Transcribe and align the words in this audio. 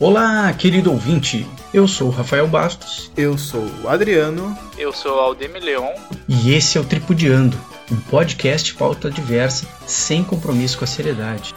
Olá, 0.00 0.52
querido 0.52 0.92
ouvinte. 0.92 1.44
Eu 1.74 1.88
sou 1.88 2.06
o 2.06 2.12
Rafael 2.12 2.46
Bastos. 2.46 3.10
Eu 3.16 3.36
sou 3.36 3.66
o 3.82 3.88
Adriano. 3.88 4.56
Eu 4.78 4.92
sou 4.92 5.16
o 5.16 5.18
Aldemir 5.18 5.60
Leon. 5.60 5.92
E 6.28 6.54
esse 6.54 6.78
é 6.78 6.80
o 6.80 6.84
Tripudiando, 6.84 7.58
um 7.90 7.96
podcast 8.02 8.76
pauta 8.76 9.10
diversa, 9.10 9.66
sem 9.88 10.22
compromisso 10.22 10.78
com 10.78 10.84
a 10.84 10.86
seriedade. 10.86 11.52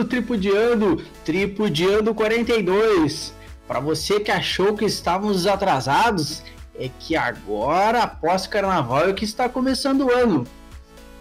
Do 0.00 0.04
Tripudiando, 0.04 1.02
Tripudiando 1.24 2.14
42. 2.14 3.34
Para 3.68 3.80
você 3.80 4.18
que 4.18 4.30
achou 4.30 4.74
que 4.74 4.84
estávamos 4.84 5.46
atrasados, 5.46 6.42
é 6.78 6.90
que 6.98 7.14
agora, 7.14 8.02
após 8.02 8.46
carnaval, 8.46 9.08
é 9.08 9.12
que 9.12 9.24
está 9.24 9.48
começando 9.48 10.06
o 10.06 10.12
ano. 10.12 10.46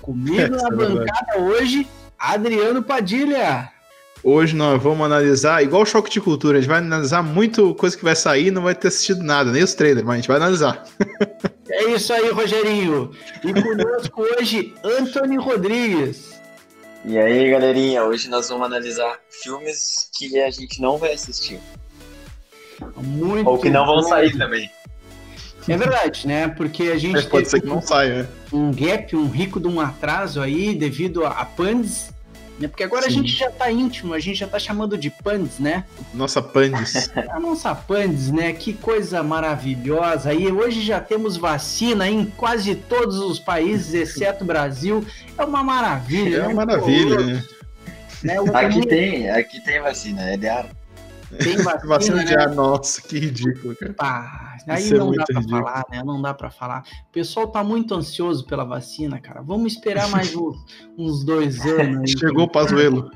Comigo 0.02 0.56
na 0.56 0.68
é 0.68 0.72
bancada 0.72 1.40
hoje, 1.40 1.88
Adriano 2.18 2.82
Padilha. 2.82 3.70
Hoje 4.24 4.56
nós 4.56 4.82
vamos 4.82 5.06
analisar, 5.06 5.64
igual 5.64 5.84
o 5.84 5.86
choque 5.86 6.10
de 6.10 6.20
cultura, 6.20 6.58
a 6.58 6.62
gente 6.62 6.70
vai 6.70 6.80
analisar 6.80 7.24
muito 7.24 7.74
coisa 7.76 7.96
que 7.96 8.04
vai 8.04 8.16
sair 8.16 8.48
e 8.48 8.52
não 8.52 8.64
vai 8.64 8.76
ter 8.76 8.90
assistido 8.90 9.24
nada, 9.24 9.50
nem 9.50 9.64
os 9.64 9.74
trailers, 9.74 10.06
mas 10.06 10.14
a 10.14 10.18
gente 10.18 10.28
vai 10.28 10.38
analisar. 10.38 10.84
É 11.72 11.84
isso 11.92 12.12
aí, 12.12 12.32
Rogerinho. 12.32 13.12
E 13.44 13.54
conosco 13.54 14.24
hoje, 14.24 14.74
Anthony 14.84 15.38
Rodrigues. 15.38 16.39
E 17.06 17.18
aí, 17.18 17.50
galerinha, 17.50 18.04
hoje 18.04 18.30
nós 18.30 18.50
vamos 18.50 18.66
analisar 18.66 19.20
filmes 19.30 20.10
que 20.14 20.40
a 20.40 20.52
gente 20.52 20.82
não 20.82 20.98
vai 20.98 21.14
assistir. 21.14 21.60
Muito 22.98 23.50
Ou 23.50 23.58
que 23.58 23.70
não 23.70 23.86
vão 23.86 24.02
sair 24.04 24.38
também. 24.38 24.70
É 25.68 25.78
verdade, 25.78 26.28
né? 26.28 26.48
Porque 26.48 26.84
a 26.84 26.98
gente. 26.98 27.28
pode 27.28 27.50
ser 27.50 27.62
que 27.62 27.68
não 27.68 27.82
saia, 27.82 28.24
né? 28.24 28.30
Um 28.52 28.72
gap, 28.72 29.16
um 29.16 29.30
rico 29.30 29.60
de 29.60 29.68
um 29.68 29.80
atraso 29.80 30.42
aí 30.42 30.74
devido 30.74 31.26
a, 31.26 31.30
a 31.30 31.46
Pandes 31.46 32.12
né? 32.60 32.68
Porque 32.68 32.84
agora 32.84 33.04
Sim. 33.04 33.08
a 33.08 33.12
gente 33.12 33.32
já 33.32 33.50
tá 33.50 33.72
íntimo, 33.72 34.14
a 34.14 34.20
gente 34.20 34.38
já 34.38 34.48
tá 34.48 34.60
chamando 34.60 34.98
de 34.98 35.10
Pandes, 35.10 35.60
né? 35.60 35.86
Nossa 36.14 36.42
Pandes. 36.42 37.10
a 37.30 37.40
nossa 37.40 37.74
Pandes, 37.74 38.30
né? 38.30 38.52
Que 38.54 38.74
coisa 38.74 39.24
maravilhosa. 39.24 40.34
E 40.34 40.52
hoje 40.52 40.82
já 40.82 41.00
temos 41.00 41.38
vacina 41.38 42.08
em 42.08 42.26
quase 42.26 42.76
todos 42.76 43.18
os 43.18 43.40
países, 43.40 43.94
exceto 43.94 44.44
o 44.44 44.48
Brasil. 44.48 45.06
É 45.38 45.44
uma 45.46 45.64
maravilha. 45.64 46.38
É 46.38 46.42
uma 46.42 46.48
né? 46.50 46.54
maravilha, 46.54 47.20
né? 47.20 47.44
né? 48.24 48.36
Aqui 48.54 48.86
tem, 48.86 49.30
aqui 49.30 49.64
tem 49.64 49.82
vacina, 49.82 50.22
é 50.30 50.38
de 50.38 50.48
ar. 50.48 50.79
Tem 51.38 51.58
vacina, 51.64 51.88
vacina 51.88 52.26
de 52.26 52.36
ar, 52.36 52.50
nossa, 52.54 53.02
que 53.02 53.20
ridículo, 53.20 53.76
cara. 53.76 53.94
Pá, 53.94 54.58
Aí 54.68 54.84
Isso 54.84 54.96
não 54.96 55.14
é 55.14 55.18
dá 55.18 55.26
para 55.26 55.42
falar, 55.42 55.86
né? 55.90 56.04
Não 56.04 56.22
dá 56.22 56.34
para 56.34 56.50
falar. 56.52 56.84
O 57.10 57.12
pessoal 57.12 57.48
tá 57.48 57.64
muito 57.64 57.94
ansioso 57.96 58.46
pela 58.46 58.64
vacina, 58.64 59.20
cara. 59.20 59.42
Vamos 59.42 59.74
esperar 59.74 60.10
mais 60.10 60.36
uns, 60.36 60.58
uns 60.98 61.24
dois 61.24 61.66
anos. 61.66 62.02
Aí, 62.02 62.20
Chegou 62.20 62.44
o 62.44 62.52
Pazuelo. 62.52 63.12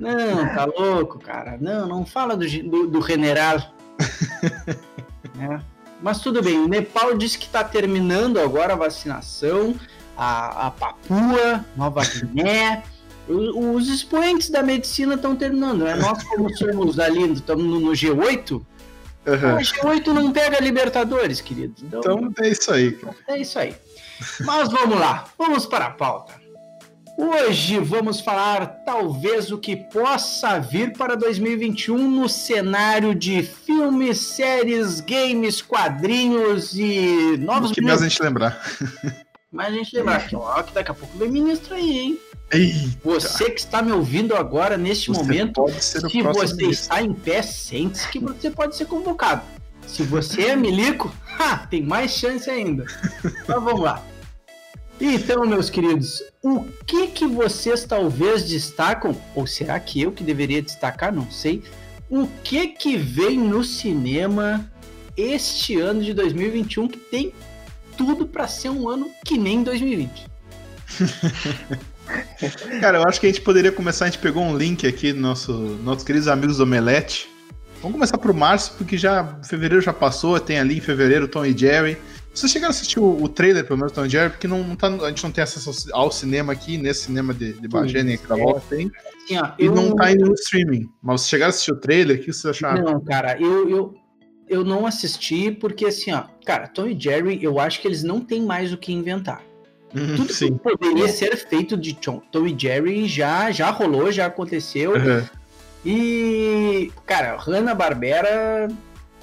Não, 0.00 0.46
tá 0.54 0.64
louco, 0.64 1.18
cara. 1.18 1.58
Não, 1.60 1.86
não 1.86 2.06
fala 2.06 2.36
do, 2.36 2.46
do, 2.46 2.86
do 2.86 3.02
general. 3.02 3.58
né? 5.34 5.60
Mas 6.02 6.20
tudo 6.20 6.42
bem, 6.42 6.58
o 6.58 6.68
Nepal 6.68 7.16
disse 7.16 7.38
que 7.38 7.46
está 7.46 7.64
terminando 7.64 8.38
agora 8.38 8.74
a 8.74 8.76
vacinação, 8.76 9.74
a, 10.16 10.66
a 10.66 10.70
Papua, 10.70 11.64
Nova 11.76 12.02
Guiné. 12.04 12.82
Os, 13.28 13.84
os 13.84 13.88
expoentes 13.88 14.50
da 14.50 14.62
medicina 14.62 15.14
estão 15.14 15.34
terminando, 15.34 15.84
né? 15.84 15.94
Nós, 15.96 16.22
como 16.24 16.54
somos 16.56 16.98
ali, 16.98 17.32
estamos 17.32 17.64
no, 17.64 17.80
no 17.80 17.92
G8, 17.92 18.62
Uhum. 19.26 19.56
G8 19.56 20.06
não 20.06 20.32
pega 20.32 20.60
Libertadores, 20.60 21.40
querido. 21.40 21.74
Então, 21.82 21.98
então 22.00 22.44
é 22.44 22.48
isso 22.48 22.72
aí, 22.72 22.92
cara. 22.92 23.16
É 23.26 23.38
isso 23.38 23.58
aí. 23.58 23.74
Mas 24.40 24.70
vamos 24.70 24.98
lá, 24.98 25.24
vamos 25.36 25.66
para 25.66 25.86
a 25.86 25.90
pauta. 25.90 26.34
Hoje 27.18 27.78
vamos 27.78 28.20
falar 28.20 28.66
talvez 28.84 29.50
o 29.50 29.58
que 29.58 29.74
possa 29.74 30.60
vir 30.60 30.92
para 30.92 31.16
2021 31.16 31.96
no 31.96 32.28
cenário 32.28 33.14
de 33.14 33.42
filmes, 33.42 34.18
séries, 34.18 35.00
games, 35.00 35.62
quadrinhos 35.62 36.78
e 36.78 37.36
novos. 37.38 37.70
O 37.70 37.74
que 37.74 37.80
mais 37.80 38.02
a 38.02 38.08
gente 38.08 38.22
lembrar. 38.22 38.62
Mas 39.50 39.68
a 39.68 39.70
gente 39.70 39.96
lembrar 39.96 40.28
que, 40.28 40.36
ó, 40.36 40.62
que 40.62 40.74
daqui 40.74 40.90
a 40.90 40.94
pouco 40.94 41.16
vem 41.16 41.30
ministro 41.30 41.74
aí, 41.74 41.98
hein? 41.98 42.18
Eita. 42.50 42.98
Você 43.02 43.50
que 43.50 43.60
está 43.60 43.82
me 43.82 43.92
ouvindo 43.92 44.34
agora, 44.36 44.76
neste 44.76 45.08
você 45.08 45.18
momento, 45.18 45.66
se 45.80 46.00
você 46.22 46.66
está 46.66 47.02
em 47.02 47.12
pé, 47.12 47.42
sente-se 47.42 48.08
que 48.08 48.18
você 48.18 48.50
pode 48.50 48.76
ser 48.76 48.86
convocado. 48.86 49.42
Se 49.86 50.02
você 50.02 50.48
é 50.48 50.56
milico, 50.56 51.12
ha, 51.38 51.58
tem 51.58 51.82
mais 51.82 52.12
chance 52.12 52.48
ainda. 52.48 52.86
Então 53.24 53.60
vamos 53.60 53.80
lá. 53.80 54.04
Então, 55.00 55.44
meus 55.44 55.68
queridos, 55.68 56.22
o 56.42 56.64
que 56.86 57.08
que 57.08 57.26
vocês 57.26 57.84
talvez 57.84 58.48
destacam, 58.48 59.14
ou 59.34 59.46
será 59.46 59.78
que 59.78 60.00
eu 60.00 60.10
que 60.10 60.24
deveria 60.24 60.62
destacar, 60.62 61.12
não 61.12 61.30
sei, 61.30 61.62
o 62.08 62.26
que 62.42 62.68
que 62.68 62.96
vem 62.96 63.38
no 63.38 63.62
cinema 63.62 64.70
este 65.16 65.78
ano 65.78 66.02
de 66.02 66.14
2021 66.14 66.88
que 66.88 66.98
tem 66.98 67.32
tudo 67.96 68.26
para 68.26 68.48
ser 68.48 68.70
um 68.70 68.88
ano 68.88 69.10
que 69.24 69.36
nem 69.36 69.62
2020? 69.62 70.26
Cara, 72.80 72.98
eu 72.98 73.04
acho 73.04 73.20
que 73.20 73.26
a 73.26 73.28
gente 73.28 73.40
poderia 73.40 73.72
começar. 73.72 74.04
A 74.04 74.08
gente 74.08 74.20
pegou 74.20 74.42
um 74.42 74.56
link 74.56 74.86
aqui 74.86 75.12
do 75.12 75.20
nosso, 75.20 75.52
nossos 75.82 76.04
queridos 76.04 76.28
amigos 76.28 76.58
do 76.58 76.62
Omelete. 76.62 77.28
Vamos 77.82 77.94
começar 77.94 78.18
pro 78.18 78.34
março, 78.34 78.74
porque 78.76 78.96
já 78.96 79.38
fevereiro 79.44 79.82
já 79.82 79.92
passou, 79.92 80.40
tem 80.40 80.58
ali 80.58 80.78
em 80.78 80.80
fevereiro 80.80 81.28
Tom 81.28 81.44
e 81.44 81.56
Jerry. 81.56 81.98
Vocês 82.36 82.52
chegaram 82.52 82.70
a 82.70 82.76
assistir 82.76 83.00
o, 83.00 83.22
o 83.22 83.28
trailer, 83.28 83.64
pelo 83.64 83.78
menos, 83.78 83.92
Tom 83.92 84.04
e 84.04 84.10
Jerry, 84.10 84.30
porque 84.30 84.46
não, 84.46 84.62
não 84.62 84.76
tá, 84.76 84.88
a 84.88 85.08
gente 85.08 85.24
não 85.24 85.30
tem 85.30 85.42
acesso 85.42 85.90
ao 85.92 86.12
cinema 86.12 86.52
aqui, 86.52 86.76
nesse 86.76 87.04
cinema 87.04 87.32
de, 87.32 87.54
de 87.54 87.66
Bagé, 87.66 88.02
nem 88.02 88.16
aqui 88.16 88.26
da 88.26 88.36
volta 88.36 88.62
tem. 88.68 88.90
Assim, 89.24 89.38
ó, 89.38 89.52
e 89.58 89.64
eu... 89.64 89.74
não 89.74 89.94
tá 89.94 90.12
indo 90.12 90.26
no 90.26 90.34
streaming. 90.34 90.86
Mas 91.02 91.22
vocês 91.22 91.30
chegaram 91.30 91.48
a 91.48 91.50
assistir 91.50 91.72
o 91.72 91.80
trailer, 91.80 92.18
o 92.18 92.20
que 92.20 92.32
vocês 92.32 92.44
acharam? 92.44 92.82
Não, 92.82 93.00
cara, 93.00 93.40
eu, 93.40 93.70
eu, 93.70 93.94
eu 94.48 94.64
não 94.64 94.86
assisti 94.86 95.50
porque, 95.50 95.86
assim, 95.86 96.12
ó, 96.12 96.24
cara, 96.44 96.68
Tom 96.68 96.86
e 96.86 97.00
Jerry, 97.00 97.42
eu 97.42 97.58
acho 97.58 97.80
que 97.80 97.88
eles 97.88 98.02
não 98.02 98.20
têm 98.20 98.42
mais 98.42 98.70
o 98.70 98.76
que 98.76 98.92
inventar. 98.92 99.42
Uhum, 99.96 100.16
Tudo 100.16 100.32
sim. 100.32 100.52
que 100.52 100.58
poderia 100.58 101.08
ser 101.08 101.34
feito 101.36 101.74
de 101.74 101.94
Tom, 101.94 102.20
Tom 102.30 102.46
e 102.46 102.54
Jerry 102.56 103.08
já, 103.08 103.50
já 103.50 103.70
rolou, 103.70 104.12
já 104.12 104.26
aconteceu. 104.26 104.92
Uhum. 104.92 105.24
E, 105.84 106.92
cara, 107.06 107.36
Hanna-Barbera, 107.36 108.68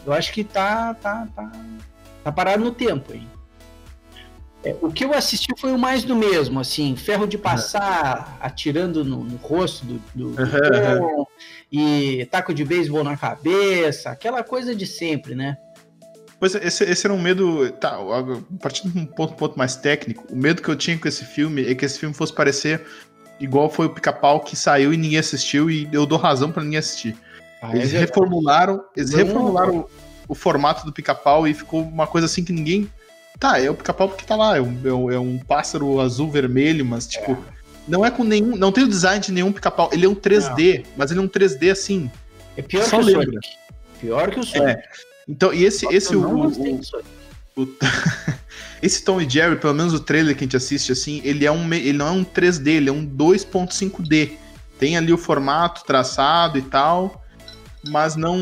eu 0.03 0.11
acho 0.11 0.33
que 0.33 0.43
tá, 0.43 0.95
tá, 0.95 1.27
tá, 1.35 1.51
tá 2.23 2.31
parado 2.31 2.63
no 2.63 2.71
tempo 2.71 3.13
aí. 3.13 3.27
É, 4.63 4.75
o 4.81 4.91
que 4.91 5.03
eu 5.03 5.13
assisti 5.13 5.53
foi 5.59 5.73
o 5.73 5.77
mais 5.77 6.03
do 6.05 6.15
mesmo, 6.15 6.59
assim, 6.59 6.95
ferro 6.95 7.27
de 7.27 7.37
passar 7.37 8.29
uhum. 8.29 8.47
atirando 8.47 9.03
no, 9.03 9.23
no, 9.23 9.35
rosto 9.35 9.85
do, 9.85 10.01
do, 10.15 10.29
do 10.31 10.35
Tom, 10.35 11.27
e 11.71 12.25
taco 12.31 12.53
de 12.53 12.63
beisebol 12.63 13.03
na 13.03 13.17
cabeça, 13.17 14.09
aquela 14.09 14.41
coisa 14.41 14.73
de 14.73 14.87
sempre, 14.87 15.35
né? 15.35 15.57
Pois 16.43 16.55
é, 16.55 16.67
esse, 16.67 16.83
esse 16.83 17.07
era 17.07 17.13
um 17.13 17.21
medo. 17.21 17.71
Tá, 17.71 17.95
a 17.95 18.57
partir 18.61 18.89
de 18.89 18.99
um 18.99 19.05
ponto, 19.05 19.33
ponto 19.33 19.57
mais 19.57 19.77
técnico, 19.77 20.25
o 20.29 20.35
medo 20.35 20.61
que 20.61 20.67
eu 20.67 20.75
tinha 20.75 20.99
com 20.99 21.07
esse 21.07 21.23
filme 21.23 21.65
é 21.65 21.73
que 21.73 21.85
esse 21.85 21.97
filme 21.97 22.13
fosse 22.13 22.33
parecer 22.33 22.85
igual 23.39 23.69
foi 23.69 23.85
o 23.85 23.89
pica-pau 23.89 24.41
que 24.41 24.53
saiu 24.53 24.93
e 24.93 24.97
ninguém 24.97 25.19
assistiu, 25.19 25.71
e 25.71 25.87
eu 25.93 26.05
dou 26.05 26.17
razão 26.17 26.51
para 26.51 26.61
ninguém 26.61 26.79
assistir. 26.79 27.15
Ah, 27.61 27.73
eles 27.73 27.93
é 27.93 27.99
reformularam, 27.99 28.83
eles 28.93 29.11
não, 29.11 29.19
reformularam 29.19 29.77
o, 29.77 29.89
o, 30.27 30.35
formato 30.35 30.85
do 30.85 30.91
pica-pau 30.91 31.47
e 31.47 31.53
ficou 31.53 31.81
uma 31.81 32.07
coisa 32.07 32.25
assim 32.25 32.43
que 32.43 32.51
ninguém. 32.51 32.89
Tá, 33.39 33.57
é 33.57 33.69
o 33.69 33.73
pica-pau 33.73 34.09
porque 34.09 34.25
tá 34.25 34.35
lá, 34.35 34.57
é 34.57 34.61
um, 34.61 35.09
é 35.09 35.17
um 35.17 35.39
pássaro 35.39 36.01
azul 36.01 36.29
vermelho, 36.29 36.85
mas 36.85 37.07
tipo. 37.07 37.31
É. 37.31 37.37
Não 37.87 38.05
é 38.05 38.11
com 38.11 38.25
nenhum. 38.25 38.57
Não 38.57 38.73
tem 38.73 38.83
o 38.83 38.89
design 38.89 39.21
de 39.21 39.31
nenhum 39.31 39.53
pica-pau. 39.53 39.89
Ele 39.93 40.05
é 40.05 40.09
um 40.09 40.15
3D, 40.15 40.79
não. 40.79 40.91
mas 40.97 41.09
ele 41.09 41.21
é 41.21 41.23
um 41.23 41.29
3D 41.29 41.71
assim. 41.71 42.11
É 42.57 42.61
pior 42.61 42.89
que 42.89 42.95
o 42.97 43.03
Sonic. 43.03 43.39
Pior 44.01 44.29
que 44.29 44.39
o 44.41 44.43
Sonic. 44.43 44.81
É. 44.81 45.12
Então, 45.27 45.53
e 45.53 45.63
esse, 45.63 45.85
esse 45.87 46.15
o, 46.15 46.21
o, 46.21 46.47
o, 47.55 47.69
esse 48.81 49.03
Tom 49.03 49.21
e 49.21 49.29
Jerry, 49.29 49.57
pelo 49.57 49.73
menos 49.73 49.93
o 49.93 49.99
trailer 49.99 50.35
que 50.35 50.43
a 50.43 50.45
gente 50.45 50.57
assiste 50.57 50.91
assim, 50.91 51.21
ele 51.23 51.45
é 51.45 51.51
um 51.51 51.73
ele 51.73 51.93
não 51.93 52.07
é 52.07 52.11
um 52.11 52.25
3D, 52.25 52.67
ele 52.67 52.89
é 52.89 52.93
um 52.93 53.05
2.5D. 53.05 54.31
Tem 54.77 54.97
ali 54.97 55.13
o 55.13 55.17
formato 55.17 55.85
traçado 55.85 56.57
e 56.57 56.61
tal, 56.61 57.23
mas 57.87 58.15
não 58.15 58.37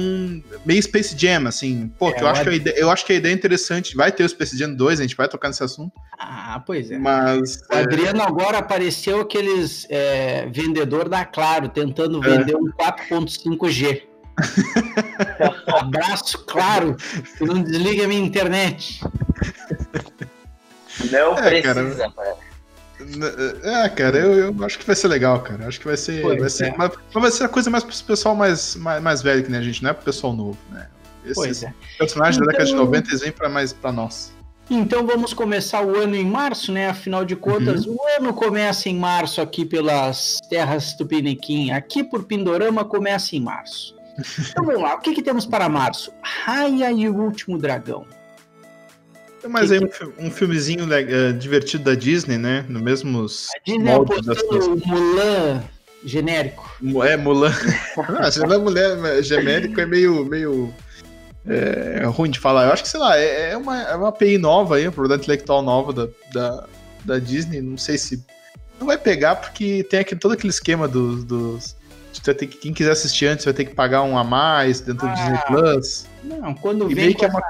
meio 0.66 0.81
Space 0.81 1.16
Jam 1.18 1.48
assim. 1.48 1.92
Pô, 2.00 2.10
é, 2.10 2.22
eu 2.22 2.28
acho 2.28 2.44
que 2.44 2.50
a 2.50 2.54
ideia, 2.54 2.75
eu 2.78 2.89
acho 2.89 3.06
que 3.06 3.13
a 3.13 3.16
ideia 3.16 3.33
é 3.33 3.36
interessante. 3.36 3.95
Vai 3.95 4.12
ter 4.12 4.24
o 4.24 4.30
Space 4.30 4.57
Jam 4.57 4.74
2, 4.74 5.00
a 5.00 5.04
gente 5.04 5.16
vai 5.16 5.28
tocar 5.28 5.50
nesse 5.50 5.63
assunto. 5.63 5.92
Ah, 6.18 6.62
pois 6.66 6.89
é. 6.89 6.98
Mas 6.98 7.60
o 7.69 7.75
Adriano 7.75 8.22
é... 8.22 8.25
agora 8.25 8.60
apareceu 8.60 9.19
aqueles 9.22 9.86
é, 9.89 10.48
vendedor 10.48 11.10
da 11.10 11.25
Claro 11.25 11.69
tentando 11.69 12.24
é. 12.24 12.38
vender 12.38 12.56
um 12.56 12.72
4.5G. 12.72 14.10
Abraço, 15.68 16.39
claro, 16.45 16.95
não 17.39 17.62
desliga 17.62 18.06
a 18.06 18.07
minha 18.07 18.22
internet. 18.22 19.01
Não 21.12 21.38
é, 21.38 21.62
precisa, 21.62 22.12
cara. 22.12 22.38
É, 23.63 23.89
cara, 23.89 24.18
eu, 24.18 24.54
eu 24.54 24.66
acho 24.66 24.78
que 24.78 24.86
vai 24.86 24.95
ser 24.95 25.07
legal, 25.07 25.42
cara. 25.42 25.68
Acho 25.68 25.80
que 25.80 25.88
vai 25.88 25.98
ser. 25.98 26.22
vai 26.22 26.50
ser, 26.50 26.68
é. 26.68 26.75
mas, 26.78 26.92
vai 27.13 27.31
ser 27.31 27.44
a 27.45 27.50
coisa 27.50 27.69
mais 27.69 27.83
pro 27.83 27.95
pessoal 28.04 28.36
mais, 28.36 28.75
mais, 28.75 29.01
mais 29.01 29.22
velho 29.22 29.44
que 29.44 29.50
nem 29.50 29.60
a 29.60 29.63
gente, 29.63 29.81
não 29.81 29.89
é 29.89 29.94
pro 29.94 30.06
pessoal 30.06 30.33
novo, 30.33 30.57
né? 30.69 30.88
Esses 31.24 31.36
pois 31.36 31.63
é. 31.63 31.74
personagens 31.98 32.38
então... 32.38 32.45
da 32.48 32.51
década 32.51 32.69
de 32.69 32.75
90 32.75 33.10
eles 33.10 33.22
vêm 33.22 33.31
pra 33.31 33.50
mais 33.50 33.74
pra 33.74 33.92
nós. 33.92 34.31
Então 34.69 35.06
vamos 35.06 35.33
começar 35.33 35.86
o 35.86 35.98
ano 35.98 36.16
em 36.16 36.25
março, 36.25 36.72
né? 36.72 36.88
Afinal 36.89 37.25
de 37.25 37.36
contas, 37.36 37.86
uhum. 37.86 37.95
o 37.95 38.00
ano 38.18 38.33
começa 38.33 38.88
em 38.88 38.98
março 38.98 39.42
aqui 39.42 39.66
pelas 39.66 40.39
terras 40.50 40.94
Tupiniquim. 40.94 41.72
Aqui 41.72 42.04
por 42.04 42.24
Pindorama 42.24 42.86
começa 42.86 43.36
em 43.36 43.42
março. 43.42 43.95
Então 44.49 44.65
vamos 44.65 44.81
lá, 44.81 44.95
o 44.95 44.99
que, 44.99 45.13
que 45.13 45.21
temos 45.21 45.45
para 45.45 45.69
março? 45.69 46.11
Raia 46.21 46.91
e 46.91 47.07
o 47.07 47.15
Último 47.15 47.57
Dragão. 47.57 48.05
Mas 49.49 49.71
aí 49.71 49.79
um, 49.79 50.27
um 50.27 50.31
filmezinho 50.31 50.85
uh, 50.85 51.33
divertido 51.33 51.85
da 51.85 51.95
Disney, 51.95 52.37
né? 52.37 52.65
No 52.69 52.79
mesmos. 52.79 53.49
A 53.55 53.59
Disney 53.65 53.95
o 53.95 54.87
Mulan 54.87 55.63
genérico. 56.03 56.69
É, 57.03 57.17
Mulan. 57.17 57.51
ah, 58.19 58.31
se 58.31 58.39
não 58.39 58.53
é 58.53 58.57
mulher 58.57 59.23
genérico, 59.23 59.79
é 59.79 59.85
meio. 59.85 60.25
meio 60.25 60.73
é, 61.45 62.03
ruim 62.05 62.29
de 62.29 62.39
falar. 62.39 62.65
Eu 62.65 62.73
acho 62.73 62.83
que, 62.83 62.89
sei 62.89 62.99
lá, 62.99 63.17
é, 63.17 63.51
é 63.51 63.57
uma, 63.57 63.81
é 63.81 63.95
uma 63.95 64.09
API 64.09 64.37
nova 64.37 64.75
aí, 64.75 64.85
uma 64.85 64.91
propriedade 64.91 65.23
intelectual 65.23 65.63
nova 65.63 65.91
da, 65.91 66.07
da, 66.31 66.67
da 67.03 67.19
Disney. 67.19 67.61
Não 67.61 67.77
sei 67.77 67.97
se. 67.97 68.23
Não 68.79 68.87
vai 68.87 68.97
pegar, 68.97 69.35
porque 69.35 69.83
tem 69.89 69.99
aqui, 69.99 70.15
todo 70.15 70.33
aquele 70.33 70.51
esquema 70.51 70.87
dos. 70.87 71.23
dos 71.23 71.81
que, 72.11 72.47
quem 72.47 72.73
quiser 72.73 72.91
assistir 72.91 73.27
antes 73.27 73.45
vai 73.45 73.53
ter 73.53 73.65
que 73.65 73.73
pagar 73.73 74.03
um 74.03 74.17
a 74.17 74.23
mais 74.23 74.81
dentro 74.81 75.07
ah, 75.07 75.11
do 75.11 75.15
Disney 75.15 75.39
Plus. 75.47 76.07
Não, 76.23 76.53
quando 76.53 76.91
e 76.91 76.95
vem 76.95 77.13
com 77.13 77.25
é 77.25 77.27
uma... 77.29 77.41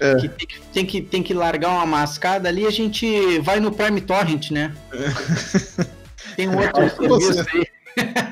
É. 0.00 0.14
Que 0.14 0.28
tem, 0.28 0.46
que, 0.46 0.60
tem, 0.60 0.86
que, 0.86 1.02
tem 1.02 1.22
que 1.22 1.34
largar 1.34 1.70
uma 1.70 1.86
mascada 1.86 2.48
ali, 2.48 2.66
a 2.66 2.70
gente 2.70 3.40
vai 3.40 3.58
no 3.58 3.72
Prime 3.72 4.00
Torrent, 4.00 4.50
né? 4.50 4.72
É. 4.92 5.84
Tem 6.36 6.48
um 6.48 6.56
outro 6.56 7.20
serviço 7.20 7.56
aí. 7.56 7.66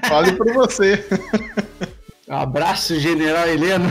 Fale 0.09 0.33
por 0.33 0.53
você. 0.53 1.05
Abraço, 2.29 2.99
General 3.01 3.49
Heleno. 3.49 3.91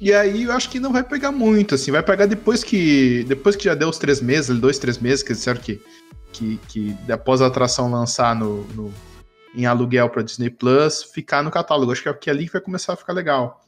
E 0.00 0.12
aí 0.12 0.42
eu 0.42 0.52
acho 0.52 0.68
que 0.68 0.80
não 0.80 0.92
vai 0.92 1.02
pegar 1.02 1.32
muito, 1.32 1.74
assim, 1.74 1.90
vai 1.90 2.02
pegar 2.02 2.26
depois 2.26 2.62
que. 2.62 3.24
Depois 3.28 3.56
que 3.56 3.64
já 3.64 3.74
deu 3.74 3.88
os 3.88 3.98
três 3.98 4.20
meses, 4.20 4.58
dois, 4.58 4.78
três 4.78 4.98
meses, 4.98 5.22
que 5.22 5.32
disseram 5.32 5.60
que, 5.60 5.80
que, 6.34 6.58
que 6.68 6.96
após 7.10 7.40
a 7.40 7.46
atração 7.46 7.90
lançar 7.90 8.34
no, 8.34 8.64
no 8.74 8.92
em 9.54 9.66
aluguel 9.66 10.10
para 10.10 10.22
Disney 10.22 10.50
Plus, 10.50 11.02
ficar 11.02 11.42
no 11.42 11.50
catálogo. 11.50 11.92
Acho 11.92 12.02
que 12.02 12.08
é, 12.08 12.14
que 12.14 12.28
é 12.28 12.32
ali 12.32 12.46
que 12.46 12.52
vai 12.52 12.60
começar 12.60 12.92
a 12.92 12.96
ficar 12.96 13.12
legal. 13.12 13.64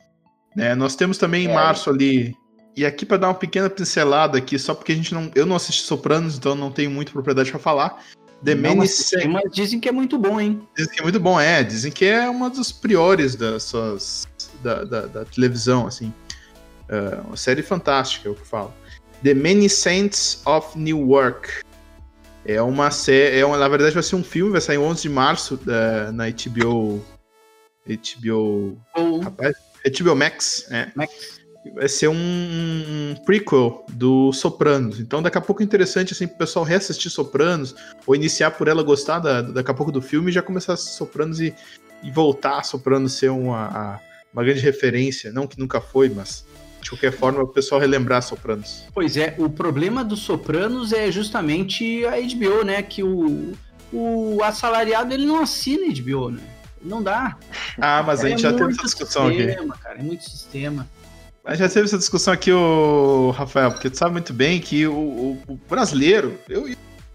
Né? 0.55 0.75
Nós 0.75 0.97
temos 0.97 1.17
também 1.17 1.45
em 1.45 1.51
é. 1.51 1.55
março 1.55 1.89
ali. 1.89 2.35
E 2.77 2.85
aqui 2.85 3.07
para 3.07 3.17
dar 3.17 3.29
uma 3.29 3.35
pequena 3.35 3.71
pincelada 3.71 4.37
aqui, 4.37 4.59
só 4.59 4.75
porque 4.75 4.93
a 4.93 4.95
gente 4.95 5.15
não, 5.15 5.31
eu 5.35 5.47
não 5.47 5.57
assisti 5.57 5.83
Sopranos, 5.83 6.37
então 6.37 6.55
não 6.55 6.71
tenho 6.71 6.91
muita 6.91 7.13
propriedade 7.13 7.51
para 7.51 7.61
falar. 7.61 8.03
The 8.45 8.55
não 8.55 8.83
assisti, 8.83 9.27
mas 9.27 9.51
dizem 9.51 9.81
que 9.81 9.89
é 9.89 9.93
muito 9.93 10.19
bom, 10.19 10.39
hein? 10.39 10.61
Dizem 10.77 10.93
que 10.93 11.01
é 11.01 11.03
muito 11.03 11.19
bom, 11.19 11.41
é. 11.41 11.63
Dizem 11.63 11.91
que 11.91 12.05
é 12.05 12.29
uma 12.29 12.51
dos 12.51 12.71
priores 12.71 13.35
das 13.35 13.63
suas 13.63 14.29
da, 14.63 14.85
da, 14.85 15.01
da 15.07 15.25
televisão, 15.25 15.87
assim. 15.87 16.13
Uh, 16.89 17.27
uma 17.29 17.37
série 17.37 17.63
fantástica, 17.63 18.29
é 18.29 18.33
o 18.33 18.35
que 18.35 18.43
eu 18.43 18.47
falo. 18.47 18.75
The 19.23 19.33
Many 19.33 19.71
Saints 19.71 20.43
of 20.45 20.79
Newark. 20.79 21.49
É 22.47 22.63
uma 22.63 22.91
série, 22.91 23.39
é 23.39 23.45
uma, 23.45 23.57
na 23.57 23.69
verdade 23.69 23.93
vai 23.93 24.03
ser 24.03 24.17
um 24.17 24.23
filme, 24.23 24.53
vai 24.53 24.61
sair 24.61 24.79
11 24.79 25.03
de 25.03 25.09
março 25.09 25.55
uh, 25.57 26.13
na 26.13 26.25
HBO 26.31 27.05
HBO, 27.87 28.79
oh. 28.97 29.21
rapaz, 29.21 29.55
HBO 29.99 30.17
Max, 30.17 30.67
é. 30.71 30.91
Max. 30.95 31.37
Vai 31.75 31.89
ser 31.89 32.07
um, 32.07 32.15
um, 32.15 33.15
prequel 33.25 33.85
do 33.89 34.33
Sopranos. 34.33 35.01
Então, 35.01 35.21
daqui 35.21 35.37
a 35.37 35.41
pouco 35.41 35.63
é 35.63 35.65
interessante 35.65 36.13
assim, 36.13 36.29
pro 36.29 36.39
pessoal 36.39 36.65
reassistir 36.65 37.11
Sopranos, 37.11 37.75
ou 38.07 38.15
iniciar 38.15 38.53
por 38.53 38.69
ela 38.69 38.85
gostar 38.85 39.19
da, 39.19 39.43
daqui 39.43 39.71
a 39.71 39.75
pouco 39.75 39.91
do 39.91 40.01
filme 40.01 40.31
e 40.31 40.33
já 40.33 40.43
começar 40.43 40.75
a 40.75 40.77
Sopranos 40.77 41.41
e, 41.41 41.53
e 42.05 42.11
voltar 42.11 42.59
a 42.59 42.63
Sopranos 42.63 43.15
ser 43.15 43.31
uma, 43.31 43.67
a, 43.67 44.01
uma 44.33 44.45
grande 44.45 44.61
referência. 44.61 45.33
Não 45.33 45.49
que 45.49 45.59
nunca 45.59 45.81
foi, 45.81 46.09
mas 46.09 46.47
de 46.87 46.91
qualquer 46.91 47.13
forma, 47.13 47.43
o 47.43 47.49
pessoal 47.49 47.81
relembrar 47.81 48.23
Sopranos. 48.23 48.85
Pois 48.95 49.17
é, 49.17 49.35
o 49.39 49.51
problema 49.51 50.05
dos 50.05 50.21
Sopranos 50.21 50.93
é 50.93 51.11
justamente 51.11 52.05
a 52.07 52.13
HBO, 52.13 52.65
né? 52.65 52.81
Que 52.81 53.03
o, 53.03 53.55
o 53.93 54.39
assalariado 54.45 55.13
ele 55.13 55.27
não 55.27 55.41
assina 55.41 55.93
HBO, 55.93 56.31
né? 56.31 56.43
Não 56.81 57.03
dá. 57.03 57.37
Ah, 57.77 58.05
mas 58.07 58.25
a 58.25 58.29
gente 58.29 58.47
é 58.47 58.51
já 58.51 58.53
teve 58.57 58.71
essa 58.71 58.83
discussão 58.83 59.29
sistema, 59.29 59.75
aqui. 59.75 59.83
Cara, 59.83 59.99
é 59.99 60.03
muito 60.03 60.23
sistema. 60.31 60.89
A 61.45 61.51
gente 61.51 61.61
já 61.61 61.69
teve 61.69 61.87
essa 61.87 61.99
discussão 61.99 62.33
aqui, 62.33 62.53
o 62.53 63.31
Rafael, 63.31 63.73
porque 63.73 63.91
tu 63.91 63.99
sabe 63.99 64.13
muito 64.13 64.33
bem 64.33 64.61
que 64.61 64.87
o, 64.87 64.95
o, 64.95 65.43
o 65.49 65.57
brasileiro, 65.69 66.39
eu, 66.49 66.69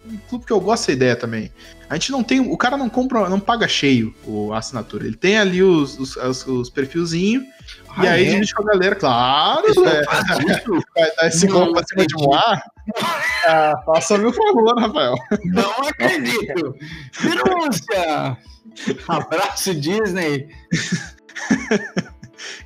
um 0.05 0.17
clube 0.29 0.45
que 0.45 0.51
eu 0.51 0.59
gosto 0.59 0.83
dessa 0.83 0.91
ideia 0.91 1.15
também. 1.15 1.51
A 1.89 1.95
gente 1.95 2.11
não 2.11 2.23
tem. 2.23 2.39
O 2.39 2.57
cara 2.57 2.77
não 2.77 2.89
compra, 2.89 3.29
não 3.29 3.39
paga 3.39 3.67
cheio 3.67 4.13
a 4.53 4.57
assinatura. 4.57 5.05
Ele 5.05 5.15
tem 5.15 5.37
ali 5.37 5.61
os, 5.61 5.99
os, 5.99 6.15
os, 6.15 6.47
os 6.47 6.69
perfilzinhos. 6.69 7.43
Ah, 7.95 8.05
e 8.05 8.07
aí 8.07 8.27
é? 8.27 8.29
divide 8.31 8.53
com 8.53 8.63
a 8.63 8.73
galera, 8.73 8.95
claro. 8.95 9.67
Vai 10.95 11.11
dar 11.15 11.27
esse 11.27 11.45
gol 11.47 11.73
pra 11.73 11.83
cima 11.85 12.05
de 12.07 12.15
um 12.15 12.33
ar. 12.33 12.63
Ah, 13.45 13.73
faça-me 13.85 14.25
o 14.25 14.33
favor, 14.33 14.79
Rafael. 14.79 15.15
Não 15.45 15.87
acredito. 15.87 16.75
Denúncia! 17.21 18.37
Abraço, 19.07 19.75
Disney. 19.75 20.49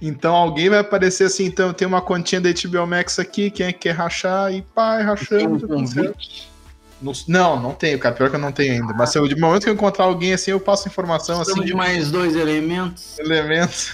Então 0.01 0.33
alguém 0.33 0.69
vai 0.69 0.79
aparecer 0.79 1.25
assim, 1.25 1.45
então 1.45 1.73
tem 1.73 1.87
uma 1.87 2.01
continha 2.01 2.41
da 2.41 2.49
HBO 2.49 2.87
Max 2.87 3.19
aqui, 3.19 3.49
quem 3.49 3.67
é 3.67 3.73
que 3.73 3.79
quer 3.79 3.91
rachar? 3.91 4.53
E 4.53 4.61
pai, 4.61 5.03
rachando. 5.03 5.67
Não, 7.27 7.59
não 7.59 7.73
tenho, 7.73 7.99
cara. 7.99 8.15
Pior 8.15 8.29
que 8.29 8.35
eu 8.35 8.39
não 8.39 8.51
tenho 8.51 8.73
ainda. 8.73 8.93
Mas 8.93 9.09
se 9.09 9.17
eu, 9.17 9.27
de 9.27 9.35
momento 9.35 9.63
que 9.63 9.69
eu 9.69 9.73
encontrar 9.73 10.05
alguém 10.05 10.33
assim, 10.33 10.51
eu 10.51 10.59
passo 10.59 10.87
informação 10.87 11.41
Estamos 11.41 11.59
assim. 11.59 11.69
de 11.69 11.75
mais 11.75 12.09
dois 12.09 12.35
elementos. 12.35 13.19
Elementos. 13.19 13.93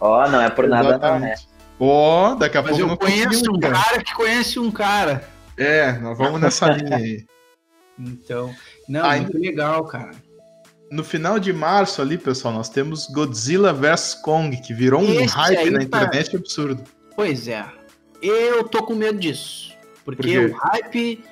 Ó, 0.00 0.24
oh, 0.24 0.30
não 0.30 0.40
é 0.40 0.50
por 0.50 0.66
nada 0.66 0.98
não, 0.98 1.18
né? 1.20 1.34
Ó, 1.78 2.32
oh, 2.32 2.34
daqui 2.34 2.56
a 2.56 2.62
Mas 2.62 2.76
pouco 2.76 2.92
eu 2.92 2.96
conheço 2.96 3.52
um 3.52 3.60
cara. 3.60 3.74
cara 3.74 4.02
que 4.02 4.14
conhece 4.14 4.58
um 4.58 4.70
cara. 4.70 5.24
É, 5.56 5.92
nós 5.98 6.16
vamos 6.16 6.40
nessa 6.40 6.68
linha 6.72 6.96
aí. 6.96 7.24
Então, 7.98 8.54
não, 8.88 9.04
ah, 9.04 9.16
muito 9.16 9.38
legal, 9.38 9.84
cara. 9.84 10.10
No 10.90 11.04
final 11.04 11.38
de 11.38 11.52
março 11.52 12.02
ali, 12.02 12.18
pessoal, 12.18 12.52
nós 12.52 12.68
temos 12.68 13.06
Godzilla 13.06 13.72
vs 13.72 14.14
Kong, 14.22 14.56
que 14.58 14.74
virou 14.74 15.00
um 15.00 15.20
Esse 15.20 15.34
hype 15.34 15.70
na 15.70 15.78
tá- 15.78 15.84
internet 15.84 16.30
tá... 16.30 16.38
absurdo. 16.38 16.84
Pois 17.14 17.48
é. 17.48 17.64
Eu 18.20 18.64
tô 18.64 18.82
com 18.84 18.94
medo 18.94 19.18
disso. 19.18 19.72
Porque 20.04 20.48
Por 20.48 20.50
o 20.50 20.54
hype 20.54 21.24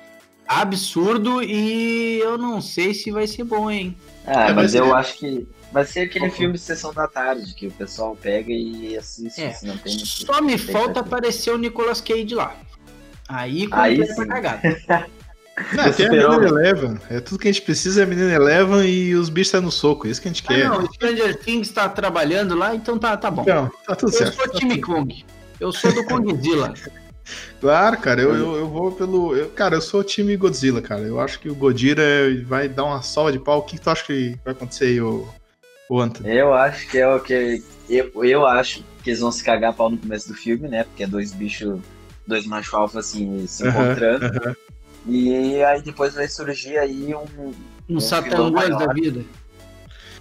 absurdo 0.59 1.41
e 1.41 2.19
eu 2.19 2.37
não 2.37 2.61
sei 2.61 2.93
se 2.93 3.11
vai 3.11 3.27
ser 3.27 3.43
bom, 3.43 3.71
hein? 3.71 3.95
Ah, 4.25 4.49
é, 4.49 4.53
mas 4.53 4.75
eu 4.75 4.93
acho 4.93 5.17
que 5.17 5.47
vai 5.71 5.85
ser 5.85 6.01
aquele 6.01 6.29
filme 6.29 6.53
de 6.53 6.59
sessão 6.59 6.93
da 6.93 7.07
tarde 7.07 7.53
que 7.53 7.67
o 7.67 7.71
pessoal 7.71 8.15
pega 8.15 8.51
e 8.51 8.97
assiste. 8.97 9.41
É. 9.41 9.57
Não 9.63 9.77
tem 9.77 9.97
Só 9.97 10.41
me 10.41 10.57
falta 10.57 10.99
aparecer 10.99 11.51
o 11.51 11.57
Nicolas 11.57 12.01
Cage 12.01 12.35
lá. 12.35 12.55
Aí 13.29 13.67
completa 13.67 14.21
a 14.21 14.27
cagada. 14.27 15.09
Não, 15.73 15.93
tem 15.93 16.07
a 16.07 16.09
Menina 16.09 16.47
Eleven. 16.47 16.99
É 17.09 17.19
tudo 17.19 17.39
que 17.39 17.47
a 17.47 17.51
gente 17.51 17.61
precisa 17.61 18.01
é 18.01 18.03
a 18.03 18.07
Menina 18.07 18.33
Eleven 18.33 18.85
e 18.87 19.15
os 19.15 19.29
bichos 19.29 19.47
estão 19.47 19.61
no 19.61 19.71
soco. 19.71 20.07
É 20.07 20.09
isso 20.09 20.21
que 20.21 20.27
a 20.27 20.31
gente 20.31 20.43
ah, 20.45 20.47
quer. 20.47 20.69
Não, 20.69 20.83
o 20.83 20.93
Stranger 20.93 21.37
Things 21.37 21.67
está 21.67 21.87
trabalhando 21.87 22.55
lá, 22.55 22.75
então 22.75 22.97
tá, 22.97 23.15
tá 23.15 23.29
bom. 23.29 23.43
Então, 23.43 23.71
tá 23.85 23.95
tudo 23.95 24.11
eu 24.11 24.17
certo. 24.17 24.39
Eu 24.39 24.45
sou 24.45 24.53
time 24.59 24.81
Kong. 24.81 25.25
Eu 25.59 25.71
sou 25.71 25.93
do 25.93 26.03
Kongzilla. 26.05 26.73
Claro, 27.59 27.97
cara, 27.97 28.21
eu, 28.21 28.35
eu, 28.35 28.55
eu 28.55 28.67
vou 28.67 28.91
pelo. 28.91 29.35
Eu, 29.35 29.49
cara, 29.49 29.75
eu 29.75 29.81
sou 29.81 30.01
o 30.01 30.03
time 30.03 30.35
Godzilla, 30.35 30.81
cara. 30.81 31.01
Eu 31.01 31.19
acho 31.19 31.39
que 31.39 31.49
o 31.49 31.55
Godira 31.55 32.03
vai 32.45 32.67
dar 32.67 32.85
uma 32.85 33.01
salva 33.01 33.31
de 33.31 33.39
pau. 33.39 33.59
O 33.59 33.61
que, 33.61 33.77
que 33.77 33.81
tu 33.81 33.89
acha 33.89 34.05
que 34.05 34.37
vai 34.43 34.53
acontecer 34.53 34.85
aí, 34.85 35.01
o, 35.01 35.27
o 35.89 35.99
Anthony? 35.99 36.35
Eu 36.35 36.53
acho 36.53 36.87
que 36.87 36.97
é 36.97 37.07
o 37.07 37.19
que. 37.19 37.63
Eu, 37.89 38.25
eu 38.25 38.45
acho 38.45 38.83
que 39.03 39.09
eles 39.09 39.19
vão 39.19 39.31
se 39.31 39.43
cagar 39.43 39.73
pau 39.73 39.89
no 39.89 39.97
começo 39.97 40.27
do 40.27 40.33
filme, 40.33 40.67
né? 40.67 40.83
Porque 40.83 41.03
é 41.03 41.07
dois 41.07 41.33
bichos, 41.33 41.79
dois 42.25 42.45
machos 42.45 42.73
alfa 42.73 42.99
assim, 42.99 43.45
se 43.47 43.67
encontrando. 43.67 44.25
Uh 44.25 44.29
-huh. 44.29 44.55
E 45.07 45.63
aí 45.63 45.81
depois 45.81 46.13
vai 46.13 46.27
surgir 46.27 46.77
aí 46.77 47.13
um. 47.15 47.25
Um, 47.39 47.53
um 47.89 47.99
Satã 47.99 48.51
da 48.51 48.93
vida. 48.93 49.23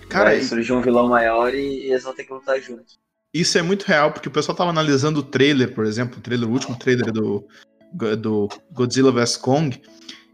Cara, 0.09 0.30
vai 0.30 0.42
surgir 0.42 0.73
um 0.73 0.80
vilão 0.80 1.09
maior 1.09 1.54
e 1.54 1.90
eles 1.90 2.02
vão 2.02 2.14
ter 2.14 2.25
que 2.25 2.33
lutar 2.33 2.61
juntos. 2.61 2.99
Isso 3.33 3.57
é 3.57 3.63
muito 3.63 3.85
real, 3.85 4.13
porque 4.13 4.29
o 4.29 4.33
pessoal 4.33 4.57
tava 4.57 4.71
analisando 4.71 5.21
o 5.21 5.23
trailer, 5.23 5.73
por 5.73 5.85
exemplo, 5.85 6.19
o 6.19 6.21
trailer, 6.21 6.49
o 6.49 6.53
último 6.53 6.77
trailer 6.77 7.13
do, 7.13 7.47
do 8.19 8.49
Godzilla 8.73 9.13
vs 9.13 9.37
Kong, 9.37 9.81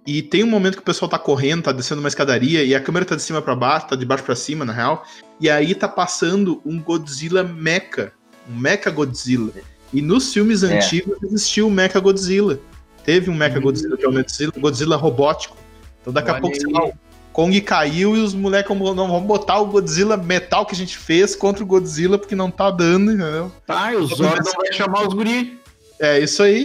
e 0.07 0.23
tem 0.23 0.45
um 0.45 0.49
momento 0.49 0.76
que 0.76 0.83
o 0.83 0.85
pessoal 0.85 1.09
tá 1.09 1.19
correndo, 1.19 1.65
tá 1.65 1.73
descendo 1.73 2.00
uma 2.00 2.09
escadaria, 2.09 2.65
e 2.65 2.75
a 2.75 2.81
câmera 2.81 3.05
tá 3.05 3.17
de 3.17 3.23
cima 3.23 3.43
para 3.43 3.55
baixo, 3.55 3.88
tá 3.88 3.97
de 3.97 4.07
baixo 4.07 4.25
para 4.25 4.37
cima, 4.37 4.65
na 4.65 4.73
real, 4.73 5.05
e 5.41 5.50
aí 5.50 5.75
tá 5.75 5.88
passando 5.88 6.62
um 6.65 6.81
Godzilla 6.81 7.43
Mecha, 7.43 8.12
um 8.49 8.57
Mecha 8.57 8.91
Godzilla. 8.91 9.53
E 9.93 10.00
nos 10.00 10.33
filmes 10.33 10.62
é. 10.62 10.76
antigos 10.76 11.23
existiu 11.23 11.69
o 11.69 11.71
Mecha 11.71 12.00
Godzilla. 12.00 12.59
Teve 13.05 13.31
um 13.31 13.35
Mecha 13.35 13.61
Godzilla, 13.61 13.97
que 13.97 14.05
é 14.05 14.09
o 14.09 14.61
Godzilla, 14.61 14.97
robótico. 14.97 15.57
Então 16.00 16.12
daqui 16.12 16.31
Olha 16.31 16.38
a 16.38 16.41
pouco, 16.41 16.57
sei 16.57 16.73
lá, 16.73 16.91
Kong 17.37 17.61
caiu 17.61 18.16
e 18.16 18.21
os 18.21 18.33
moleques 18.33 18.75
não 18.75 18.95
vamos 18.95 19.25
botar 19.25 19.59
o 19.61 19.66
Godzilla 19.66 20.16
metal 20.16 20.64
que 20.64 20.73
a 20.73 20.76
gente 20.76 20.97
fez 20.97 21.37
contra 21.37 21.62
o 21.62 21.66
Godzilla 21.66 22.16
porque 22.16 22.35
não 22.35 22.50
tá 22.50 22.71
dando, 22.71 23.12
entendeu? 23.12 23.52
Tá, 23.66 23.93
e 23.93 23.97
o 23.97 24.07
Zordon 24.07 24.52
vai 24.57 24.73
chamar 24.73 25.07
os 25.07 25.12
guri. 25.12 25.61
É 26.00 26.19
isso 26.19 26.43
aí. 26.43 26.64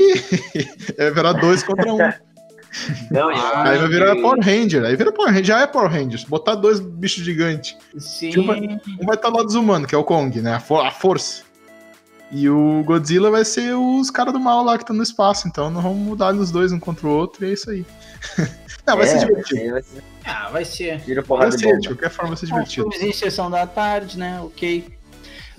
É 0.97 1.11
virar 1.11 1.33
dois 1.33 1.61
contra 1.61 1.91
um. 1.93 1.97
Não, 3.11 3.27
aí 3.27 3.77
vai 3.79 3.87
virar 3.89 4.15
Power 4.15 4.39
Ranger. 4.39 4.85
Aí 4.85 4.95
vira 4.95 5.11
Power 5.11 5.29
Ranger. 5.29 5.43
Já 5.43 5.59
é 5.59 5.67
Power 5.67 5.91
Rangers. 5.91 6.23
Botar 6.23 6.55
dois 6.55 6.79
bichos 6.79 7.25
gigantes. 7.25 7.75
Sim. 7.97 8.39
Um 8.39 8.45
vai, 8.45 8.59
um 8.61 9.05
vai 9.05 9.15
estar 9.15 9.27
lá 9.27 9.43
dos 9.43 9.55
humanos, 9.55 9.87
que 9.87 9.95
é 9.95 9.97
o 9.97 10.05
Kong, 10.05 10.41
né? 10.41 10.53
A, 10.53 10.59
for 10.61 10.85
a 10.85 10.91
força. 10.91 11.43
E 12.31 12.47
o 12.47 12.81
Godzilla 12.85 13.29
vai 13.29 13.43
ser 13.43 13.73
os 13.75 14.09
caras 14.09 14.31
do 14.31 14.39
mal 14.39 14.63
lá 14.63 14.77
que 14.77 14.83
estão 14.83 14.95
no 14.95 15.03
espaço. 15.03 15.49
Então 15.49 15.69
não 15.69 15.81
vamos 15.81 15.97
mudar 15.97 16.33
os 16.33 16.49
dois 16.49 16.71
um 16.71 16.79
contra 16.79 17.05
o 17.07 17.11
outro 17.11 17.43
e 17.43 17.49
é 17.49 17.53
isso 17.53 17.69
aí. 17.69 17.85
não, 18.91 18.97
vai 18.97 19.07
é, 19.07 19.09
ser 19.09 19.19
divertido. 19.19 19.71
Vai 19.71 19.81
ser... 19.81 20.03
Ah, 20.23 20.49
vai 20.49 20.65
ser. 20.65 20.99
Vira 20.99 21.21
vai 21.21 21.51
ser, 21.51 21.79
de 21.79 21.87
qualquer 21.87 22.09
forma 22.09 22.29
vai 22.29 22.37
ser 22.37 22.45
divertido. 22.45 22.87
Um 22.87 23.05
em 23.05 23.13
sessão 23.13 23.49
da 23.49 23.65
tarde, 23.65 24.17
né? 24.17 24.39
Ok. 24.41 24.85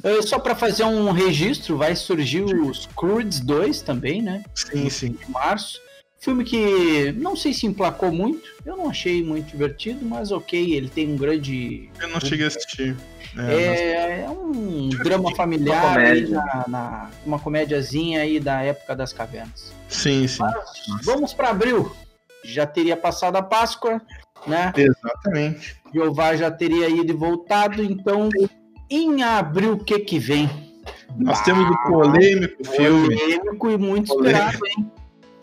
Uh, 0.04 0.22
só 0.22 0.38
para 0.38 0.54
fazer 0.54 0.84
um 0.84 1.12
registro, 1.12 1.76
vai 1.76 1.94
surgir 1.94 2.42
os 2.42 2.86
Croods 2.96 3.40
2 3.40 3.82
também, 3.82 4.20
né? 4.20 4.42
Sim, 4.54 4.90
sim. 4.90 5.18
Em 5.28 5.32
março. 5.32 5.80
Filme 6.18 6.44
que 6.44 7.12
não 7.16 7.34
sei 7.34 7.52
se 7.52 7.66
emplacou 7.66 8.12
muito, 8.12 8.48
eu 8.64 8.76
não 8.76 8.88
achei 8.88 9.24
muito 9.24 9.50
divertido, 9.50 10.04
mas 10.04 10.30
ok, 10.30 10.72
ele 10.72 10.88
tem 10.88 11.12
um 11.12 11.16
grande. 11.16 11.90
Eu 12.00 12.08
não 12.08 12.20
cheguei 12.20 12.44
a 12.44 12.48
assistir. 12.48 12.96
É, 13.36 13.54
é, 13.54 14.20
é 14.20 14.30
um 14.30 14.88
drama 14.88 15.34
familiar, 15.34 15.82
uma, 15.82 15.94
comédia. 15.94 16.36
Na, 16.36 16.64
na, 16.68 17.10
uma 17.26 17.38
comédiazinha 17.38 18.20
aí 18.20 18.38
da 18.38 18.62
época 18.62 18.94
das 18.94 19.12
cavernas. 19.12 19.72
Sim, 19.88 20.28
sim. 20.28 20.38
Mas, 20.40 21.04
vamos 21.04 21.32
para 21.32 21.48
abril. 21.48 21.90
Já 22.44 22.66
teria 22.66 22.96
passado 22.96 23.36
a 23.36 23.42
Páscoa, 23.42 24.00
né? 24.46 24.72
Exatamente. 24.76 25.80
Jeová 25.92 26.34
já 26.36 26.50
teria 26.50 26.88
ido 26.88 27.12
e 27.12 27.16
voltado, 27.16 27.82
então 27.82 28.28
em 28.90 29.22
abril 29.22 29.74
o 29.74 29.84
que 29.84 29.98
que 30.00 30.18
vem? 30.18 30.50
Nós 31.16 31.40
temos 31.42 31.68
o 31.70 31.76
polêmico 31.84 32.64
filme. 32.64 33.16
Polêmico 33.16 33.70
e 33.70 33.78
muito 33.78 34.08
polêmico. 34.08 34.40
esperado, 34.40 34.66
hein? 34.66 34.90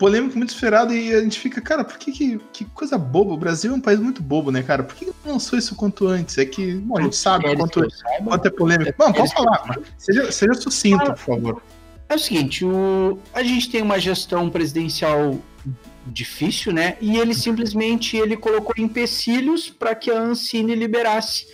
polêmico 0.00 0.38
muito 0.38 0.48
esperado 0.48 0.94
e 0.94 1.14
a 1.14 1.20
gente 1.20 1.38
fica, 1.38 1.60
cara, 1.60 1.84
por 1.84 1.98
que, 1.98 2.10
que, 2.10 2.40
que 2.54 2.64
coisa 2.64 2.96
boba? 2.96 3.34
O 3.34 3.36
Brasil 3.36 3.70
é 3.70 3.74
um 3.74 3.80
país 3.80 4.00
muito 4.00 4.22
bobo, 4.22 4.50
né, 4.50 4.62
cara? 4.62 4.82
Por 4.82 4.96
que, 4.96 5.12
não 5.24 5.34
lançou 5.34 5.58
isso 5.58 5.76
quanto 5.76 6.06
antes? 6.06 6.38
É 6.38 6.46
que, 6.46 6.76
bom, 6.76 6.96
a 6.96 7.02
gente 7.02 7.16
sabe 7.16 7.54
quanto, 7.54 7.86
quanto 8.24 8.46
é 8.46 8.50
polêmico. 8.50 8.94
Não, 8.98 9.12
pode 9.12 9.30
falar, 9.34 9.78
seja, 9.98 10.32
seja 10.32 10.54
sucinto, 10.54 11.04
por 11.04 11.18
favor. 11.18 11.62
É 12.08 12.14
o 12.14 12.18
seguinte, 12.18 12.64
o, 12.64 13.18
a 13.34 13.42
gente 13.42 13.70
tem 13.70 13.82
uma 13.82 14.00
gestão 14.00 14.48
presidencial 14.48 15.38
difícil, 16.06 16.72
né? 16.72 16.96
E 17.00 17.18
ele 17.18 17.34
simplesmente 17.34 18.16
ele 18.16 18.36
colocou 18.36 18.74
empecilhos 18.78 19.68
para 19.68 19.94
que 19.94 20.10
a 20.10 20.18
Ancine 20.18 20.74
liberasse. 20.74 21.46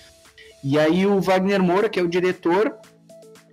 E 0.63 0.79
aí 0.79 1.07
o 1.07 1.21
Wagner 1.21 1.63
Moura, 1.63 1.89
que 1.89 1.99
é 1.99 2.03
o 2.03 2.09
diretor, 2.09 2.77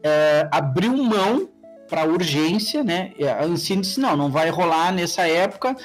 é, 0.03 0.47
abriu 0.51 0.95
mão 0.97 1.50
para 1.89 2.05
urgência, 2.05 2.83
né? 2.83 3.12
A 3.39 3.45
Ancine 3.45 3.81
disse, 3.81 4.00
não, 4.00 4.15
não 4.15 4.31
vai 4.31 4.50
rolar 4.50 4.91
nessa 4.91 5.27
época, 5.27 5.75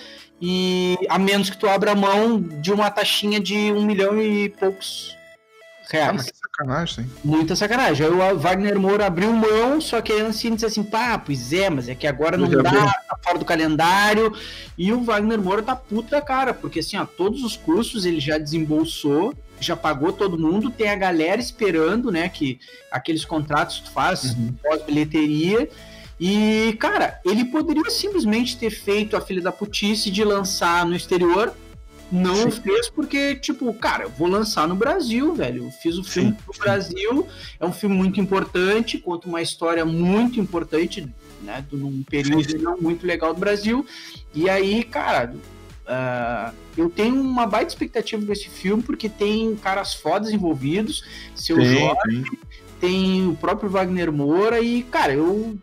e 0.41 0.97
a 1.09 1.19
menos 1.19 1.51
que 1.51 1.59
tu 1.59 1.69
abra 1.69 1.95
mão 1.95 2.41
de 2.41 2.73
uma 2.73 2.91
taxinha 2.91 3.41
de 3.41 3.73
um 3.73 3.85
milhão 3.85 4.21
e 4.23 4.49
poucos 4.49 5.17
reais. 5.91 6.31
Sacanagem, 6.59 7.05
hein? 7.05 7.11
Muita 7.25 7.55
sacanagem. 7.55 8.05
Aí 8.05 8.13
o 8.13 8.39
Wagner 8.39 8.79
Moura 8.79 9.07
abriu 9.07 9.33
mão, 9.33 9.81
só 9.81 10.01
que 10.03 10.13
a 10.13 10.25
Ancine 10.25 10.57
disse 10.57 10.67
assim, 10.67 10.83
pá, 10.83 11.17
pois 11.17 11.53
é, 11.53 11.71
mas 11.71 11.89
é 11.89 11.95
que 11.95 12.07
agora 12.07 12.37
não 12.37 12.51
dá, 12.51 12.73
tá 12.73 13.17
fora 13.23 13.39
do 13.39 13.45
calendário, 13.45 14.35
e 14.77 14.93
o 14.93 15.05
Wagner 15.05 15.41
Moura 15.41 15.63
tá 15.63 15.77
puta 15.77 16.21
cara, 16.21 16.53
porque 16.53 16.81
assim, 16.81 16.97
ó, 16.97 17.07
todos 17.07 17.45
os 17.45 17.57
cursos 17.57 18.05
ele 18.05 18.19
já 18.19 18.39
desembolsou, 18.39 19.35
já 19.61 19.77
pagou 19.77 20.13
todo 20.13 20.39
mundo, 20.39 20.69
tem 20.69 20.91
a 20.91 20.97
galera 20.97 21.41
esperando, 21.41 22.11
né, 22.11 22.29
que 22.29 22.59
aqueles 22.91 23.25
contratos 23.25 23.79
que 23.79 23.85
tu 23.85 23.91
faz 23.93 24.35
uhum. 24.35 24.53
pós-bilheteria, 24.61 25.69
e, 26.21 26.77
cara, 26.81 27.21
ele 27.25 27.45
poderia 27.45 27.89
simplesmente 27.89 28.57
ter 28.57 28.71
feito 28.71 29.17
a 29.17 29.21
filha 29.21 29.41
da 29.41 29.53
putice 29.53 30.11
de 30.11 30.25
lançar 30.25 30.85
no 30.85 30.97
exterior. 30.97 31.55
Não 32.11 32.51
Sim. 32.51 32.63
fez 32.63 32.89
porque, 32.89 33.35
tipo, 33.37 33.73
cara, 33.75 34.05
eu 34.05 34.11
vou 34.11 34.29
lançar 34.29 34.67
no 34.67 34.75
Brasil, 34.75 35.35
velho. 35.35 35.65
Eu 35.65 35.71
fiz 35.71 35.99
o 35.99 36.05
filme 36.05 36.31
Sim. 36.31 36.39
no 36.47 36.59
Brasil, 36.59 37.27
é 37.61 37.67
um 37.67 37.73
filme 37.73 37.95
muito 37.95 38.21
importante, 38.21 38.99
conta 38.99 39.29
uma 39.29 39.43
história 39.43 39.85
muito 39.85 40.41
importante, 40.41 41.07
né, 41.43 41.65
num 41.71 42.03
período 42.03 42.51
Sim. 42.51 42.59
não 42.59 42.79
muito 42.79 43.07
legal 43.07 43.35
do 43.35 43.41
Brasil. 43.41 43.85
E 44.35 44.49
aí, 44.49 44.83
cara, 44.85 45.35
uh, 45.85 46.55
eu 46.77 46.89
tenho 46.89 47.21
uma 47.21 47.47
baita 47.47 47.73
expectativa 47.73 48.25
desse 48.25 48.49
filme, 48.49 48.83
porque 48.83 49.09
tem 49.09 49.55
caras 49.57 49.95
fodas 49.95 50.31
envolvidos, 50.31 51.05
seu 51.35 51.61
Jorge, 51.61 52.25
tem 52.81 53.29
o 53.29 53.35
próprio 53.35 53.69
Wagner 53.69 54.11
Moura, 54.11 54.61
e, 54.61 54.83
cara, 54.85 55.13
eu 55.13 55.59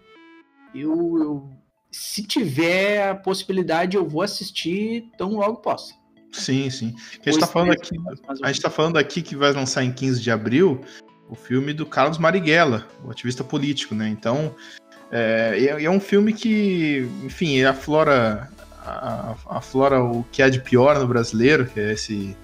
eu, 0.75 1.17
eu, 1.17 1.49
se 1.89 2.21
tiver 2.21 3.09
a 3.09 3.15
possibilidade, 3.15 3.95
eu 3.95 4.07
vou 4.07 4.21
assistir 4.21 5.09
tão 5.17 5.35
logo 5.35 5.57
posso. 5.57 5.93
Sim, 6.39 6.69
sim. 6.69 6.95
A 6.97 7.29
gente, 7.29 7.35
está 7.35 7.47
falando 7.47 7.71
aqui, 7.71 7.95
a 8.43 8.47
gente 8.47 8.61
tá 8.61 8.69
falando 8.69 8.97
aqui 8.97 9.21
que 9.21 9.35
vai 9.35 9.51
lançar 9.51 9.83
em 9.83 9.91
15 9.91 10.21
de 10.21 10.31
abril 10.31 10.81
o 11.29 11.35
filme 11.35 11.73
do 11.73 11.85
Carlos 11.85 12.17
Marighella, 12.17 12.87
o 13.03 13.09
ativista 13.09 13.43
político, 13.43 13.95
né? 13.95 14.07
Então, 14.07 14.53
é, 15.11 15.57
é, 15.59 15.83
é 15.83 15.89
um 15.89 15.99
filme 15.99 16.33
que, 16.33 17.07
enfim, 17.23 17.63
aflora, 17.63 18.49
aflora 19.49 20.03
o 20.03 20.23
que 20.31 20.41
há 20.41 20.49
de 20.49 20.59
pior 20.59 20.99
no 20.99 21.07
brasileiro, 21.07 21.65
que 21.65 21.79
é 21.79 21.93
esse, 21.93 22.35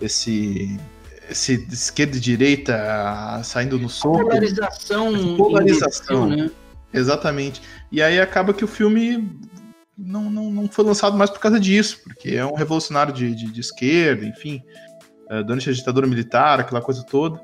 esse, 0.00 0.78
esse 1.30 1.66
esquerda 1.70 2.16
e 2.16 2.20
direita 2.20 3.40
saindo 3.44 3.78
no 3.78 3.88
soco. 3.88 4.18
Polarização. 4.18 5.36
Polarização, 5.36 6.26
né? 6.26 6.50
Exatamente. 6.92 7.62
E 7.92 8.02
aí 8.02 8.20
acaba 8.20 8.52
que 8.52 8.64
o 8.64 8.68
filme 8.68 9.38
não, 9.98 10.30
não, 10.30 10.50
não 10.50 10.68
foi 10.68 10.84
lançado 10.84 11.16
mais 11.16 11.28
por 11.28 11.40
causa 11.40 11.58
disso, 11.58 12.00
porque 12.04 12.30
é 12.30 12.46
um 12.46 12.54
revolucionário 12.54 13.12
de, 13.12 13.34
de, 13.34 13.50
de 13.50 13.60
esquerda, 13.60 14.24
enfim, 14.24 14.62
é, 15.28 15.42
durante 15.42 15.68
a 15.68 15.72
ditadura 15.72 16.06
militar, 16.06 16.60
aquela 16.60 16.80
coisa 16.80 17.02
toda. 17.02 17.40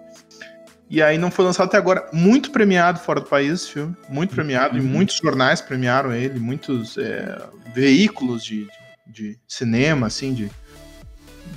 E 0.88 1.02
aí 1.02 1.18
não 1.18 1.30
foi 1.30 1.44
lançado 1.44 1.66
até 1.66 1.76
agora. 1.76 2.08
Muito 2.12 2.52
premiado 2.52 3.00
fora 3.00 3.20
do 3.20 3.26
país 3.26 3.52
esse 3.52 3.72
filme, 3.72 3.96
muito 4.08 4.34
premiado, 4.34 4.76
uhum. 4.76 4.84
e 4.84 4.86
muitos 4.86 5.16
jornais 5.16 5.60
premiaram 5.60 6.12
ele, 6.12 6.38
muitos 6.38 6.96
é, 6.96 7.42
veículos 7.74 8.44
de, 8.44 8.68
de, 9.06 9.30
de, 9.32 9.38
cinema, 9.48 10.06
assim, 10.06 10.32
de. 10.32 10.50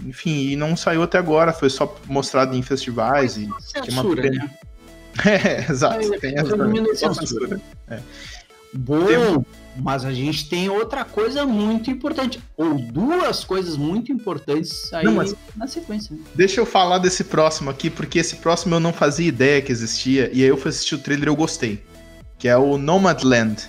Enfim, 0.06 0.50
e 0.50 0.56
não 0.56 0.75
saiu 0.75 1.04
até 1.04 1.18
agora, 1.18 1.54
foi 1.54 1.70
só 1.70 1.96
mostrado 2.06 2.56
em 2.56 2.62
festivais. 2.62 3.38
e 3.38 3.48
censura, 3.60 4.22
uma... 4.22 4.32
né? 4.32 4.50
É, 5.25 5.72
exato. 5.72 6.13
É, 6.13 6.20
tem 6.20 6.36
essa 6.38 7.12
censura. 7.12 7.60
É. 7.88 8.00
Bom, 8.74 9.44
mas 9.78 10.04
a 10.06 10.12
gente 10.12 10.50
tem 10.50 10.70
outra 10.70 11.06
coisa 11.06 11.46
muito 11.46 11.90
importante, 11.90 12.40
ou 12.56 12.76
duas 12.76 13.44
coisas 13.44 13.78
muito 13.78 14.12
importantes 14.12 14.92
aí 14.94 15.06
não, 15.06 15.24
na 15.56 15.68
sequência. 15.68 16.16
Deixa 16.36 16.60
eu 16.60 16.66
falar 16.66 16.98
desse 16.98 17.24
próximo 17.24 17.70
aqui, 17.70 17.90
porque 17.90 18.20
esse 18.20 18.38
próximo 18.38 18.76
eu 18.76 18.80
não 18.80 18.94
fazia 18.94 19.28
ideia 19.28 19.62
que 19.62 19.72
existia, 19.72 20.30
e 20.34 20.44
aí 20.44 20.50
eu 20.50 20.58
fui 20.58 20.70
assistir 20.70 20.96
o 20.96 21.00
trailer 21.00 21.28
e 21.28 21.32
eu 21.32 21.36
gostei. 21.36 21.84
Que 22.38 22.48
é 22.48 22.58
o 22.58 22.78
Nomadland. 22.78 23.64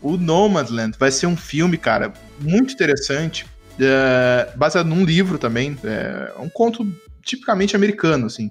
O 0.00 0.16
Nomadland 0.16 0.96
vai 0.98 1.10
ser 1.10 1.26
um 1.26 1.36
filme, 1.36 1.76
cara, 1.76 2.12
muito 2.40 2.72
interessante, 2.72 3.46
é, 3.80 4.50
baseado 4.56 4.86
num 4.86 5.04
livro 5.04 5.38
também, 5.38 5.76
é 5.84 6.32
um 6.38 6.48
conto 6.48 6.86
tipicamente 7.22 7.76
americano, 7.76 8.26
assim. 8.26 8.50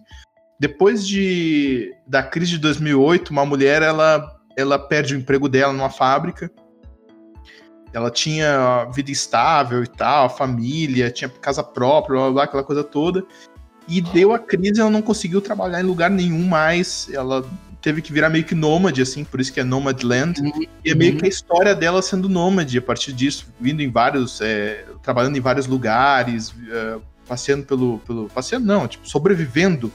Depois 0.60 1.06
de, 1.08 1.92
da 2.08 2.22
crise 2.22 2.51
de 2.51 2.60
2008, 2.60 3.30
uma 3.30 3.46
mulher 3.46 3.82
ela, 3.82 4.40
ela 4.58 4.77
perde 4.79 5.15
o 5.15 5.17
emprego 5.17 5.48
dela 5.50 5.74
numa 5.74 5.89
fábrica. 5.89 6.51
Ela 7.93 8.10
tinha 8.10 8.86
vida 8.93 9.12
estável 9.12 9.84
e 9.84 9.88
tal, 9.88 10.29
família, 10.29 11.12
tinha 11.12 11.29
casa 11.29 11.62
própria, 11.62 12.15
blá, 12.15 12.24
blá, 12.24 12.31
blá, 12.31 12.43
aquela 12.43 12.63
coisa 12.63 12.84
toda. 12.84 13.25
E 13.88 14.00
deu 14.00 14.31
a 14.31 14.39
crise, 14.39 14.79
ela 14.79 14.89
não 14.89 15.01
conseguiu 15.01 15.41
trabalhar 15.41 15.81
em 15.81 15.86
lugar 15.86 16.10
nenhum 16.10 16.48
mais. 16.48 17.10
Ela 17.12 17.43
teve 17.81 18.01
que 18.01 18.13
virar 18.13 18.29
meio 18.29 18.46
que 18.46 18.55
nômade, 18.55 19.01
assim, 19.01 19.25
por 19.25 19.41
isso 19.41 19.51
que 19.51 19.60
é 19.60 19.63
Nomadland. 19.63 20.39
Uhum. 20.39 20.65
E 20.86 20.91
é 20.91 20.96
meio 20.96 21.17
que 21.17 21.25
a 21.25 21.29
história 21.29 21.75
dela 21.75 22.01
sendo 22.01 22.29
nômade 22.29 22.77
a 22.77 22.81
partir 22.81 23.12
disso, 23.12 23.48
vindo 23.60 23.81
em 23.81 23.91
vários. 23.91 24.39
É, 24.39 24.86
trabalhando 25.01 25.36
em 25.36 25.41
vários 25.41 25.67
lugares, 25.67 26.53
é, 26.70 27.00
passeando 27.27 27.65
pelo, 27.65 28.00
pelo. 28.00 28.27
Passeando 28.29 28.65
não, 28.65 28.88
tipo, 28.88 29.10
sobrevivendo 29.10 29.91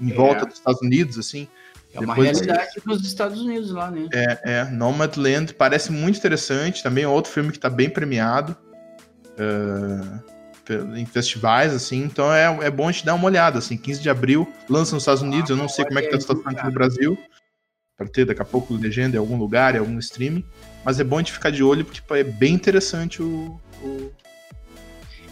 em 0.00 0.10
é. 0.10 0.14
volta 0.14 0.44
dos 0.44 0.56
Estados 0.56 0.82
Unidos, 0.82 1.18
assim. 1.18 1.48
É 1.92 2.00
uma 2.00 2.14
Depois, 2.14 2.40
realidade 2.40 2.70
dos 2.84 3.06
Estados 3.06 3.40
Unidos 3.40 3.70
lá, 3.70 3.90
né? 3.90 4.08
É, 4.12 4.40
é. 4.44 4.64
Nomadland 4.64 5.54
parece 5.54 5.90
muito 5.90 6.18
interessante. 6.18 6.82
Também 6.82 7.04
é 7.04 7.08
outro 7.08 7.32
filme 7.32 7.50
que 7.50 7.56
está 7.56 7.70
bem 7.70 7.88
premiado 7.88 8.56
uh, 9.38 10.96
em 10.96 11.06
festivais, 11.06 11.72
assim. 11.72 12.02
Então 12.02 12.32
é, 12.32 12.44
é 12.66 12.70
bom 12.70 12.88
a 12.88 12.92
gente 12.92 13.06
dar 13.06 13.14
uma 13.14 13.24
olhada, 13.24 13.58
assim. 13.58 13.76
15 13.76 14.02
de 14.02 14.10
abril, 14.10 14.46
lança 14.68 14.94
nos 14.94 15.02
Estados 15.02 15.22
Unidos. 15.22 15.50
Ah, 15.50 15.54
eu 15.54 15.56
não 15.56 15.68
sei 15.68 15.84
como 15.84 15.98
é 15.98 16.02
que 16.02 16.10
tá 16.10 16.16
a 16.16 16.20
situação 16.20 16.50
aqui 16.50 16.64
no 16.64 16.72
Brasil. 16.72 17.18
Para 17.96 18.06
ter 18.06 18.24
daqui 18.24 18.42
a 18.42 18.44
pouco 18.44 18.74
legenda 18.74 19.16
em 19.16 19.18
algum 19.18 19.36
lugar, 19.36 19.74
em 19.74 19.78
algum 19.78 19.98
streaming. 19.98 20.44
Mas 20.84 21.00
é 21.00 21.04
bom 21.04 21.16
a 21.16 21.18
gente 21.20 21.32
ficar 21.32 21.50
de 21.50 21.64
olho, 21.64 21.84
porque 21.84 22.00
é 22.14 22.22
bem 22.22 22.54
interessante 22.54 23.22
o, 23.22 23.60
o 23.82 24.12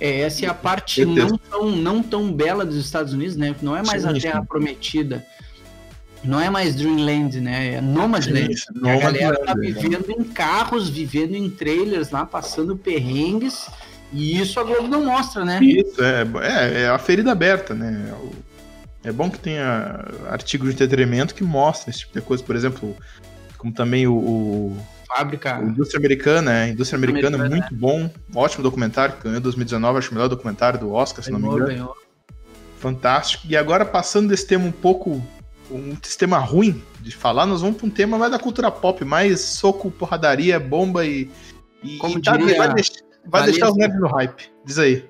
é, 0.00 0.20
essa 0.20 0.44
é 0.44 0.48
a 0.48 0.54
parte 0.54 1.04
não 1.04 1.38
tão, 1.38 1.70
não 1.70 2.02
tão 2.02 2.32
bela 2.32 2.64
dos 2.64 2.76
Estados 2.76 3.12
Unidos, 3.12 3.36
né? 3.36 3.54
Não 3.62 3.76
é 3.76 3.82
mais 3.82 4.02
sim, 4.02 4.08
a 4.08 4.12
Terra 4.12 4.40
sim. 4.40 4.46
Prometida. 4.46 5.26
Não 6.24 6.40
é 6.40 6.50
mais 6.50 6.74
Dreamland, 6.74 7.40
né? 7.40 7.74
É 7.74 7.80
Nomadland. 7.80 8.56
Sim, 8.56 8.88
a 8.88 8.98
galera 8.98 9.44
tá 9.44 9.54
vivendo 9.54 10.10
em 10.10 10.24
carros, 10.24 10.88
vivendo 10.88 11.34
em 11.34 11.48
trailers 11.48 12.10
lá, 12.10 12.26
passando 12.26 12.76
perrengues. 12.76 13.68
E 14.12 14.40
isso 14.40 14.58
a 14.58 14.64
Globo 14.64 14.88
não 14.88 15.04
mostra, 15.04 15.44
né? 15.44 15.58
Isso, 15.62 16.02
é, 16.02 16.26
é, 16.42 16.82
é 16.82 16.88
a 16.88 16.98
ferida 16.98 17.32
aberta, 17.32 17.74
né? 17.74 18.12
É 19.04 19.12
bom 19.12 19.30
que 19.30 19.38
tenha 19.38 20.04
artigos 20.28 20.68
de 20.68 20.74
entretenimento 20.74 21.34
que 21.34 21.44
mostrem 21.44 21.90
esse 21.90 22.00
tipo 22.00 22.14
de 22.14 22.20
coisa. 22.20 22.42
Por 22.42 22.56
exemplo, 22.56 22.96
como 23.56 23.72
também 23.72 24.06
o, 24.06 24.14
o 24.14 24.76
Fábrica. 25.06 25.60
O 25.60 25.68
Indústria 25.68 25.98
Americana, 25.98 26.64
é. 26.64 26.68
Indústria 26.68 26.96
Americana, 26.96 27.36
Americana 27.36 27.60
muito 27.60 27.74
é. 27.74 27.76
bom. 27.76 28.10
Ótimo 28.34 28.62
documentário, 28.62 29.14
ganhou 29.22 29.40
2019, 29.40 29.98
acho 29.98 30.10
o 30.10 30.14
melhor 30.14 30.28
documentário 30.28 30.78
do 30.78 30.92
Oscar, 30.92 31.24
se 31.24 31.30
não 31.30 31.38
me 31.38 31.46
engano. 31.46 31.66
Ganhou. 31.66 31.96
Fantástico. 32.78 33.46
E 33.48 33.56
agora, 33.56 33.84
passando 33.84 34.28
desse 34.28 34.46
tema 34.46 34.64
um 34.64 34.72
pouco. 34.72 35.22
Um 35.70 35.96
sistema 36.02 36.38
ruim 36.38 36.82
de 37.00 37.14
falar, 37.14 37.46
nós 37.46 37.60
vamos 37.60 37.76
para 37.76 37.86
um 37.86 37.90
tema 37.90 38.16
mais 38.16 38.30
da 38.30 38.38
cultura 38.38 38.70
pop, 38.70 39.04
mais 39.04 39.40
soco, 39.40 39.90
porradaria, 39.90 40.60
bomba 40.60 41.04
e. 41.04 41.30
e 41.82 41.96
Como 41.98 42.18
e 42.18 42.20
diria, 42.20 42.56
vai, 42.56 42.74
deixar, 42.74 43.00
vai 43.26 43.44
deixar 43.44 43.70
os 43.70 43.76
nerds 43.76 44.00
no 44.00 44.06
hype. 44.06 44.50
Diz 44.64 44.78
aí. 44.78 45.08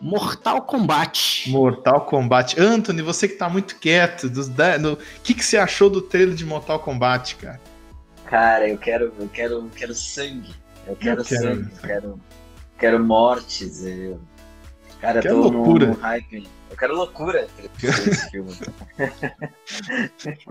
Mortal 0.00 0.62
Kombat. 0.62 1.50
Mortal 1.50 2.06
Kombat. 2.06 2.58
Anthony, 2.58 3.02
você 3.02 3.28
que 3.28 3.34
tá 3.34 3.50
muito 3.50 3.76
quieto, 3.76 4.30
dos, 4.30 4.48
o 4.48 4.96
que, 5.22 5.34
que 5.34 5.44
você 5.44 5.58
achou 5.58 5.90
do 5.90 6.00
trailer 6.00 6.34
de 6.34 6.46
Mortal 6.46 6.78
Kombat, 6.78 7.36
cara? 7.36 7.60
Cara, 8.24 8.68
eu 8.68 8.78
quero, 8.78 9.12
eu 9.18 9.28
quero, 9.28 9.54
eu 9.54 9.70
quero 9.74 9.94
sangue. 9.94 10.54
Eu 10.86 10.96
quero, 10.96 11.20
eu 11.20 11.24
quero 11.24 11.42
sangue, 11.42 11.70
eu 11.70 11.88
quero, 11.88 12.20
quero 12.78 13.04
mortes. 13.04 13.84
Eu... 13.84 14.20
Cara, 15.00 15.18
eu 15.18 15.22
tô 15.22 15.48
loucura. 15.48 15.86
No, 15.86 15.94
no 15.94 16.00
hype. 16.00 16.48
Eu 16.70 16.76
quero 16.76 16.94
loucura 16.94 17.48
esse 17.82 18.30
filme. 18.30 18.56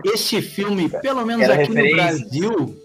esse 0.04 0.42
filme, 0.42 0.88
pelo 0.88 1.24
menos 1.24 1.46
quero 1.46 1.62
aqui 1.62 1.72
no 1.72 1.96
Brasil, 1.96 2.82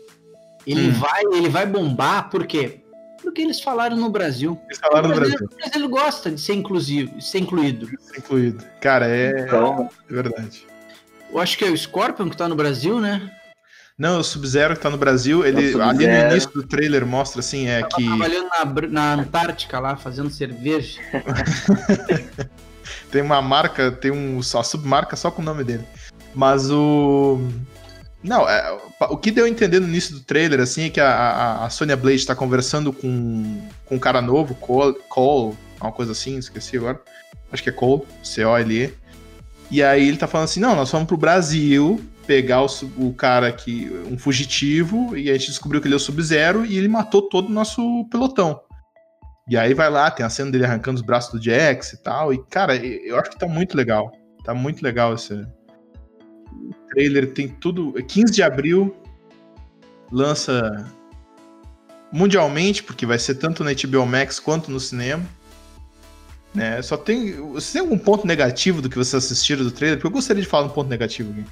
ele, 0.65 0.89
hum. 0.89 0.93
vai, 0.93 1.23
ele 1.33 1.49
vai 1.49 1.65
bombar, 1.65 2.29
por 2.29 2.45
quê? 2.47 2.81
Porque 3.21 3.41
eles 3.41 3.59
falaram 3.59 3.97
no 3.97 4.09
Brasil. 4.09 4.59
Eles 4.65 4.77
falaram 4.77 5.09
no 5.09 5.15
Brasil. 5.15 5.49
Mas 5.59 5.75
ele 5.75 5.87
gosta 5.87 6.29
de 6.29 6.39
ser 6.39 6.53
inclusivo, 6.53 7.19
ser 7.19 7.39
incluído. 7.39 7.87
Ser 7.99 8.19
incluído. 8.19 8.63
Cara, 8.79 9.07
é, 9.07 9.41
então, 9.41 9.89
é 10.09 10.13
verdade. 10.13 10.65
Eu 11.31 11.39
acho 11.39 11.57
que 11.57 11.65
é 11.65 11.69
o 11.69 11.77
Scorpion 11.77 12.29
que 12.29 12.37
tá 12.37 12.47
no 12.47 12.55
Brasil, 12.55 12.99
né? 12.99 13.31
Não, 13.97 14.19
o 14.19 14.23
Sub-Zero 14.23 14.75
que 14.75 14.81
tá 14.81 14.89
no 14.89 14.97
Brasil, 14.97 15.45
ele 15.45 15.71
é 15.71 15.81
ali 15.81 16.05
no 16.05 16.31
início 16.31 16.51
do 16.51 16.63
trailer 16.63 17.05
mostra 17.05 17.39
assim, 17.39 17.67
é 17.67 17.81
que. 17.81 18.05
trabalhando 18.05 18.49
na, 18.49 18.87
na 18.89 19.13
Antártica 19.21 19.79
lá, 19.79 19.95
fazendo 19.95 20.29
cerveja. 20.29 20.99
tem 23.09 23.21
uma 23.21 23.41
marca, 23.41 23.91
tem 23.91 24.11
um, 24.11 24.41
só 24.43 24.61
submarca 24.61 25.15
só 25.15 25.31
com 25.31 25.41
o 25.41 25.45
nome 25.45 25.63
dele. 25.63 25.85
Mas 26.33 26.69
o. 26.69 27.39
Não, 28.21 28.49
é, 28.49 28.77
o 29.09 29.15
que 29.15 29.31
deu 29.31 29.45
a 29.45 29.49
entender 29.49 29.79
no 29.79 29.87
início 29.87 30.15
do 30.15 30.21
trailer, 30.21 30.59
assim, 30.59 30.85
é 30.85 30.89
que 30.89 30.99
a, 30.99 31.09
a, 31.09 31.65
a 31.65 31.69
Sonya 31.69 31.95
Blade 31.95 32.17
está 32.17 32.35
conversando 32.35 32.91
com, 32.91 33.61
com 33.85 33.95
um 33.95 33.99
cara 33.99 34.21
novo, 34.21 34.55
Cole, 34.55 34.97
Cole, 35.07 35.55
uma 35.79 35.91
coisa 35.91 36.11
assim, 36.11 36.37
esqueci 36.37 36.75
agora. 36.75 36.99
Acho 37.49 37.63
que 37.63 37.69
é 37.69 37.71
Cole, 37.71 38.01
C-O-L-E. 38.23 38.93
E 39.71 39.81
aí 39.81 40.07
ele 40.07 40.17
tá 40.17 40.27
falando 40.27 40.45
assim, 40.45 40.59
não, 40.59 40.75
nós 40.75 40.91
vamos 40.91 41.07
pro 41.07 41.15
Brasil 41.15 42.03
pegar 42.25 42.61
o, 42.63 42.67
o 42.97 43.13
cara 43.13 43.51
que. 43.51 43.89
um 44.11 44.17
fugitivo, 44.17 45.15
e 45.15 45.29
a 45.29 45.33
gente 45.33 45.47
descobriu 45.47 45.81
que 45.81 45.87
ele 45.87 45.95
é 45.95 45.97
o 45.97 45.99
Sub-Zero 45.99 46.65
e 46.65 46.77
ele 46.77 46.87
matou 46.87 47.23
todo 47.29 47.47
o 47.47 47.51
nosso 47.53 48.05
pelotão. 48.09 48.59
E 49.47 49.55
aí 49.55 49.73
vai 49.73 49.89
lá, 49.89 50.09
tem 50.09 50.25
a 50.25 50.29
cena 50.29 50.49
dele 50.49 50.65
arrancando 50.65 50.99
os 50.99 51.05
braços 51.05 51.31
do 51.31 51.43
Jax 51.43 51.93
e 51.93 51.97
tal. 51.97 52.33
E, 52.33 52.43
cara, 52.45 52.75
eu 52.75 53.19
acho 53.19 53.29
que 53.29 53.37
tá 53.37 53.47
muito 53.47 53.77
legal. 53.77 54.11
Tá 54.43 54.53
muito 54.53 54.81
legal 54.81 55.13
esse. 55.13 55.45
Trailer 56.89 57.31
tem 57.33 57.47
tudo. 57.47 57.93
15 57.93 58.33
de 58.33 58.41
abril 58.41 58.95
lança 60.11 60.91
mundialmente, 62.11 62.83
porque 62.83 63.05
vai 63.05 63.19
ser 63.19 63.35
tanto 63.35 63.63
na 63.63 63.71
HBO 63.73 64.05
Max 64.05 64.39
quanto 64.39 64.71
no 64.71 64.79
cinema. 64.79 65.23
Né? 66.53 66.81
Só 66.81 66.97
tem. 66.97 67.33
Você 67.51 67.73
tem 67.73 67.81
algum 67.81 67.97
ponto 67.97 68.25
negativo 68.25 68.81
do 68.81 68.89
que 68.89 68.97
você 68.97 69.17
assistiram 69.17 69.63
do 69.63 69.71
trailer? 69.71 69.97
Porque 69.97 70.07
eu 70.07 70.11
gostaria 70.11 70.41
de 70.41 70.47
falar 70.47 70.65
um 70.65 70.69
ponto 70.69 70.89
negativo 70.89 71.31
aqui. 71.31 71.45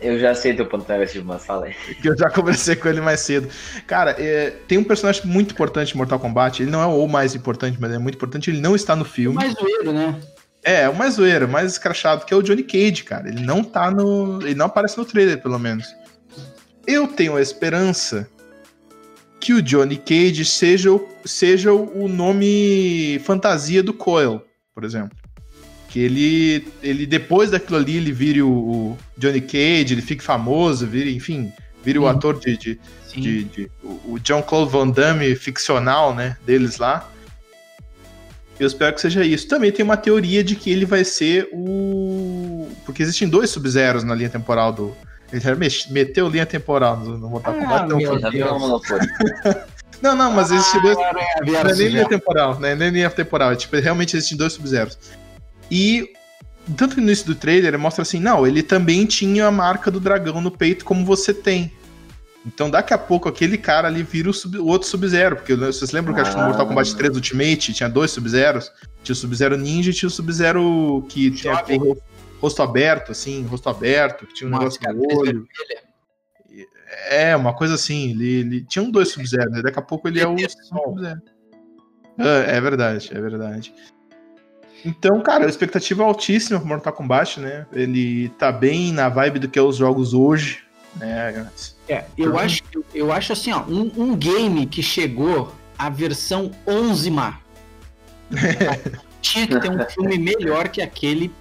Eu 0.00 0.18
já 0.18 0.34
sei 0.34 0.54
teu 0.54 0.66
ponto 0.66 0.90
negativo, 0.90 1.26
mas 1.26 1.44
fala 1.44 1.66
aí. 1.66 1.74
Eu 2.04 2.16
já 2.16 2.30
conversei 2.30 2.76
com 2.76 2.88
ele 2.88 3.00
mais 3.00 3.20
cedo. 3.20 3.48
Cara, 3.86 4.14
é, 4.18 4.50
tem 4.68 4.78
um 4.78 4.84
personagem 4.84 5.26
muito 5.26 5.52
importante 5.52 5.92
em 5.92 5.96
Mortal 5.96 6.20
Kombat. 6.20 6.62
Ele 6.62 6.70
não 6.70 6.80
é 6.80 6.86
o 6.86 7.06
mais 7.08 7.34
importante, 7.34 7.78
mas 7.80 7.92
é 7.92 7.98
muito 7.98 8.14
importante. 8.14 8.50
Ele 8.50 8.60
não 8.60 8.76
está 8.76 8.94
no 8.94 9.04
filme. 9.04 9.36
O 9.36 9.40
mais 9.40 9.54
zoeiro, 9.54 9.92
né? 9.92 10.20
É, 10.62 10.88
o 10.88 10.94
mais 10.94 11.14
zoeiro, 11.14 11.48
mais 11.48 11.72
escrachado, 11.72 12.24
que 12.24 12.32
é 12.32 12.36
o 12.36 12.42
Johnny 12.42 12.62
Cage, 12.62 13.02
cara. 13.04 13.28
Ele 13.28 13.40
não 13.40 13.64
tá 13.64 13.90
no. 13.90 14.40
Ele 14.42 14.54
não 14.54 14.66
aparece 14.66 14.96
no 14.98 15.04
trailer, 15.04 15.40
pelo 15.42 15.58
menos. 15.58 15.86
Eu 16.86 17.08
tenho 17.08 17.36
a 17.36 17.42
esperança 17.42 18.28
que 19.40 19.52
o 19.52 19.62
Johnny 19.62 19.96
Cage 19.96 20.44
seja, 20.44 20.90
seja 21.24 21.72
o 21.72 22.08
nome 22.08 23.20
fantasia 23.24 23.82
do 23.82 23.92
Coil, 23.92 24.42
por 24.74 24.84
exemplo. 24.84 25.16
Que 25.88 26.00
ele, 26.00 26.68
ele 26.82 27.06
depois 27.06 27.50
daquilo 27.50 27.78
ali, 27.78 27.96
ele 27.96 28.12
vire 28.12 28.42
o, 28.42 28.50
o 28.50 28.98
Johnny 29.16 29.40
Cage, 29.40 29.94
ele 29.94 30.02
fique 30.02 30.22
famoso, 30.22 30.86
vire, 30.86 31.14
enfim, 31.14 31.50
vire 31.82 31.98
o 31.98 32.06
ator 32.06 32.38
de, 32.38 32.56
de, 32.56 32.80
de, 33.14 33.44
de, 33.44 33.70
o 33.82 34.18
John 34.18 34.42
Claude 34.42 34.70
Van 34.70 34.88
Damme 34.88 35.34
ficcional, 35.34 36.14
né, 36.14 36.36
deles 36.44 36.76
lá. 36.76 37.10
Eu 38.58 38.66
espero 38.66 38.94
que 38.94 39.00
seja 39.00 39.24
isso. 39.24 39.46
Também 39.46 39.70
tem 39.70 39.84
uma 39.84 39.96
teoria 39.96 40.42
de 40.42 40.56
que 40.56 40.70
ele 40.70 40.84
vai 40.84 41.04
ser 41.04 41.48
o. 41.52 42.68
Porque 42.84 43.02
existem 43.02 43.28
dois 43.28 43.50
Sub-Zeros 43.50 44.02
na 44.02 44.14
linha 44.14 44.28
temporal 44.28 44.72
do. 44.72 44.96
Ele 45.32 45.42
meteu 45.90 46.28
linha 46.28 46.46
temporal 46.46 46.96
no 46.96 47.28
Mortal 47.28 47.54
ah, 47.54 47.60
Kombat. 47.60 48.34
Então... 48.34 48.80
não, 50.02 50.16
não, 50.16 50.32
mas 50.32 50.50
existem 50.50 50.82
dois. 50.82 50.98
Ah, 50.98 51.12
não 51.46 51.56
é 51.56 51.74
nem 51.74 51.88
linha 51.88 52.08
temporal, 52.08 52.58
né? 52.58 52.74
Nem 52.74 52.90
linha 52.90 53.10
temporal. 53.10 53.54
Tipo, 53.54 53.76
realmente 53.76 54.16
existem 54.16 54.36
dois 54.36 54.54
Sub-Zeros. 54.54 54.98
E 55.70 56.12
tanto 56.76 56.96
no 56.96 57.02
início 57.02 57.26
do 57.26 57.34
trailer 57.34 57.68
ele 57.68 57.76
mostra 57.76 58.02
assim, 58.02 58.20
não, 58.20 58.46
ele 58.46 58.62
também 58.62 59.06
tinha 59.06 59.46
a 59.46 59.50
marca 59.50 59.90
do 59.90 60.00
dragão 60.00 60.40
no 60.40 60.50
peito 60.50 60.84
como 60.84 61.04
você 61.04 61.32
tem. 61.32 61.72
Então 62.46 62.70
daqui 62.70 62.94
a 62.94 62.98
pouco 62.98 63.28
aquele 63.28 63.58
cara 63.58 63.88
ali 63.88 64.02
vira 64.02 64.30
o, 64.30 64.32
sub, 64.32 64.58
o 64.58 64.66
outro 64.66 64.88
Sub-Zero, 64.88 65.36
porque 65.36 65.54
vocês 65.54 65.90
lembram 65.92 66.14
que 66.14 66.20
acho 66.20 66.32
que 66.32 66.38
no 66.38 66.44
Mortal 66.44 66.66
Kombat 66.66 66.96
3 66.96 67.14
Ultimate 67.14 67.72
tinha 67.72 67.88
dois 67.88 68.10
Sub-Zeros? 68.10 68.70
Tinha 69.02 69.12
o 69.12 69.16
Sub-Zero 69.16 69.56
Ninja 69.56 69.90
e 69.90 69.94
tinha 69.94 70.06
o 70.06 70.10
Sub-Zero 70.10 71.04
que 71.08 71.30
tinha 71.30 71.54
o 71.54 71.98
rosto 72.40 72.62
aberto, 72.62 73.12
assim, 73.12 73.44
rosto 73.44 73.68
aberto, 73.68 74.26
que 74.26 74.34
tinha 74.34 74.48
um 74.48 74.52
negócio 74.52 74.80
no 74.92 75.18
olho. 75.18 75.46
É, 77.10 77.36
uma 77.36 77.54
coisa 77.54 77.74
assim, 77.74 78.10
ele, 78.10 78.40
ele 78.40 78.64
tinha 78.64 78.82
um 78.82 78.90
dois 78.90 79.08
Sub-Zero, 79.10 79.50
né? 79.50 79.62
daqui 79.62 79.78
a 79.78 79.82
pouco 79.82 80.08
ele 80.08 80.20
é 80.20 80.26
o 80.26 80.36
Sub-Zero. 80.38 81.20
É, 82.18 82.56
é 82.56 82.60
verdade, 82.60 83.10
é 83.12 83.20
verdade. 83.20 83.74
Então, 84.84 85.20
cara, 85.20 85.46
a 85.46 85.48
expectativa 85.48 86.02
é 86.02 86.06
altíssima 86.06 86.58
pro 86.58 86.68
Mortal 86.68 86.92
Kombat, 86.92 87.40
né? 87.40 87.66
Ele 87.72 88.28
tá 88.30 88.52
bem 88.52 88.92
na 88.92 89.08
vibe 89.08 89.40
do 89.40 89.48
que 89.48 89.58
é 89.58 89.62
os 89.62 89.76
jogos 89.76 90.14
hoje, 90.14 90.62
né? 90.96 91.50
É, 91.88 92.04
eu 92.16 92.38
acho, 92.38 92.62
eu 92.94 93.12
acho 93.12 93.32
assim, 93.32 93.52
ó, 93.52 93.62
um, 93.62 93.90
um 93.96 94.16
game 94.16 94.66
que 94.66 94.82
chegou 94.82 95.52
a 95.78 95.88
versão 95.88 96.50
11 96.66 97.10
mar. 97.10 97.42
Tinha 99.20 99.46
que 99.46 99.60
ter 99.60 99.70
um 99.70 99.84
filme 99.88 100.18
melhor 100.18 100.68
que 100.68 100.82
aquele 100.82 101.32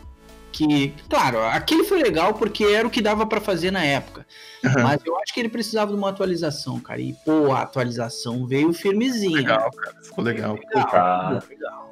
que, 0.52 0.94
claro, 1.08 1.40
aquele 1.40 1.84
foi 1.84 2.02
legal 2.02 2.34
porque 2.34 2.64
era 2.64 2.88
o 2.88 2.90
que 2.90 3.02
dava 3.02 3.28
para 3.28 3.40
fazer 3.40 3.70
na 3.70 3.84
época. 3.84 4.26
Uhum. 4.64 4.84
Mas 4.84 5.06
eu 5.06 5.16
acho 5.20 5.32
que 5.32 5.40
ele 5.40 5.50
precisava 5.50 5.92
de 5.92 5.98
uma 5.98 6.10
atualização, 6.10 6.80
cara. 6.80 7.00
E 7.00 7.14
pô, 7.14 7.52
a 7.52 7.62
atualização 7.62 8.48
veio 8.48 8.74
firmezinha. 8.74 9.36
Legal, 9.36 9.70
cara. 9.72 9.98
Ficou 10.02 10.24
legal. 10.24 10.58
Ficou 10.58 10.82
legal. 10.82 11.44
legal. 11.48 11.92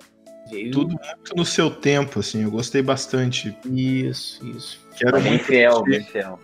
Veio... 0.49 0.71
Tudo 0.71 0.89
muito 0.89 1.35
no 1.35 1.45
seu 1.45 1.69
tempo, 1.69 2.19
assim, 2.19 2.43
eu 2.43 2.51
gostei 2.51 2.81
bastante. 2.81 3.55
Isso, 3.65 4.45
isso. 4.45 4.79
Quero 4.97 5.19
bem 5.19 5.39
fiel, 5.39 5.83
bem 5.83 6.03
fiel. 6.03 6.39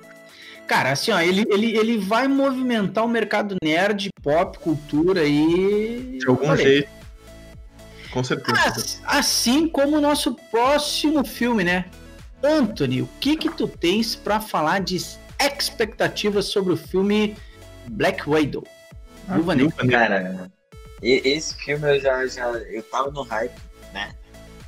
Cara, 0.67 0.91
assim, 0.91 1.11
ó, 1.11 1.19
ele, 1.19 1.45
ele, 1.49 1.77
ele 1.77 1.97
vai 1.97 2.27
movimentar 2.27 3.03
o 3.03 3.07
mercado 3.07 3.55
nerd, 3.63 4.09
pop, 4.23 4.57
cultura 4.59 5.23
e. 5.25 6.17
De 6.19 6.27
algum 6.27 6.47
Falei. 6.47 6.65
jeito. 6.65 6.89
Com 8.11 8.23
certeza. 8.23 8.99
Assim 9.05 9.67
como 9.67 9.97
o 9.97 10.01
nosso 10.01 10.35
próximo 10.49 11.23
filme, 11.23 11.63
né? 11.63 11.85
Anthony, 12.43 13.01
o 13.01 13.09
que 13.19 13.37
que 13.37 13.49
tu 13.49 13.67
tens 13.67 14.15
para 14.15 14.41
falar 14.41 14.79
de 14.79 14.97
expectativas 15.39 16.45
sobre 16.45 16.73
o 16.73 16.77
filme 16.77 17.35
Black 17.89 18.29
Widow? 18.29 18.63
Ah, 19.29 19.37
Cara, 19.89 20.51
esse 21.01 21.55
filme 21.55 21.95
eu 21.95 21.99
já, 22.01 22.27
já 22.27 22.47
eu 22.47 22.83
tava 22.83 23.11
no 23.11 23.21
hype 23.23 23.53
né? 23.93 24.11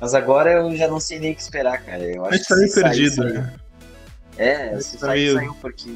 Mas 0.00 0.14
agora 0.14 0.52
eu 0.52 0.76
já 0.76 0.88
não 0.88 1.00
sei 1.00 1.18
nem 1.18 1.32
o 1.32 1.34
que 1.34 1.40
esperar, 1.40 1.82
cara. 1.82 2.02
Eu 2.02 2.24
acho 2.26 2.44
tá 2.44 2.56
meio 2.56 2.74
perdido, 2.74 3.14
sair, 3.14 3.32
né? 3.34 3.54
É, 4.36 4.80
se 4.80 4.98
tá 4.98 5.06
sair, 5.06 5.32
saiu, 5.34 5.54
porque 5.60 5.90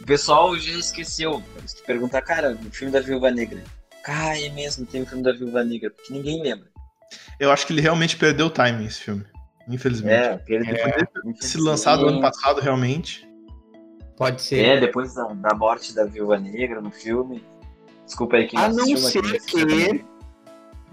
o 0.00 0.04
pessoal 0.04 0.56
já 0.56 0.72
esqueceu. 0.72 1.42
Se 1.66 1.76
tu 1.76 1.84
perguntar, 1.84 2.22
cara, 2.22 2.52
o 2.52 2.70
filme 2.70 2.92
da 2.92 3.00
Viúva 3.00 3.30
Negra. 3.30 3.62
Ah, 4.06 4.38
é 4.38 4.48
mesmo, 4.50 4.84
tem 4.84 5.02
o 5.02 5.06
filme 5.06 5.22
da 5.22 5.32
Viúva 5.32 5.64
Negra, 5.64 5.90
porque 5.90 6.12
ninguém 6.12 6.42
lembra. 6.42 6.66
Eu 7.38 7.50
acho 7.50 7.66
que 7.66 7.72
ele 7.72 7.80
realmente 7.80 8.16
perdeu 8.16 8.46
o 8.46 8.50
timing, 8.50 8.86
esse 8.86 9.00
filme. 9.00 9.24
Infelizmente. 9.68 10.14
É, 10.14 10.36
perdeu. 10.38 10.74
É, 10.74 11.06
se 11.40 11.58
lançado 11.58 12.06
ano 12.06 12.20
passado, 12.20 12.60
realmente. 12.60 13.28
Pode 14.16 14.42
ser. 14.42 14.64
É, 14.64 14.80
depois 14.80 15.14
da, 15.14 15.24
da 15.24 15.54
morte 15.54 15.94
da 15.94 16.04
Viúva 16.04 16.38
Negra 16.38 16.80
no 16.80 16.90
filme. 16.90 17.44
Desculpa 18.04 18.36
aí 18.36 18.46
quem 18.46 18.58
A 18.58 18.68
não 18.68 18.96
ser 18.96 19.22
que 19.42 20.04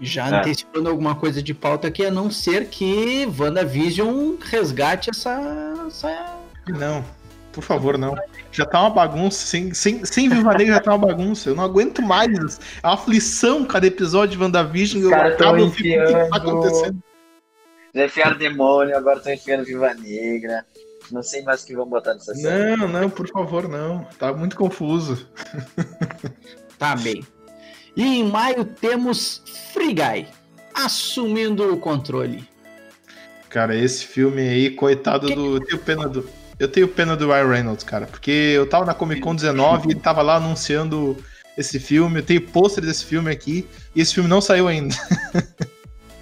Já 0.00 0.28
é. 0.28 0.40
antecipando 0.40 0.88
alguma 0.88 1.14
coisa 1.14 1.42
de 1.42 1.52
pauta 1.52 1.88
aqui, 1.88 2.04
a 2.04 2.10
não 2.10 2.30
ser 2.30 2.68
que 2.68 3.28
WandaVision 3.38 4.36
resgate 4.40 5.10
essa, 5.10 5.38
essa. 5.86 6.38
Não, 6.68 7.04
por 7.52 7.62
favor, 7.62 7.98
não. 7.98 8.16
Já 8.52 8.64
tá 8.64 8.80
uma 8.80 8.90
bagunça. 8.90 9.46
Sem, 9.46 9.74
sem, 9.74 10.04
sem 10.04 10.28
Viva 10.28 10.54
Negra 10.54 10.74
já 10.74 10.80
tá 10.80 10.94
uma 10.94 11.06
bagunça. 11.08 11.50
Eu 11.50 11.54
não 11.54 11.64
aguento 11.64 12.00
mais. 12.00 12.58
É 12.82 12.86
uma 12.86 12.94
aflição 12.94 13.64
cada 13.64 13.86
episódio 13.86 14.38
de 14.38 14.42
WandaVision. 14.42 15.04
Os 15.04 15.10
caras 15.10 15.32
estão 15.32 15.58
enfiando... 15.58 16.04
o 16.04 16.24
que 16.24 16.30
tá 16.30 16.36
acontecendo. 16.36 17.02
Já 17.94 18.04
enfiaram 18.06 18.38
demônio, 18.38 18.96
agora 18.96 19.18
estão 19.18 19.32
enfiando 19.32 19.64
Viva 19.64 19.92
Negra. 19.94 20.64
Não 21.10 21.22
sei 21.22 21.42
mais 21.42 21.62
o 21.62 21.66
que 21.66 21.74
vão 21.74 21.86
botar 21.86 22.14
nessa 22.14 22.34
série. 22.34 22.76
Não, 22.76 22.86
não, 22.86 23.10
por 23.10 23.28
favor, 23.28 23.68
não. 23.68 24.04
Tá 24.18 24.32
muito 24.32 24.56
confuso. 24.56 25.28
tá 26.78 26.94
bem. 26.94 27.24
E 28.00 28.20
em 28.20 28.24
maio 28.24 28.64
temos 28.64 29.42
Free 29.74 29.92
Guy 29.92 30.26
assumindo 30.72 31.70
o 31.70 31.76
controle. 31.76 32.48
Cara, 33.50 33.76
esse 33.76 34.06
filme 34.06 34.40
aí, 34.40 34.70
coitado 34.70 35.26
que... 35.26 35.34
do. 35.34 35.56
Eu 35.56 35.60
tenho 35.60 35.78
pena 35.80 36.08
do. 36.08 36.30
Eu 36.58 36.66
tenho 36.66 36.88
pena 36.88 37.14
do 37.14 37.26
Ryan 37.26 37.48
Reynolds, 37.48 37.84
cara, 37.84 38.06
porque 38.06 38.30
eu 38.30 38.66
tava 38.66 38.86
na 38.86 38.94
Comic 38.94 39.20
Con 39.20 39.34
19 39.34 39.88
e 39.88 39.90
ele 39.92 40.00
tava 40.00 40.22
lá 40.22 40.36
anunciando 40.36 41.14
esse 41.58 41.78
filme. 41.78 42.20
Eu 42.20 42.22
tenho 42.22 42.40
pôster 42.40 42.82
desse 42.82 43.04
filme 43.04 43.30
aqui 43.30 43.68
e 43.94 44.00
esse 44.00 44.14
filme 44.14 44.30
não 44.30 44.40
saiu 44.40 44.66
ainda. 44.66 44.94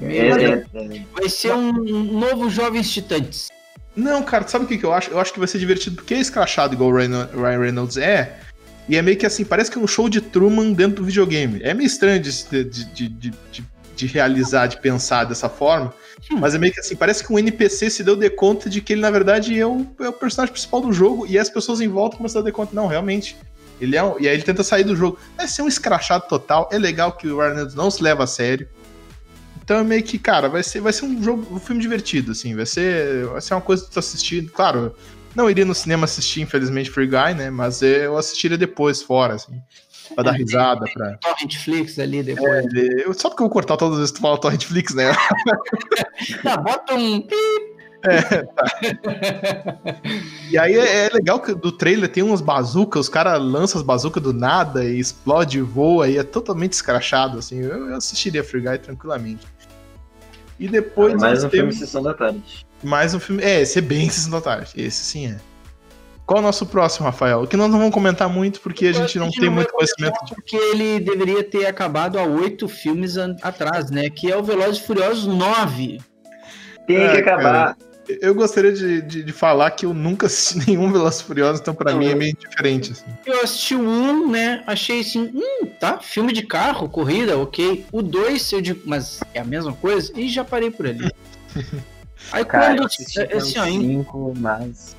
É, 0.00 0.28
é, 0.28 0.64
vai 1.12 1.28
ser 1.28 1.52
um 1.52 1.72
novo 1.72 2.48
Jovens 2.48 2.88
Titãs. 2.88 3.48
Não, 3.96 4.22
cara, 4.22 4.46
sabe 4.46 4.64
o 4.64 4.68
que, 4.68 4.78
que 4.78 4.86
eu 4.86 4.92
acho? 4.92 5.10
Eu 5.10 5.18
acho 5.18 5.32
que 5.32 5.40
vai 5.40 5.48
ser 5.48 5.58
divertido 5.58 5.96
porque 5.96 6.14
é 6.14 6.20
escrachado 6.20 6.72
igual 6.72 6.90
o 6.90 6.94
Ryan 6.94 7.58
Reynolds 7.58 7.96
é. 7.96 8.38
E 8.88 8.96
é 8.96 9.02
meio 9.02 9.16
que 9.16 9.26
assim, 9.26 9.44
parece 9.44 9.70
que 9.70 9.78
é 9.78 9.80
um 9.80 9.86
show 9.86 10.08
de 10.08 10.20
Truman 10.20 10.72
dentro 10.72 10.96
do 10.96 11.04
videogame. 11.04 11.60
É 11.62 11.74
meio 11.74 11.86
estranho 11.86 12.20
de, 12.20 12.44
de, 12.44 12.64
de, 12.64 13.08
de, 13.08 13.34
de 13.94 14.06
realizar, 14.06 14.66
de 14.66 14.80
pensar 14.80 15.24
dessa 15.24 15.48
forma. 15.48 15.92
Hum. 16.30 16.38
Mas 16.38 16.54
é 16.54 16.58
meio 16.58 16.72
que 16.72 16.80
assim, 16.80 16.96
parece 16.96 17.22
que 17.22 17.32
um 17.32 17.38
NPC 17.38 17.90
se 17.90 18.02
deu 18.02 18.16
de 18.16 18.30
conta 18.30 18.70
de 18.70 18.80
que 18.80 18.94
ele, 18.94 19.02
na 19.02 19.10
verdade, 19.10 19.58
é 19.58 19.66
o, 19.66 19.86
é 20.00 20.08
o 20.08 20.12
personagem 20.12 20.52
principal 20.52 20.80
do 20.80 20.92
jogo. 20.92 21.26
E 21.26 21.38
as 21.38 21.50
pessoas 21.50 21.80
em 21.80 21.88
volta 21.88 22.16
começam 22.16 22.40
a 22.40 22.44
dar 22.44 22.52
conta. 22.52 22.74
Não, 22.74 22.86
realmente. 22.86 23.36
Ele 23.80 23.96
é 23.96 24.02
um, 24.02 24.18
e 24.18 24.26
aí 24.26 24.34
ele 24.34 24.42
tenta 24.42 24.64
sair 24.64 24.84
do 24.84 24.96
jogo. 24.96 25.18
Vai 25.36 25.46
ser 25.46 25.62
um 25.62 25.68
escrachado 25.68 26.26
total. 26.26 26.68
É 26.72 26.78
legal 26.78 27.12
que 27.12 27.28
o 27.28 27.38
Reynolds 27.38 27.74
não 27.74 27.90
se 27.90 28.02
leva 28.02 28.24
a 28.24 28.26
sério. 28.26 28.68
Então 29.62 29.78
é 29.78 29.84
meio 29.84 30.02
que, 30.02 30.18
cara, 30.18 30.48
vai 30.48 30.62
ser, 30.62 30.80
vai 30.80 30.94
ser 30.94 31.04
um 31.04 31.22
jogo, 31.22 31.46
um 31.54 31.60
filme 31.60 31.80
divertido, 31.80 32.32
assim. 32.32 32.56
Vai 32.56 32.64
ser, 32.64 33.26
vai 33.26 33.40
ser 33.40 33.52
uma 33.52 33.60
coisa 33.60 33.84
que 33.84 33.90
tu 33.90 33.98
assistir. 33.98 34.48
Claro, 34.50 34.94
não 35.38 35.48
iria 35.48 35.64
no 35.64 35.74
cinema 35.74 36.04
assistir, 36.04 36.40
infelizmente, 36.42 36.90
Free 36.90 37.06
Guy, 37.06 37.34
né? 37.34 37.48
Mas 37.48 37.80
eu 37.80 38.18
assistiria 38.18 38.58
depois, 38.58 39.00
fora, 39.00 39.34
assim. 39.34 39.62
Pra 40.12 40.24
dar 40.24 40.32
risada. 40.32 40.84
Pra... 40.92 41.16
Torrentflix 41.18 41.98
ali 41.98 42.24
depois. 42.24 42.66
É, 42.74 43.06
eu, 43.06 43.14
só 43.14 43.28
porque 43.28 43.42
eu 43.42 43.46
vou 43.46 43.52
cortar 43.52 43.76
todas 43.76 43.94
as 43.94 43.98
vezes 44.00 44.12
que 44.12 44.18
tu 44.18 44.22
fala 44.22 44.40
Torrentflix, 44.40 44.94
né? 44.94 45.12
tá, 46.42 46.56
bota 46.56 46.94
um 46.94 47.24
É, 48.02 48.42
tá. 48.42 48.64
e 50.50 50.58
aí 50.58 50.74
é, 50.74 51.06
é, 51.06 51.08
legal 51.12 51.40
que 51.40 51.54
do 51.54 51.70
trailer 51.70 52.08
tem 52.08 52.22
umas 52.22 52.40
bazucas, 52.40 53.02
os 53.02 53.08
caras 53.08 53.40
lançam 53.40 53.80
as 53.80 53.86
bazucas 53.86 54.22
do 54.22 54.32
nada 54.32 54.84
e 54.84 54.98
explode, 54.98 55.60
voa 55.60 56.08
e 56.08 56.16
é 56.16 56.22
totalmente 56.22 56.72
escrachado, 56.72 57.38
assim. 57.38 57.60
Eu, 57.60 57.90
eu 57.90 57.96
assistiria 57.96 58.42
Free 58.42 58.62
Guy 58.62 58.78
tranquilamente. 58.78 59.46
E 60.58 60.66
depois. 60.66 61.14
Ah, 61.14 61.18
mais 61.18 61.44
um 61.44 61.50
filme 61.50 61.72
Sessão 61.72 62.02
da 62.02 62.14
Tarde. 62.14 62.66
Mais 62.82 63.14
um 63.14 63.20
filme. 63.20 63.42
É, 63.42 63.60
esse 63.60 63.78
é 63.78 63.82
bem 63.82 64.08
Sessão 64.08 64.30
da 64.30 64.40
Tarde. 64.40 64.72
Esse 64.76 65.04
sim 65.04 65.26
é. 65.28 65.36
Qual 66.28 66.36
é 66.36 66.40
o 66.40 66.44
nosso 66.44 66.66
próximo, 66.66 67.06
Rafael? 67.06 67.46
Que 67.46 67.56
nós 67.56 67.70
não 67.70 67.78
vamos 67.78 67.94
comentar 67.94 68.28
muito 68.28 68.60
porque 68.60 68.86
a 68.86 68.92
gente 68.92 69.18
não 69.18 69.30
tem 69.30 69.48
muito 69.48 69.72
conhecimento. 69.72 70.18
Porque 70.34 70.56
ele 70.56 71.00
deveria 71.00 71.42
ter 71.42 71.64
acabado 71.64 72.18
há 72.18 72.22
oito 72.22 72.68
filmes 72.68 73.16
atrás, 73.16 73.90
né? 73.90 74.10
Que 74.10 74.30
é 74.30 74.36
o 74.36 74.42
Velozes 74.42 74.82
e 74.82 74.86
Furiosos 74.86 75.26
9. 75.26 75.98
Tem 76.86 76.96
é, 76.98 77.12
que 77.12 77.16
acabar. 77.16 77.74
Cara. 77.74 77.76
Eu 78.20 78.34
gostaria 78.34 78.72
de, 78.72 79.00
de, 79.02 79.22
de, 79.22 79.32
falar 79.32 79.70
que 79.70 79.86
eu 79.86 79.94
nunca 79.94 80.26
assisti 80.26 80.68
nenhum 80.68 80.92
Velozes 80.92 81.22
Furiosos, 81.22 81.62
então 81.62 81.74
para 81.74 81.94
mim 81.94 82.08
é 82.08 82.14
meio 82.14 82.36
diferente. 82.36 82.92
Assim. 82.92 83.06
Eu 83.24 83.42
assisti 83.42 83.74
o 83.74 83.80
um, 83.80 84.30
né? 84.30 84.62
Achei 84.66 85.00
assim, 85.00 85.32
hum, 85.34 85.66
tá, 85.80 85.98
filme 85.98 86.34
de 86.34 86.42
carro, 86.42 86.90
corrida, 86.90 87.38
ok. 87.38 87.86
O 87.90 88.02
dois, 88.02 88.52
eu 88.52 88.60
digo, 88.60 88.82
mas 88.84 89.20
é 89.32 89.40
a 89.40 89.44
mesma 89.44 89.72
coisa? 89.72 90.12
E 90.14 90.28
já 90.28 90.44
parei 90.44 90.70
por 90.70 90.86
ali. 90.86 91.10
Aí 92.32 92.44
cara, 92.44 92.76
quando. 92.76 92.82
É, 92.82 93.36
assim, 93.36 93.58
ó, 93.58 93.64
cinco, 93.64 94.34
mas. 94.36 94.96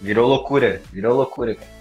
Virou 0.00 0.28
loucura, 0.28 0.82
virou 0.92 1.16
loucura, 1.16 1.54
cara. 1.54 1.74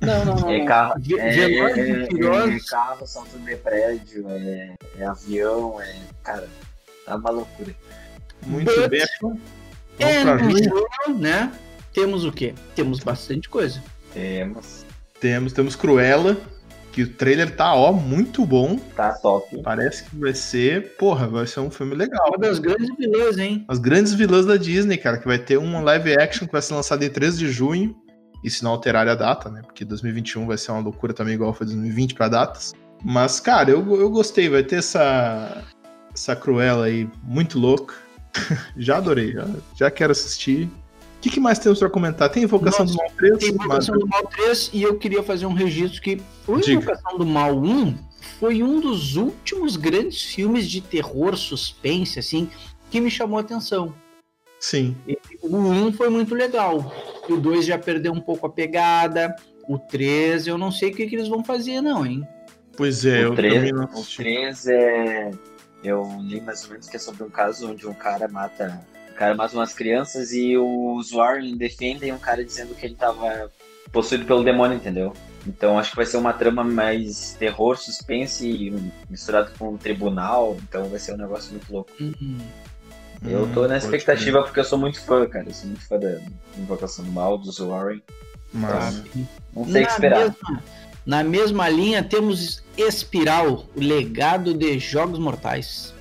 Não, 0.00 0.24
não, 0.24 0.34
não. 0.36 0.50
É 0.50 0.64
carro, 0.64 0.94
é, 1.18 1.38
é, 1.38 1.54
é, 1.54 2.02
é 2.04 2.60
carro, 2.68 3.06
salto 3.06 3.38
de 3.38 3.56
prédio, 3.56 4.28
é, 4.28 4.74
é 4.98 5.04
avião, 5.04 5.80
é. 5.80 5.96
Cara, 6.22 6.48
tá 7.06 7.16
uma 7.16 7.30
loucura. 7.30 7.74
Muito 8.46 8.72
But, 8.74 8.90
bem. 8.90 9.02
É, 9.98 10.24
no 10.24 11.18
né? 11.18 11.52
Temos 11.92 12.24
o 12.24 12.32
quê? 12.32 12.54
Temos 12.74 13.00
bastante 13.00 13.48
coisa. 13.48 13.82
Temos. 14.12 14.84
Temos, 15.20 15.52
temos 15.52 15.76
Cruella, 15.76 16.36
que 16.94 17.02
o 17.02 17.12
trailer 17.12 17.56
tá, 17.56 17.74
ó, 17.74 17.92
muito 17.92 18.46
bom. 18.46 18.78
Tá 18.94 19.14
top. 19.14 19.60
Parece 19.62 20.04
que 20.04 20.16
vai 20.16 20.32
ser, 20.32 20.94
porra, 20.96 21.26
vai 21.26 21.44
ser 21.44 21.58
um 21.58 21.68
filme 21.68 21.92
legal. 21.92 22.28
Uma 22.28 22.38
das 22.38 22.60
grandes 22.60 22.88
vilãs, 22.96 23.36
hein? 23.36 23.64
As 23.66 23.80
grandes 23.80 24.14
vilãs 24.14 24.46
da 24.46 24.56
Disney, 24.56 24.96
cara, 24.96 25.18
que 25.18 25.26
vai 25.26 25.36
ter 25.36 25.58
um 25.58 25.82
live 25.82 26.12
action 26.14 26.46
que 26.46 26.52
vai 26.52 26.62
ser 26.62 26.72
lançado 26.72 27.02
em 27.02 27.10
13 27.10 27.38
de 27.38 27.48
junho, 27.48 27.96
e 28.44 28.48
se 28.48 28.62
não 28.62 28.70
alterar 28.70 29.08
a 29.08 29.16
data, 29.16 29.50
né? 29.50 29.60
Porque 29.62 29.84
2021 29.84 30.46
vai 30.46 30.56
ser 30.56 30.70
uma 30.70 30.82
loucura 30.82 31.12
também, 31.12 31.34
igual 31.34 31.52
foi 31.52 31.66
2020 31.66 32.14
para 32.14 32.28
datas. 32.28 32.72
Mas, 33.02 33.40
cara, 33.40 33.72
eu, 33.72 33.96
eu 33.96 34.08
gostei, 34.08 34.48
vai 34.48 34.62
ter 34.62 34.76
essa, 34.76 35.64
essa 36.14 36.36
Cruella 36.36 36.86
aí 36.86 37.10
muito 37.24 37.58
louca. 37.58 37.96
já 38.76 38.98
adorei, 38.98 39.32
já, 39.32 39.48
já 39.76 39.90
quero 39.90 40.12
assistir. 40.12 40.70
O 41.24 41.26
que, 41.26 41.30
que 41.30 41.40
mais 41.40 41.58
temos 41.58 41.78
para 41.78 41.88
comentar? 41.88 42.28
Tem 42.28 42.42
Invocação 42.42 42.84
Nossa, 42.84 42.98
do 42.98 42.98
Mal 42.98 43.10
3? 43.16 43.38
Tem 43.38 43.48
Invocação 43.48 43.94
mas... 43.94 44.04
do 44.04 44.06
Mal 44.06 44.26
3 44.26 44.70
e 44.74 44.82
eu 44.82 44.98
queria 44.98 45.22
fazer 45.22 45.46
um 45.46 45.54
registro 45.54 46.02
que 46.02 46.20
o 46.46 46.60
Diga. 46.60 46.72
Invocação 46.72 47.16
do 47.16 47.24
Mal 47.24 47.56
1 47.56 47.96
foi 48.38 48.62
um 48.62 48.78
dos 48.78 49.16
últimos 49.16 49.78
grandes 49.78 50.20
filmes 50.20 50.68
de 50.68 50.82
terror, 50.82 51.34
suspense, 51.34 52.18
assim, 52.18 52.50
que 52.90 53.00
me 53.00 53.10
chamou 53.10 53.38
a 53.38 53.40
atenção. 53.40 53.94
Sim. 54.60 54.94
O 55.40 55.56
1 55.56 55.94
foi 55.94 56.10
muito 56.10 56.34
legal. 56.34 56.92
O 57.26 57.38
2 57.38 57.64
já 57.64 57.78
perdeu 57.78 58.12
um 58.12 58.20
pouco 58.20 58.46
a 58.46 58.50
pegada. 58.50 59.34
O 59.66 59.78
3, 59.78 60.46
eu 60.46 60.58
não 60.58 60.70
sei 60.70 60.90
o 60.90 60.94
que, 60.94 61.06
que 61.06 61.16
eles 61.16 61.28
vão 61.28 61.42
fazer, 61.42 61.80
não, 61.80 62.04
hein? 62.04 62.22
Pois 62.76 63.06
é, 63.06 63.20
o 63.20 63.28
eu 63.28 63.34
3, 63.34 63.54
também 63.54 63.72
não 63.72 63.84
assisti. 63.84 64.20
O 64.20 64.24
3 64.24 64.66
é 64.66 65.30
eu 65.84 66.18
li 66.22 66.40
mais 66.40 66.64
ou 66.64 66.70
menos 66.70 66.88
que 66.88 66.96
é 66.96 66.98
sobre 66.98 67.22
um 67.22 67.30
caso 67.30 67.70
onde 67.70 67.86
um 67.86 67.94
cara 67.94 68.26
mata. 68.26 68.86
O 69.14 69.16
cara 69.16 69.32
mata 69.32 69.54
umas 69.54 69.72
crianças 69.72 70.32
e 70.32 70.58
os 70.58 71.12
Warren 71.12 71.56
defendem 71.56 72.12
um 72.12 72.18
cara 72.18 72.44
dizendo 72.44 72.74
que 72.74 72.84
ele 72.84 72.94
estava 72.94 73.48
possuído 73.92 74.24
pelo 74.24 74.42
demônio, 74.42 74.76
entendeu? 74.76 75.12
Então 75.46 75.78
acho 75.78 75.90
que 75.90 75.96
vai 75.96 76.04
ser 76.04 76.16
uma 76.16 76.32
trama 76.32 76.64
mais 76.64 77.36
terror, 77.38 77.78
suspense, 77.78 78.74
misturado 79.08 79.52
com 79.56 79.74
um 79.74 79.76
tribunal. 79.76 80.56
Então 80.68 80.88
vai 80.88 80.98
ser 80.98 81.14
um 81.14 81.16
negócio 81.16 81.52
muito 81.52 81.72
louco. 81.72 81.92
Uhum. 82.00 82.38
Eu 83.24 83.48
tô 83.54 83.68
na 83.68 83.76
expectativa 83.76 84.42
porque 84.42 84.58
eu 84.58 84.64
sou 84.64 84.80
muito 84.80 85.00
fã, 85.00 85.24
cara. 85.28 85.46
Eu 85.46 85.54
sou 85.54 85.68
muito 85.68 85.86
fã 85.86 85.96
da 85.96 86.20
Invocação 86.58 87.04
do 87.04 87.12
Mal, 87.12 87.38
dos 87.38 87.58
Warren. 87.58 88.02
Mas 88.52 88.96
então, 88.96 89.28
não 89.54 89.64
sei 89.68 89.84
o 89.84 89.86
que 89.86 89.92
esperar. 89.92 90.18
Mesma, 90.18 90.62
na 91.06 91.22
mesma 91.22 91.68
linha, 91.68 92.02
temos 92.02 92.64
Espiral, 92.76 93.64
o 93.76 93.80
legado 93.80 94.52
de 94.52 94.76
Jogos 94.80 95.20
Mortais. 95.20 95.94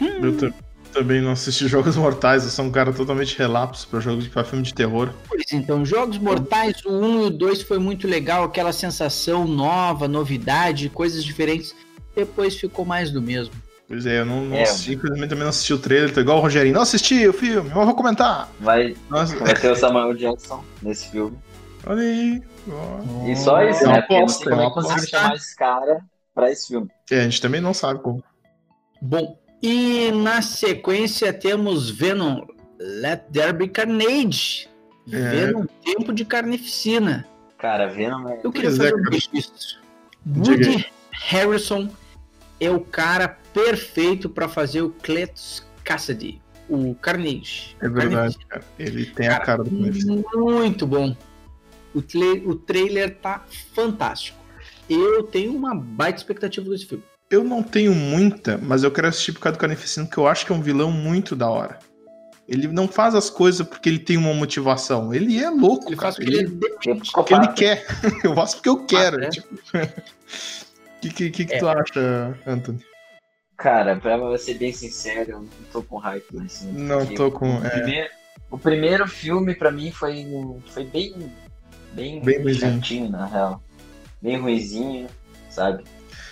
Hum. 0.00 0.24
Eu 0.24 0.54
também 0.92 1.20
não 1.20 1.32
assisti 1.32 1.66
Jogos 1.68 1.96
Mortais, 1.96 2.44
eu 2.44 2.50
sou 2.50 2.64
um 2.64 2.70
cara 2.70 2.92
totalmente 2.92 3.36
relapso 3.38 3.86
para 3.88 4.00
jogos 4.00 4.26
para 4.28 4.44
filme 4.44 4.64
de 4.64 4.74
terror. 4.74 5.10
Pois 5.28 5.44
então, 5.52 5.84
Jogos 5.84 6.18
Mortais, 6.18 6.84
o 6.84 6.92
1 6.92 7.22
e 7.22 7.26
o 7.26 7.30
2 7.30 7.62
foi 7.62 7.78
muito 7.78 8.06
legal, 8.06 8.44
aquela 8.44 8.72
sensação 8.72 9.46
nova, 9.46 10.08
novidade, 10.08 10.88
coisas 10.88 11.24
diferentes. 11.24 11.74
Depois 12.14 12.56
ficou 12.56 12.84
mais 12.84 13.10
do 13.10 13.22
mesmo. 13.22 13.54
Pois 13.86 14.04
é, 14.04 14.20
eu 14.20 14.26
não, 14.26 14.44
não 14.44 14.56
é, 14.56 14.64
assisti, 14.64 14.94
infelizmente 14.94 15.30
também 15.30 15.44
não 15.44 15.50
assisti 15.50 15.72
o 15.72 15.78
trailer, 15.78 16.12
tô 16.12 16.20
igual 16.20 16.38
o 16.38 16.40
Rogerinho. 16.42 16.74
Não 16.74 16.82
assisti 16.82 17.26
o 17.26 17.32
filme, 17.32 17.70
mas 17.74 17.86
vou 17.86 17.94
comentar. 17.94 18.48
Vai, 18.60 18.94
Nossa. 19.08 19.34
vai 19.38 19.54
ter 19.54 19.70
o 19.70 19.76
Samuel 19.76 20.12
Jackson 20.14 20.62
nesse 20.82 21.10
filme. 21.10 21.38
Olha 21.86 22.02
aí. 22.02 22.42
E 23.26 23.36
só 23.36 23.62
isso, 23.62 23.86
né? 23.86 24.02
Porque 24.02 24.20
não 24.20 24.28
sei 24.28 24.52
como 24.52 24.70
conseguir 24.72 25.08
chamar 25.08 25.34
esse 25.36 25.56
cara 25.56 26.00
pra 26.34 26.50
esse 26.50 26.68
filme. 26.68 26.88
É, 27.10 27.20
a 27.20 27.24
gente 27.24 27.40
também 27.40 27.62
não 27.62 27.72
sabe 27.72 28.00
como. 28.00 28.22
Bom, 29.00 29.38
e 29.62 30.10
na 30.12 30.42
sequência 30.42 31.32
temos 31.32 31.90
Venom 31.90 32.46
Let 32.78 33.24
There 33.32 33.52
Be 33.52 33.68
Carnage. 33.68 34.68
É. 35.10 35.30
Venom 35.30 35.66
Tempo 35.84 36.12
de 36.12 36.24
Carnificina. 36.24 37.26
Cara, 37.58 37.88
Venom 37.88 38.28
é... 38.28 38.40
Eu 38.44 38.52
queria 38.52 38.70
fazer 38.70 38.94
um 38.94 39.02
registro. 39.10 39.78
Woody 40.26 40.86
Harrison 41.10 41.88
é 42.60 42.70
o 42.70 42.80
cara 42.80 43.28
perfeito 43.52 44.28
para 44.28 44.48
fazer 44.48 44.82
o 44.82 44.90
Cletus 44.90 45.66
Cassidy, 45.84 46.40
o 46.68 46.94
Carnage. 46.96 47.76
É 47.80 47.88
verdade, 47.88 48.38
cara. 48.46 48.64
Ele 48.78 49.06
tem 49.06 49.28
cara, 49.28 49.42
a 49.42 49.46
cara 49.46 49.64
do 49.64 49.70
Carnage. 49.70 50.06
Muito 50.34 50.86
bom. 50.86 51.16
O, 51.94 52.02
tra 52.02 52.20
o 52.44 52.54
trailer 52.54 53.16
tá 53.16 53.44
fantástico. 53.74 54.38
Eu 54.88 55.22
tenho 55.22 55.54
uma 55.54 55.74
baita 55.74 56.18
expectativa 56.18 56.68
desse 56.68 56.86
filme. 56.86 57.04
Eu 57.30 57.44
não 57.44 57.62
tenho 57.62 57.94
muita, 57.94 58.56
mas 58.56 58.82
eu 58.82 58.90
quero 58.90 59.08
assistir 59.08 59.32
por 59.32 59.40
causa 59.40 59.56
do 59.56 59.60
Carnificina, 59.60 60.06
que 60.06 60.16
eu 60.16 60.26
acho 60.26 60.46
que 60.46 60.52
é 60.52 60.54
um 60.54 60.62
vilão 60.62 60.90
muito 60.90 61.36
da 61.36 61.48
hora. 61.48 61.78
Ele 62.48 62.66
não 62.66 62.88
faz 62.88 63.14
as 63.14 63.28
coisas 63.28 63.66
porque 63.66 63.90
ele 63.90 63.98
tem 63.98 64.16
uma 64.16 64.32
motivação. 64.32 65.12
Ele 65.12 65.38
é 65.38 65.50
louco. 65.50 65.86
Ele 65.88 65.96
cara. 65.96 66.12
faz 66.12 66.14
porque 66.16 66.30
ele, 66.30 66.58
ele, 66.86 67.00
porque 67.12 67.34
ele 67.34 67.48
quer. 67.48 67.86
Eu 68.24 68.34
faço 68.34 68.56
porque 68.56 68.68
eu 68.70 68.86
quero. 68.86 69.20
O 69.20 69.26
ah, 69.26 69.28
tipo... 69.28 69.58
que, 71.02 71.10
que, 71.10 71.30
que, 71.30 71.44
que 71.44 71.54
é. 71.54 71.58
tu 71.58 71.68
acha, 71.68 72.38
Anthony? 72.46 72.82
Cara, 73.58 73.96
pra 73.96 74.38
ser 74.38 74.54
bem 74.54 74.72
sincero, 74.72 75.32
eu 75.32 75.40
não 75.40 75.48
tô 75.72 75.82
com 75.82 75.98
hype 75.98 76.24
assim. 76.46 76.72
Não 76.72 77.04
tô 77.04 77.30
com. 77.30 77.58
O, 77.58 77.66
é... 77.66 77.70
primeiro, 77.70 78.10
o 78.52 78.58
primeiro 78.58 79.08
filme 79.08 79.54
pra 79.54 79.70
mim 79.70 79.90
foi, 79.90 80.26
foi 80.68 80.84
bem. 80.84 81.30
Bem, 81.92 82.20
bem 82.20 82.54
chatinho, 82.54 83.10
na 83.10 83.26
real. 83.26 83.62
Bem 84.22 84.38
ruizinho, 84.38 85.08
sabe? 85.50 85.84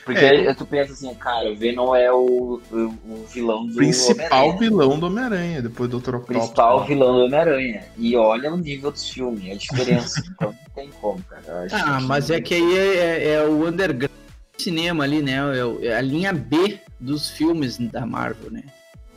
Porque 0.06 0.24
é. 0.24 0.54
tu 0.54 0.64
pensa 0.64 0.92
assim, 0.92 1.12
cara, 1.16 1.50
o 1.50 1.56
Venom 1.56 1.92
é 1.96 2.12
o, 2.12 2.62
o, 2.70 2.76
o 2.76 3.26
vilão 3.28 3.66
do 3.66 3.74
Principal 3.74 4.56
vilão 4.56 5.00
do 5.00 5.06
Homem-Aranha, 5.06 5.60
depois 5.60 5.90
do 5.90 5.98
Dr. 5.98 6.14
Octopus. 6.14 6.36
Principal 6.36 6.84
vilão 6.84 7.16
do 7.16 7.24
Homem-Aranha. 7.24 7.84
E 7.98 8.16
olha 8.16 8.54
o 8.54 8.56
nível 8.56 8.92
dos 8.92 9.10
filmes, 9.10 9.50
a 9.50 9.56
diferença. 9.56 10.22
então 10.30 10.52
não 10.52 10.74
tem 10.76 10.90
como, 11.00 11.20
cara. 11.24 11.66
Ah, 11.72 12.00
mas 12.00 12.30
é 12.30 12.40
que 12.40 12.54
aí 12.54 12.78
é, 12.78 12.96
é, 12.96 13.28
é 13.30 13.42
o 13.42 13.66
underground 13.66 14.12
cinema 14.56 15.02
ali, 15.02 15.20
né? 15.20 15.38
É, 15.82 15.86
é 15.88 15.96
a 15.96 16.00
linha 16.00 16.32
B 16.32 16.78
dos 17.00 17.28
filmes 17.28 17.76
da 17.76 18.06
Marvel, 18.06 18.52
né? 18.52 18.62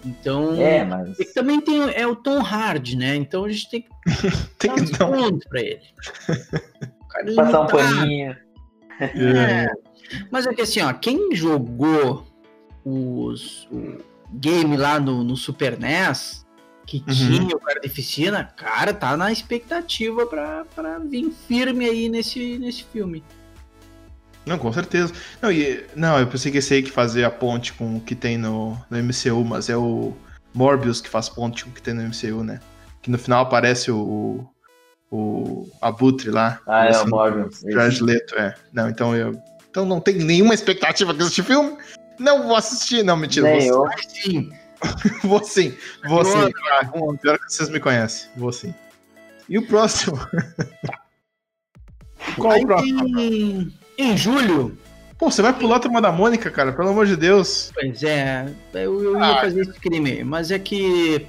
Então. 0.04 0.60
É, 0.60 0.84
mas. 0.84 1.18
também 1.36 1.62
tem 1.62 1.82
é 1.94 2.08
o 2.08 2.16
Tom 2.16 2.40
Hardy, 2.40 2.98
né? 2.98 3.16
Então 3.16 3.46
a 3.46 3.50
gente 3.50 3.70
tem 3.70 3.82
que 3.84 3.90
tem 4.58 4.74
que 4.74 4.98
dar 4.98 5.06
um 5.06 5.38
pra 5.38 5.62
ele. 5.62 5.82
Passar 7.36 7.62
um 7.62 7.68
paninho. 7.68 8.36
É. 9.00 9.68
Mas 10.32 10.48
é 10.48 10.54
que 10.54 10.62
assim, 10.62 10.82
ó, 10.82 10.92
quem 10.94 11.36
jogou 11.36 12.26
os, 12.84 13.68
o 13.72 13.98
game 14.34 14.78
lá 14.78 15.00
no, 15.00 15.24
no 15.24 15.36
Super 15.36 15.78
NES, 15.78 16.46
que 16.86 17.04
uhum. 17.08 17.14
tinha 17.14 17.56
o 17.56 17.60
Carnificina, 17.60 18.44
cara, 18.44 18.94
tá 18.94 19.16
na 19.16 19.32
expectativa 19.32 20.26
pra, 20.26 20.66
pra 20.76 21.00
vir 21.00 21.32
firme 21.48 21.86
aí 21.86 22.10
nesse, 22.10 22.58
nesse 22.58 22.84
filme. 22.84 23.24
Não, 24.46 24.58
com 24.58 24.74
certeza. 24.74 25.14
Não, 25.42 25.52
e, 25.52 25.86
não, 25.96 26.18
eu 26.18 26.26
pensei 26.26 26.52
que 26.52 26.58
esse 26.58 26.74
aí 26.74 26.82
que 26.82 26.90
fazia 26.90 27.28
a 27.28 27.32
ponte 27.32 27.74
com 27.74 27.98
o 27.98 28.02
que 28.02 28.16
tem 28.16 28.38
no, 28.38 28.76
no 28.90 28.98
MCU, 28.98 29.46
mas 29.46 29.70
é 29.70 29.78
o 29.78 30.14
Morbius 30.54 31.00
que 31.02 31.10
faz 31.10 31.30
ponte 31.30 31.64
com 31.64 31.70
o 31.70 31.74
que 31.74 31.82
tem 31.82 31.94
no 31.94 32.02
MCU, 32.02 32.44
né? 32.44 32.60
Que 33.02 33.12
no 33.12 33.20
final 33.20 33.44
aparece 33.44 33.92
o, 33.92 34.50
o 35.12 35.70
Abutre 35.80 36.32
lá. 36.32 36.60
Ah, 36.66 36.86
é, 36.86 37.02
o 37.02 37.08
Morbius. 37.08 37.62
Jared 37.62 38.02
Leto, 38.02 38.36
é. 38.36 38.56
Não, 38.74 38.90
então 38.90 39.16
eu... 39.16 39.40
Então 39.70 39.86
não 39.86 40.00
tem 40.00 40.16
nenhuma 40.16 40.54
expectativa 40.54 41.14
com 41.14 41.22
esse 41.22 41.44
filme. 41.44 41.78
Não 42.20 42.48
vou 42.48 42.56
assistir, 42.56 43.04
não, 43.04 43.16
mentira. 43.16 43.50
Nem 43.50 43.72
vou 43.72 43.88
sim. 44.08 44.52
vou 45.24 45.44
sim, 45.44 45.76
vou 46.08 46.26
sim. 46.26 46.52
Pior 47.22 47.38
que 47.38 47.54
vocês 47.54 47.70
me 47.70 47.80
conhecem, 47.80 48.30
vou 48.36 48.52
sim. 48.52 48.74
E 49.48 49.58
o 49.58 49.68
próximo? 49.68 50.20
Qual 52.38 52.54
Aí 52.54 52.64
o 52.64 52.68
próximo? 52.68 53.72
Em 53.98 54.18
julho. 54.18 54.78
Pô, 55.18 55.30
você 55.30 55.42
vai 55.42 55.52
pular 55.52 55.78
a 55.78 55.80
turma 55.80 56.02
da 56.02 56.12
Mônica, 56.14 56.50
cara, 56.50 56.72
pelo 56.72 56.90
amor 56.90 57.06
de 57.06 57.18
Deus. 57.18 57.72
Pois 57.74 58.04
é, 58.04 58.48
eu, 58.74 59.04
eu 59.04 59.20
ia 59.20 59.26
ah, 59.26 59.42
fazer 59.42 59.62
esse 59.62 59.74
crime, 59.74 60.24
mas 60.24 60.50
é 60.50 60.58
que 60.58 61.28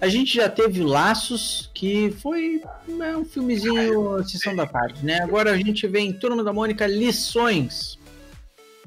a 0.00 0.08
gente 0.08 0.36
já 0.36 0.48
teve 0.48 0.82
Laços, 0.82 1.70
que 1.74 2.10
foi 2.20 2.62
né, 2.88 3.16
um 3.16 3.24
filmezinho 3.24 4.22
Sessão 4.26 4.54
da 4.54 4.66
Tarde, 4.66 5.04
né? 5.04 5.20
Agora 5.22 5.52
a 5.52 5.56
gente 5.56 5.86
vem 5.86 6.12
Turma 6.12 6.42
da 6.42 6.52
Mônica 6.52 6.86
Lições. 6.86 7.98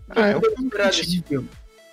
Ah, 0.10 0.32
eu 0.32 0.42
vou 0.42 0.50
esperar 0.50 0.90
desse 0.90 1.22
filme. 1.22 1.50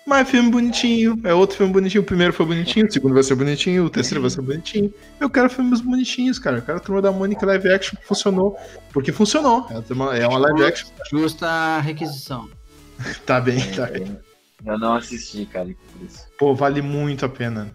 Mas 0.06 0.26
é 0.26 0.30
filme 0.30 0.50
bonitinho, 0.50 1.20
é 1.24 1.32
outro 1.32 1.56
filme 1.56 1.72
bonitinho. 1.72 2.02
O 2.02 2.06
primeiro 2.06 2.32
foi 2.32 2.44
bonitinho, 2.44 2.86
o 2.86 2.92
segundo 2.92 3.14
vai 3.14 3.22
ser 3.22 3.34
bonitinho, 3.34 3.84
o 3.84 3.90
terceiro 3.90 4.20
vai 4.20 4.30
ser 4.30 4.40
bonitinho. 4.40 4.92
Eu 5.20 5.30
quero 5.30 5.48
filmes 5.48 5.80
bonitinhos, 5.80 6.38
cara. 6.38 6.58
Eu 6.58 6.62
quero 6.62 6.78
a 6.78 6.80
Turma 6.80 7.02
da 7.02 7.12
Mônica 7.12 7.46
live 7.46 7.68
action 7.68 7.96
que 7.96 8.06
funcionou. 8.06 8.58
Porque 8.92 9.12
funcionou. 9.12 9.68
É 9.70 9.92
uma, 9.92 10.16
é 10.16 10.26
uma 10.26 10.38
live 10.38 10.64
action. 10.64 10.88
Justa 11.10 11.78
requisição. 11.80 12.48
tá 13.26 13.40
bem, 13.40 13.60
tá 13.72 13.86
bem. 13.86 14.18
Eu 14.64 14.78
não 14.78 14.94
assisti, 14.94 15.46
cara, 15.46 15.66
por 15.66 16.04
isso. 16.04 16.26
Pô, 16.38 16.54
vale 16.54 16.82
muito 16.82 17.24
a 17.24 17.28
pena. 17.28 17.70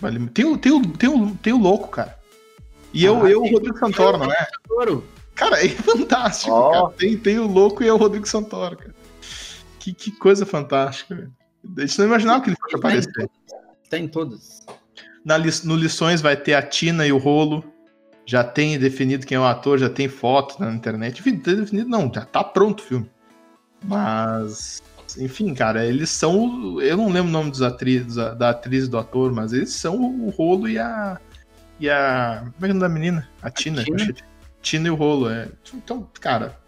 Vale... 0.00 0.28
Tem, 0.28 0.44
o, 0.44 0.56
tem, 0.56 0.72
o, 0.72 0.82
tem, 0.92 1.08
o, 1.08 1.34
tem 1.36 1.52
o 1.52 1.58
louco, 1.58 1.88
cara. 1.88 2.18
E 2.92 3.04
eu, 3.04 3.24
ah, 3.24 3.30
eu 3.30 3.42
o 3.42 3.50
Rodrigo 3.50 3.78
Santoro, 3.78 4.18
não 4.18 4.32
é? 4.32 4.46
Cara, 5.34 5.64
é 5.64 5.68
fantástico, 5.68 6.52
oh. 6.52 6.70
cara. 6.70 6.90
Tem, 6.90 7.16
tem 7.16 7.38
o 7.38 7.46
louco 7.46 7.82
e 7.82 7.88
é 7.88 7.92
o 7.92 7.96
Rodrigo 7.96 8.26
Santoro, 8.26 8.76
cara. 8.76 8.94
Que, 9.78 9.92
que 9.92 10.10
coisa 10.12 10.46
fantástica, 10.46 11.14
velho. 11.14 11.32
A 11.76 11.80
gente 11.80 11.98
não 11.98 12.06
imaginava 12.06 12.42
que 12.42 12.50
ele 12.50 12.56
fosse 12.60 12.76
aparecer. 12.76 13.30
Tem 13.90 14.08
todas. 14.08 14.64
Na, 15.24 15.38
no 15.38 15.76
Lições 15.76 16.20
vai 16.20 16.36
ter 16.36 16.54
a 16.54 16.62
Tina 16.62 17.06
e 17.06 17.12
o 17.12 17.18
Rolo. 17.18 17.64
Já 18.24 18.44
tem 18.44 18.78
definido 18.78 19.26
quem 19.26 19.36
é 19.36 19.40
o 19.40 19.44
ator, 19.44 19.78
já 19.78 19.88
tem 19.88 20.06
foto 20.06 20.60
na 20.60 20.70
internet. 20.70 21.20
Enfim, 21.20 21.38
tem 21.38 21.56
definido, 21.56 21.88
não, 21.88 22.12
já 22.12 22.26
tá 22.26 22.44
pronto 22.44 22.80
o 22.80 22.82
filme. 22.82 23.10
Mas, 23.82 24.82
enfim, 25.16 25.54
cara, 25.54 25.86
eles 25.86 26.10
são. 26.10 26.80
Eu 26.80 26.96
não 26.96 27.08
lembro 27.08 27.28
o 27.28 27.32
nome 27.32 27.50
dos 27.50 27.62
atrizes, 27.62 28.16
da 28.16 28.50
atriz 28.50 28.84
e 28.84 28.88
do 28.88 28.98
ator, 28.98 29.32
mas 29.32 29.52
eles 29.52 29.72
são 29.72 29.96
o 29.96 30.30
Rolo 30.30 30.68
e 30.68 30.78
a. 30.78 31.18
E 31.80 31.88
a. 31.88 32.44
Como 32.54 32.66
é 32.66 32.68
que 32.68 32.72
é 32.72 32.74
o 32.74 32.74
nome 32.74 32.80
da 32.80 32.88
menina? 32.88 33.28
A 33.40 33.50
Tina. 33.50 33.82
A 33.82 33.84
Tina? 33.84 34.14
Tina 34.60 34.88
e 34.88 34.90
o 34.90 34.94
Rolo, 34.94 35.30
é. 35.30 35.48
Então, 35.72 36.08
cara, 36.20 36.58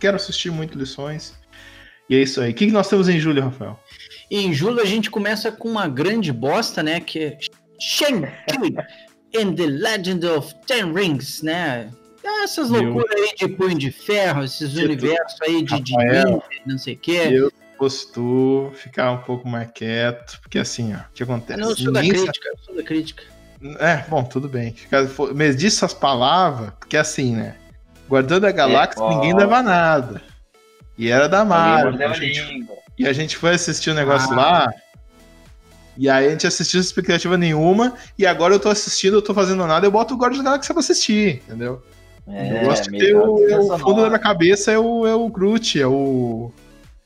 quero 0.00 0.16
assistir 0.16 0.50
muito 0.50 0.78
Lições. 0.78 1.34
E 2.08 2.14
é 2.14 2.22
isso 2.22 2.40
aí. 2.40 2.52
O 2.52 2.54
que 2.54 2.66
nós 2.70 2.88
temos 2.88 3.08
em 3.08 3.18
julho, 3.18 3.42
Rafael? 3.42 3.78
Em 4.30 4.52
julho 4.52 4.80
a 4.80 4.84
gente 4.84 5.10
começa 5.10 5.50
com 5.50 5.68
uma 5.68 5.88
grande 5.88 6.32
bosta, 6.32 6.82
né? 6.82 7.00
Que 7.00 7.18
é 7.18 7.38
Shang-Chi 7.80 8.76
and 9.36 9.54
the 9.54 9.66
Legend 9.66 10.26
of 10.26 10.54
Ten 10.66 10.92
Rings, 10.92 11.42
né? 11.42 11.90
Essas 12.42 12.70
loucuras 12.70 13.10
aí 13.20 13.34
de 13.36 13.48
punho 13.48 13.78
de 13.78 13.90
ferro, 13.90 14.44
esses 14.44 14.74
universos 14.76 15.40
aí 15.42 15.62
de, 15.62 15.80
de 15.80 15.94
não 16.66 16.78
sei 16.78 16.94
o 16.94 16.98
quê. 16.98 17.28
Eu 17.30 17.52
posto 17.78 18.72
ficar 18.74 19.10
um 19.12 19.18
pouco 19.18 19.48
mais 19.48 19.70
quieto, 19.72 20.40
porque 20.40 20.58
assim, 20.58 20.94
ó, 20.94 20.98
o 20.98 21.12
que 21.14 21.22
acontece? 21.22 21.60
Não, 21.60 21.70
eu 21.70 21.76
sou 21.76 21.92
da 21.92 22.00
crítica, 22.00 22.48
eu 22.48 22.58
sou 22.64 22.76
da 22.76 22.82
crítica. 22.82 23.22
É, 23.80 24.04
bom, 24.08 24.22
tudo 24.24 24.48
bem. 24.48 24.74
Mas 25.34 25.56
disse 25.56 25.84
as 25.84 25.94
palavras, 25.94 26.72
porque 26.78 26.96
assim, 26.96 27.34
né? 27.34 27.56
Guardando 28.08 28.44
a 28.44 28.52
galáxia, 28.52 29.02
é, 29.02 29.08
ninguém 29.08 29.34
leva 29.34 29.62
nada. 29.62 30.22
E 30.98 31.10
era 31.10 31.28
da 31.28 31.44
Marvel. 31.44 31.98
E 32.98 33.06
a 33.06 33.12
gente 33.12 33.36
foi 33.36 33.50
assistir 33.50 33.90
o 33.90 33.92
um 33.92 33.96
negócio 33.96 34.32
ah. 34.32 34.36
lá. 34.36 34.74
E 35.96 36.08
aí 36.08 36.26
a 36.26 36.30
gente 36.30 36.46
assistiu 36.46 36.82
sem 36.82 36.88
expectativa 36.88 37.36
nenhuma. 37.36 37.94
E 38.18 38.26
agora 38.26 38.54
eu 38.54 38.60
tô 38.60 38.68
assistindo, 38.68 39.16
eu 39.16 39.22
tô 39.22 39.32
fazendo 39.32 39.66
nada, 39.66 39.86
eu 39.86 39.90
boto 39.90 40.14
o 40.14 40.16
Guardians 40.16 40.44
da 40.44 40.50
Galáxia 40.50 40.74
pra 40.74 40.80
assistir, 40.80 41.42
entendeu? 41.46 41.82
É, 42.26 42.62
eu 42.62 42.66
gosto 42.66 42.90
de 42.90 42.98
ter 42.98 43.14
o, 43.14 43.48
é 43.48 43.58
o 43.58 43.78
fundo 43.78 44.00
da 44.00 44.08
minha 44.08 44.18
cabeça 44.18 44.72
é 44.72 44.78
o, 44.78 45.06
é 45.06 45.14
o 45.14 45.28
Groot, 45.28 45.80
é 45.80 45.86
o. 45.86 46.50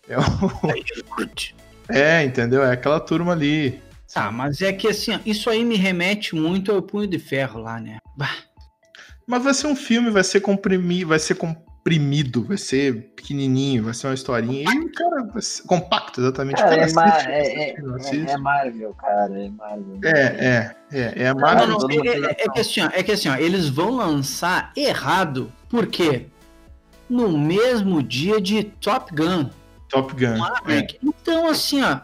É 0.08 0.18
o. 0.18 0.22
É, 1.90 2.22
entendeu? 2.22 2.62
É 2.62 2.72
aquela 2.72 3.00
turma 3.00 3.32
ali. 3.32 3.80
Tá, 4.12 4.30
mas 4.30 4.60
é 4.60 4.74
que 4.74 4.88
assim, 4.88 5.18
isso 5.24 5.48
aí 5.48 5.64
me 5.64 5.74
remete 5.74 6.34
muito 6.34 6.70
ao 6.70 6.82
punho 6.82 7.06
de 7.06 7.18
ferro 7.18 7.62
lá, 7.62 7.80
né? 7.80 7.96
Bah. 8.14 8.36
Mas 9.26 9.42
vai 9.42 9.54
ser 9.54 9.68
um 9.68 9.76
filme, 9.76 10.10
vai 10.10 10.22
ser 10.22 10.42
comprimido, 10.42 11.08
vai 11.08 11.18
ser 11.18 11.36
com 11.36 11.56
comprimido, 11.88 12.44
vai 12.44 12.58
ser 12.58 13.12
pequenininho, 13.16 13.84
vai 13.84 13.94
ser 13.94 14.08
uma 14.08 14.14
historinha. 14.14 14.70
E, 14.70 14.88
cara, 14.90 15.24
vai 15.32 15.40
ser 15.40 15.62
compacto, 15.62 16.20
exatamente. 16.20 16.56
Cara, 16.60 16.76
cara 16.76 16.90
é, 16.90 16.92
ma 16.92 17.22
é, 17.30 17.70
é, 17.70 18.30
é, 18.30 18.36
Marvel, 18.36 18.94
cara, 18.94 19.40
é 19.40 19.48
Marvel. 19.48 20.00
É, 20.04 20.20
é, 20.20 20.76
é, 20.92 21.22
é 21.22 21.28
a 21.28 21.34
Marvel. 21.34 21.68
Não, 21.68 21.78
não, 21.78 21.90
é, 21.90 22.18
é, 22.18 22.44
é, 22.44 22.48
que 22.50 22.60
assim, 22.60 22.80
ó, 22.82 22.90
é 22.92 23.02
que 23.02 23.12
assim, 23.12 23.28
ó, 23.30 23.36
eles 23.36 23.68
vão 23.68 23.96
lançar 23.96 24.72
errado, 24.76 25.50
por 25.68 25.86
quê? 25.86 26.26
No 27.08 27.38
mesmo 27.38 28.02
dia 28.02 28.38
de 28.40 28.64
Top 28.64 29.14
Gun. 29.14 29.48
Top 29.88 30.14
Gun. 30.14 30.36
Então, 31.02 31.48
assim, 31.48 31.82
ó, 31.82 32.00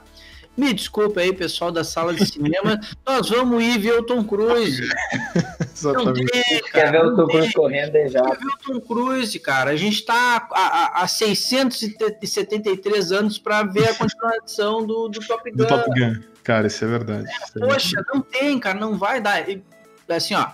me 0.57 0.73
desculpa 0.73 1.21
aí, 1.21 1.33
pessoal 1.33 1.73
da 1.73 1.83
sala 1.83 2.15
de 2.15 2.25
cinema, 2.25 2.79
nós 3.05 3.29
vamos 3.29 3.61
ir 3.63 3.77
ver 3.79 3.99
o 3.99 4.05
Tom 4.05 4.23
Cruise. 4.23 4.89
Exatamente. 5.75 6.31
Tem, 6.31 6.63
Quer 6.63 6.93
ver 6.93 7.05
o 7.05 7.17
Tom 7.17 7.27
Cruise 7.27 7.53
correndo 7.53 7.97
aí 7.97 8.09
já. 8.09 8.23
Quer 8.23 8.39
ver 8.39 8.47
o 8.47 8.57
Tom 8.59 8.81
Cruise, 8.81 9.37
cara. 9.41 9.73
A 9.73 9.77
gente 9.77 9.97
está 9.97 10.47
há, 10.53 11.03
há 11.03 11.09
673 11.09 13.11
anos 13.11 13.37
para 13.39 13.65
ver 13.65 13.89
a 13.89 13.95
continuação 13.99 14.87
do, 14.87 15.09
do 15.09 15.19
Top 15.27 15.51
Gun. 15.51 15.57
Do 15.57 15.67
Top 15.67 15.91
Gun. 15.91 16.21
Cara, 16.45 16.69
isso 16.69 16.85
é 16.85 16.89
verdade. 16.89 17.29
É, 17.29 17.33
isso 17.33 17.59
poxa, 17.59 17.99
é 17.99 18.05
não 18.15 18.21
tem, 18.21 18.61
cara, 18.61 18.79
não 18.79 18.97
vai 18.97 19.21
dar. 19.21 19.45
Assim, 20.09 20.35
ó, 20.35 20.51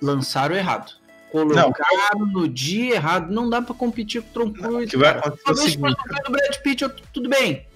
lançaram 0.00 0.54
errado. 0.54 0.92
Colocaram 1.32 2.18
não. 2.18 2.26
no 2.26 2.48
dia 2.48 2.96
errado. 2.96 3.32
Não 3.32 3.48
dá 3.48 3.60
para 3.60 3.74
competir 3.74 4.22
com 4.22 4.28
o 4.28 4.32
Tom 4.32 4.52
Cruise. 4.52 4.90
Que 4.90 4.96
vai 4.96 5.10
acontecer 5.10 5.50
o 5.50 5.56
seguinte. 5.56 5.96
Brad 6.30 6.56
Pitt, 6.62 6.88
tudo 7.12 7.28
bem 7.28 7.66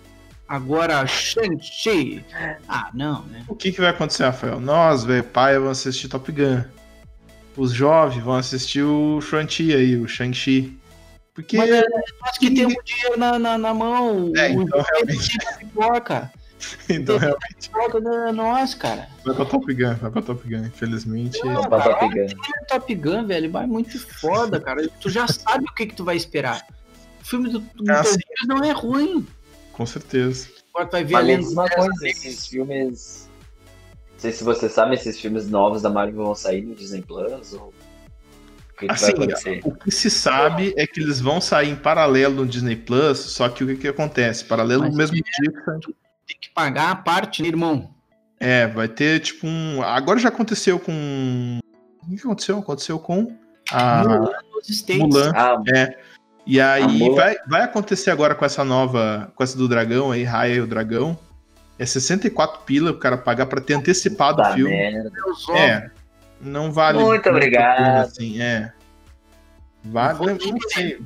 Agora, 0.49 1.05
Shang-Chi. 1.07 2.25
Ah, 2.69 2.91
não, 2.95 3.23
né? 3.25 3.45
O 3.49 3.55
que, 3.57 3.73
que 3.73 3.81
vai 3.81 3.91
acontecer, 3.91 4.25
Rafael? 4.25 4.61
Nós, 4.61 5.03
velho, 5.05 5.25
pai, 5.25 5.59
vamos 5.59 5.81
assistir 5.81 6.09
Top 6.09 6.31
Gun. 6.31 6.63
Os 7.57 7.73
jovens 7.73 8.23
vão 8.23 8.37
assistir 8.37 8.83
o 8.83 9.21
Shang-Chi 9.21 9.75
aí, 9.75 9.97
o 9.97 10.07
Shang-Chi. 10.07 10.79
Porque. 11.35 11.57
Mas 11.57 11.71
é 11.71 11.83
nós 12.21 12.39
que 12.39 12.51
temos 12.51 12.77
dinheiro 12.85 13.19
na, 13.19 13.39
na, 13.39 13.59
na 13.59 13.75
mão. 13.75 14.33
É, 14.37 14.51
o 14.51 14.63
então, 14.63 14.85
realmente. 14.93 15.37
tem 15.37 15.59
pipoca. 15.59 16.33
então, 16.89 17.19
Tem 17.19 17.29
realmente. 17.29 17.69
pipoca 17.71 17.99
é 17.99 18.33
nós, 18.33 18.75
cara. 18.75 19.09
Vai 19.25 19.35
pra 19.35 19.45
Top 19.45 19.75
Gun, 19.75 19.95
vai 19.95 20.11
pra 20.11 20.23
Top 20.23 20.49
Gun, 20.49 20.65
infelizmente. 20.67 21.39
Não, 21.45 21.63
Pra 21.63 21.79
cara, 21.79 21.95
Top 21.97 22.15
Gun. 22.15 22.27
Top 22.69 22.95
Gun, 22.95 23.27
velho, 23.27 23.51
vai 23.53 23.67
muito 23.67 23.99
foda, 23.99 24.61
cara. 24.61 24.89
Tu 25.01 25.11
já 25.11 25.27
sabe 25.29 25.65
o 25.69 25.75
que, 25.75 25.87
que 25.87 25.95
tu 25.95 26.05
vai 26.05 26.17
esperar. 26.17 26.67
O 27.21 27.25
filme 27.25 27.49
do, 27.51 27.59
do 27.61 27.93
Ah, 27.93 28.03
não 28.47 28.65
é 28.65 28.73
ruim. 28.73 29.27
Com 29.73 29.85
certeza. 29.85 30.49
Agora 30.75 30.89
tu 30.89 30.93
vai 30.93 31.05
ver 31.05 31.13
Mas 31.13 31.23
a 31.23 31.27
me 31.27 31.33
lenda 31.33 31.43
diz 31.45 31.53
uma 31.53 31.69
coisa, 31.69 32.09
esses 32.09 32.47
filmes. 32.47 33.29
Não 34.15 34.21
sei 34.21 34.33
se 34.33 34.43
você 34.45 34.69
sabe, 34.69 34.95
esses 34.95 35.21
filmes 35.21 35.49
novos 35.51 35.83
da 35.83 35.91
Marvel 35.91 36.25
vão 36.25 36.35
sair 36.35 36.63
no 36.63 36.75
Disney 36.75 37.03
Plus 37.03 37.53
ou. 37.53 37.75
O 38.73 38.79
que, 38.79 38.91
Assim, 38.93 39.13
vai 39.15 39.61
o 39.65 39.75
que 39.75 39.91
se 39.91 40.11
sabe 40.11 40.75
é 40.77 40.87
que 40.87 41.01
eles 41.01 41.19
vão 41.19 41.41
sair 41.41 41.71
em 41.71 41.77
paralelo 41.77 42.37
no 42.37 42.47
Disney 42.47 42.77
Plus, 42.77 43.19
só 43.19 43.49
que 43.49 43.65
o 43.65 43.67
que, 43.69 43.77
que 43.77 43.89
acontece? 43.89 44.45
Paralelo 44.45 44.83
Mas 44.83 44.91
no 44.91 44.97
mesmo 44.99 45.17
é- 45.17 45.21
dia 45.21 45.51
que 45.53 45.71
Tem 46.27 46.37
que 46.41 46.51
pagar 46.51 46.91
a 46.91 46.97
parte, 46.97 47.43
né, 47.43 47.49
irmão? 47.49 47.95
É, 48.39 48.67
vai 48.67 48.89
ter 48.89 49.21
tipo 49.21 49.47
um. 49.47 49.83
Agora 49.83 50.19
já 50.19 50.29
aconteceu 50.29 50.79
com. 50.79 51.59
O 52.03 52.09
que 52.11 52.21
aconteceu? 52.21 52.59
Aconteceu 52.59 52.99
com 52.99 53.37
a 53.73 54.03
Mulan 54.03 54.31
nos 54.55 54.69
States. 54.69 55.03
Mulan. 55.03 55.33
Ah, 55.35 55.63
É. 55.75 55.99
E 56.47 56.61
aí 56.61 57.11
vai, 57.11 57.37
vai 57.49 57.63
acontecer 57.63 58.11
agora 58.11 58.35
com 58.35 58.45
essa 58.45 58.65
nova. 58.65 59.33
Com 59.35 59.43
essa 59.43 59.59
do 59.59 59.67
dragão 59.67 60.13
aí, 60.13 60.23
Raya 60.23 60.55
e 60.55 60.61
o 60.61 60.67
Dragão. 60.67 61.19
É 61.79 61.85
64 61.85 62.61
pila 62.65 62.93
o 62.93 62.99
cara 62.99 63.19
pagar 63.19 63.47
pra 63.47 63.61
ter 63.61 63.75
antecipado 63.75 64.41
o 64.41 64.45
tá 64.45 64.55
filme. 64.55 64.71
merda. 64.71 65.11
É. 65.57 65.91
Não 66.41 66.73
vale. 66.73 66.99
Muito 66.99 67.29
obrigado. 67.29 68.07
assim, 68.07 68.41
é. 68.41 68.73
Vale, 69.85 70.19
não 70.19 70.61
sei. 70.69 71.01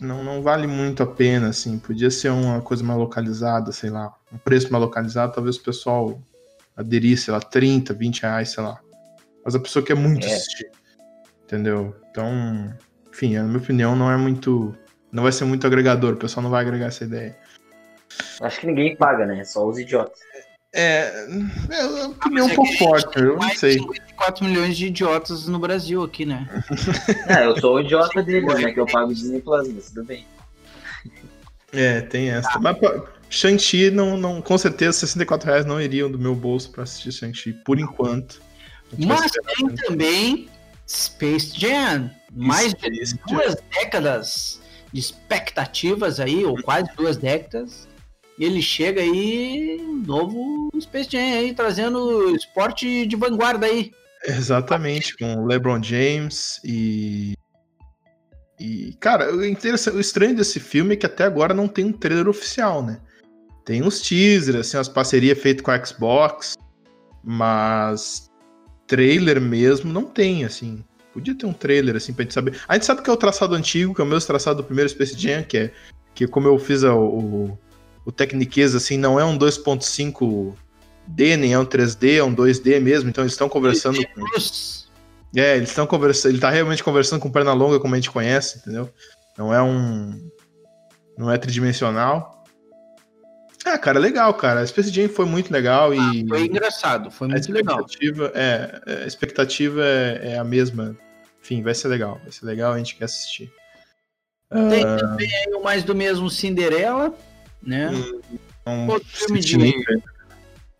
Não, 0.00 0.22
não 0.22 0.42
vale 0.42 0.66
muito 0.66 1.02
a 1.02 1.06
pena, 1.06 1.48
assim. 1.48 1.78
Podia 1.78 2.10
ser 2.10 2.30
uma 2.30 2.60
coisa 2.60 2.84
mais 2.84 2.98
localizada, 2.98 3.72
sei 3.72 3.90
lá. 3.90 4.14
Um 4.32 4.38
preço 4.38 4.70
mais 4.70 4.82
localizado, 4.82 5.32
talvez 5.32 5.56
o 5.56 5.62
pessoal 5.62 6.20
aderisse, 6.76 7.24
sei 7.24 7.34
lá, 7.34 7.40
30, 7.40 7.92
20 7.92 8.22
reais, 8.22 8.50
sei 8.50 8.62
lá. 8.62 8.78
Mas 9.44 9.54
a 9.54 9.58
pessoa 9.60 9.84
quer 9.84 9.96
muito 9.96 10.26
É. 10.26 10.32
assistir. 10.32 10.70
Entendeu? 11.44 11.96
Então, 12.10 12.30
enfim, 13.10 13.36
na 13.36 13.44
minha 13.44 13.58
opinião, 13.58 13.96
não 13.96 14.10
é 14.10 14.16
muito. 14.16 14.74
Não 15.10 15.22
vai 15.22 15.32
ser 15.32 15.44
muito 15.46 15.66
agregador, 15.66 16.12
o 16.14 16.18
pessoal 16.18 16.44
não 16.44 16.50
vai 16.50 16.62
agregar 16.62 16.86
essa 16.86 17.04
ideia. 17.04 17.36
Acho 18.40 18.60
que 18.60 18.66
ninguém 18.66 18.94
paga, 18.96 19.26
né? 19.26 19.42
Só 19.44 19.66
os 19.66 19.78
idiotas. 19.78 20.20
É. 20.72 21.26
É 21.70 21.84
uma 21.86 22.06
opinião 22.08 22.46
mas 22.46 22.50
é 22.50 22.52
um 22.52 22.56
pouco 22.56 22.78
forte, 22.78 23.18
eu 23.18 23.36
não 23.36 23.48
de 23.48 23.58
sei. 23.58 23.72
54 23.74 24.44
milhões 24.44 24.76
de 24.76 24.86
idiotas 24.86 25.46
no 25.46 25.58
Brasil 25.58 26.02
aqui, 26.02 26.26
né? 26.26 26.46
É, 27.28 27.46
eu 27.46 27.58
sou 27.58 27.76
o 27.76 27.80
idiota 27.80 28.22
deles, 28.22 28.54
né? 28.54 28.72
Que 28.72 28.80
eu 28.80 28.86
pago 28.86 29.10
o 29.10 29.14
Disney 29.14 29.40
Plus, 29.40 29.68
mas 29.72 29.88
tudo 29.90 30.04
bem. 30.04 30.26
É, 31.72 32.00
tem 32.02 32.30
essa. 32.30 32.58
Mas 32.58 32.78
pô, 32.78 33.06
Shang-Chi, 33.30 33.90
não, 33.90 34.16
não, 34.16 34.40
com 34.40 34.56
certeza, 34.56 34.92
64 35.00 35.48
reais 35.48 35.66
não 35.66 35.80
iriam 35.80 36.10
do 36.10 36.18
meu 36.18 36.34
bolso 36.34 36.70
pra 36.70 36.82
assistir 36.82 37.12
Shang-Chi, 37.12 37.52
por 37.64 37.78
enquanto. 37.78 38.40
Mas 38.98 39.30
tem 39.56 39.68
também 39.74 40.48
Space 40.86 41.58
Jam. 41.58 42.10
Mais 42.30 42.74
de 42.74 43.06
Space 43.06 43.18
duas 43.26 43.56
décadas 43.72 44.60
de 44.92 45.00
expectativas 45.00 46.20
aí, 46.20 46.44
ou 46.44 46.60
quase 46.62 46.88
duas 46.96 47.16
décadas. 47.16 47.86
E 48.38 48.44
ele 48.44 48.62
chega 48.62 49.00
aí, 49.00 49.80
novo 50.06 50.70
Space 50.80 51.10
Jam 51.10 51.38
aí, 51.38 51.52
trazendo 51.52 52.34
esporte 52.36 53.04
de 53.04 53.16
vanguarda 53.16 53.66
aí. 53.66 53.90
Exatamente, 54.24 55.16
com 55.16 55.44
LeBron 55.44 55.82
James 55.82 56.60
e. 56.64 57.34
E, 58.60 58.96
cara, 59.00 59.34
o, 59.34 59.44
interessante, 59.44 59.96
o 59.96 60.00
estranho 60.00 60.34
desse 60.34 60.58
filme 60.58 60.94
é 60.94 60.96
que 60.96 61.06
até 61.06 61.24
agora 61.24 61.54
não 61.54 61.68
tem 61.68 61.84
um 61.84 61.92
trailer 61.92 62.28
oficial, 62.28 62.82
né? 62.82 63.00
Tem 63.64 63.82
uns 63.82 64.00
teasers, 64.00 64.56
assim, 64.56 64.76
umas 64.76 64.88
parcerias 64.88 65.38
feitas 65.38 65.62
com 65.62 65.70
a 65.70 65.84
Xbox, 65.84 66.56
mas 67.22 68.28
trailer 68.86 69.40
mesmo 69.40 69.92
não 69.92 70.04
tem, 70.04 70.44
assim. 70.44 70.84
Podia 71.12 71.36
ter 71.36 71.46
um 71.46 71.52
trailer, 71.52 71.96
assim, 71.96 72.12
pra 72.12 72.24
gente 72.24 72.34
saber. 72.34 72.60
A 72.66 72.74
gente 72.74 72.86
sabe 72.86 73.02
que 73.02 73.10
é 73.10 73.12
o 73.12 73.16
traçado 73.16 73.54
antigo, 73.54 73.94
que 73.94 74.00
é 74.00 74.04
o 74.04 74.06
mesmo 74.06 74.26
traçado 74.26 74.62
do 74.62 74.64
primeiro 74.64 74.90
Space 74.90 75.16
Jam, 75.16 75.42
que 75.42 75.58
é 75.58 75.72
que 76.14 76.26
como 76.26 76.48
eu 76.48 76.58
fiz 76.58 76.82
o, 76.82 77.56
o 78.08 78.12
Tecniquez, 78.12 78.74
assim, 78.74 78.96
não 78.96 79.20
é 79.20 79.24
um 79.24 79.36
2.5D, 79.36 80.56
nem 81.36 81.52
é 81.52 81.58
um 81.58 81.66
3D, 81.66 82.16
é 82.16 82.24
um 82.24 82.34
2D 82.34 82.80
mesmo, 82.80 83.10
então 83.10 83.22
eles 83.22 83.34
estão 83.34 83.50
conversando 83.50 83.98
com... 84.14 84.24
É, 85.36 85.58
eles 85.58 85.68
estão 85.68 85.86
conversando, 85.86 86.32
ele 86.32 86.40
tá 86.40 86.48
realmente 86.48 86.82
conversando 86.82 87.20
com 87.20 87.30
perna 87.30 87.52
longa, 87.52 87.78
como 87.78 87.94
a 87.94 87.98
gente 87.98 88.10
conhece, 88.10 88.60
entendeu? 88.60 88.90
Não 89.36 89.52
é 89.52 89.62
um. 89.62 90.30
Não 91.18 91.30
é 91.30 91.36
tridimensional. 91.36 92.42
Ah, 93.62 93.76
cara, 93.76 93.98
legal, 93.98 94.32
cara. 94.32 94.60
A 94.60 94.66
Space 94.66 94.90
Jam 94.90 95.10
foi 95.10 95.26
muito 95.26 95.52
legal 95.52 95.92
e. 95.92 96.26
Foi 96.26 96.46
engraçado, 96.46 97.10
foi 97.10 97.28
a 97.28 97.32
muito 97.32 97.52
legal. 97.52 97.80
expectativa, 97.80 98.32
é, 98.34 98.80
é, 98.86 99.02
a 99.04 99.06
expectativa 99.06 99.84
é, 99.84 100.32
é 100.32 100.38
a 100.38 100.44
mesma. 100.44 100.96
Enfim, 101.42 101.62
vai 101.62 101.74
ser 101.74 101.88
legal. 101.88 102.18
Vai 102.22 102.32
ser 102.32 102.46
legal, 102.46 102.72
a 102.72 102.78
gente 102.78 102.96
quer 102.96 103.04
assistir. 103.04 103.52
Tem 104.70 104.82
Ah, 104.82 104.96
também 104.96 105.54
o 105.54 105.62
mais 105.62 105.84
do 105.84 105.94
mesmo 105.94 106.30
Cinderela, 106.30 107.14
né? 107.62 107.90
um 108.66 108.98
filme 109.00 109.40
de-. 109.40 109.74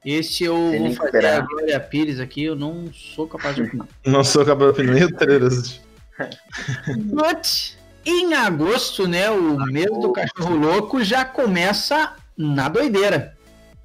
Esse 0.05 0.45
eu 0.45 0.55
Tem 0.71 0.79
vou 0.81 0.93
fazer 0.95 1.09
esperar. 1.09 1.43
a 1.43 1.47
Glória 1.47 1.81
Pires 1.81 2.21
aqui, 2.21 2.45
eu 2.45 2.55
não 2.55 2.93
sou 2.93 3.27
capaz 3.27 3.57
de 3.57 3.63
opinar. 3.63 3.87
Não 4.07 4.23
sou 4.23 4.45
capaz 4.45 4.75
de 4.75 4.83
nem 4.85 5.05
o 5.05 5.13
trailer 5.15 5.49
assistir. 5.49 5.81
But, 6.99 7.77
em 8.07 8.33
agosto, 8.35 9.07
né, 9.07 9.29
o 9.31 9.59
mês 9.67 9.87
do 9.87 10.13
cachorro 10.13 10.57
louco 10.57 11.03
já 11.05 11.25
começa 11.25 12.15
na 12.37 12.69
doideira. 12.69 13.37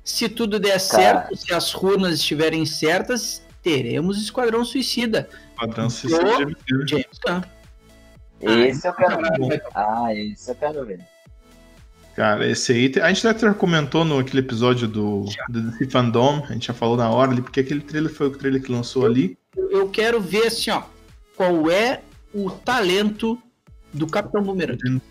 Se 0.03 0.29
tudo 0.29 0.59
der 0.59 0.79
certo, 0.79 1.35
se 1.35 1.53
as 1.53 1.71
runas 1.71 2.15
estiverem 2.15 2.65
certas, 2.65 3.41
teremos 3.61 4.21
Esquadrão 4.21 4.63
Suicida. 4.63 5.27
Padrão 5.55 5.89
Suicida. 5.89 6.23
James 6.87 7.19
Gunn. 7.25 7.41
Esse 8.41 8.87
eu 8.87 8.93
quero 8.93 9.15
Caralho, 9.15 9.47
ver. 9.47 9.63
Ah, 9.73 10.13
esse 10.13 10.51
eu 10.51 10.55
quero 10.55 10.85
ver. 10.85 10.99
Cara, 12.15 12.47
esse 12.49 12.71
aí. 12.71 12.91
A 13.01 13.11
gente 13.11 13.27
até 13.27 13.51
comentou 13.53 14.05
no 14.05 14.19
aquele 14.19 14.39
episódio 14.39 14.87
do, 14.87 15.25
do 15.49 15.61
DC 15.61 15.89
Fandom, 15.89 16.45
a 16.47 16.53
gente 16.53 16.67
já 16.67 16.73
falou 16.73 16.95
na 16.95 17.09
hora 17.09 17.31
ali, 17.31 17.41
porque 17.41 17.59
aquele 17.59 17.81
trailer 17.81 18.13
foi 18.13 18.27
o 18.27 18.31
trailer 18.31 18.61
que 18.61 18.71
lançou 18.71 19.05
ali. 19.05 19.37
Eu 19.55 19.89
quero 19.89 20.21
ver 20.21 20.47
assim, 20.47 20.71
ó, 20.71 20.83
qual 21.35 21.69
é 21.71 22.01
o 22.33 22.49
talento 22.49 23.41
do 23.93 24.07
Capitão 24.07 24.41
Boomerang. 24.41 25.01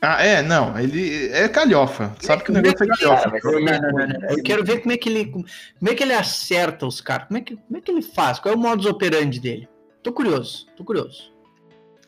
Ah, 0.00 0.24
é, 0.24 0.42
não, 0.42 0.78
ele 0.78 1.28
é 1.30 1.48
calhofa. 1.48 2.14
Sabe 2.20 2.44
que 2.44 2.50
o 2.50 2.54
negócio 2.54 2.84
é 2.84 2.86
calhofa. 2.86 3.32
Não, 3.42 3.60
não, 3.60 4.06
não, 4.06 4.30
Eu 4.30 4.42
quero 4.44 4.64
ver 4.64 4.80
como 4.80 4.92
é 4.92 4.96
que 4.96 5.08
ele, 5.08 5.26
como 5.26 5.90
é 5.90 5.94
que 5.94 6.04
ele 6.04 6.12
acerta 6.12 6.86
os 6.86 7.00
caras. 7.00 7.26
Como 7.26 7.38
é 7.38 7.40
que, 7.40 7.56
como 7.56 7.76
é 7.76 7.80
que 7.80 7.90
ele 7.90 8.02
faz? 8.02 8.38
Qual 8.38 8.54
é 8.54 8.56
o 8.56 8.60
modus 8.60 8.86
operandi 8.86 9.40
dele? 9.40 9.68
Tô 10.02 10.12
curioso, 10.12 10.66
tô 10.76 10.84
curioso. 10.84 11.32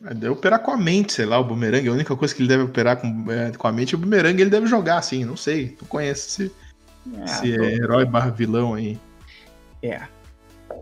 É, 0.05 0.13
Deve 0.13 0.29
operar 0.29 0.59
com 0.59 0.71
a 0.71 0.77
mente, 0.77 1.13
sei 1.13 1.25
lá, 1.25 1.39
o 1.39 1.43
bumerangue. 1.43 1.89
A 1.89 1.93
única 1.93 2.15
coisa 2.15 2.33
que 2.33 2.41
ele 2.41 2.49
deve 2.49 2.63
operar 2.63 2.97
com, 2.97 3.31
é, 3.31 3.51
com 3.51 3.67
a 3.67 3.71
mente 3.71 3.93
é 3.93 3.97
o 3.97 4.01
bumerangue. 4.01 4.41
Ele 4.41 4.49
deve 4.49 4.65
jogar 4.67 4.97
assim, 4.97 5.23
não 5.25 5.37
sei. 5.37 5.69
Tu 5.69 5.85
conhece 5.85 6.43
esse, 6.43 6.55
É, 7.19 7.23
esse 7.25 7.55
tô- 7.57 7.63
é, 7.63 7.73
herói 7.73 8.05
barra 8.05 8.29
vilão 8.31 8.73
aí. 8.73 8.99
é. 9.83 10.01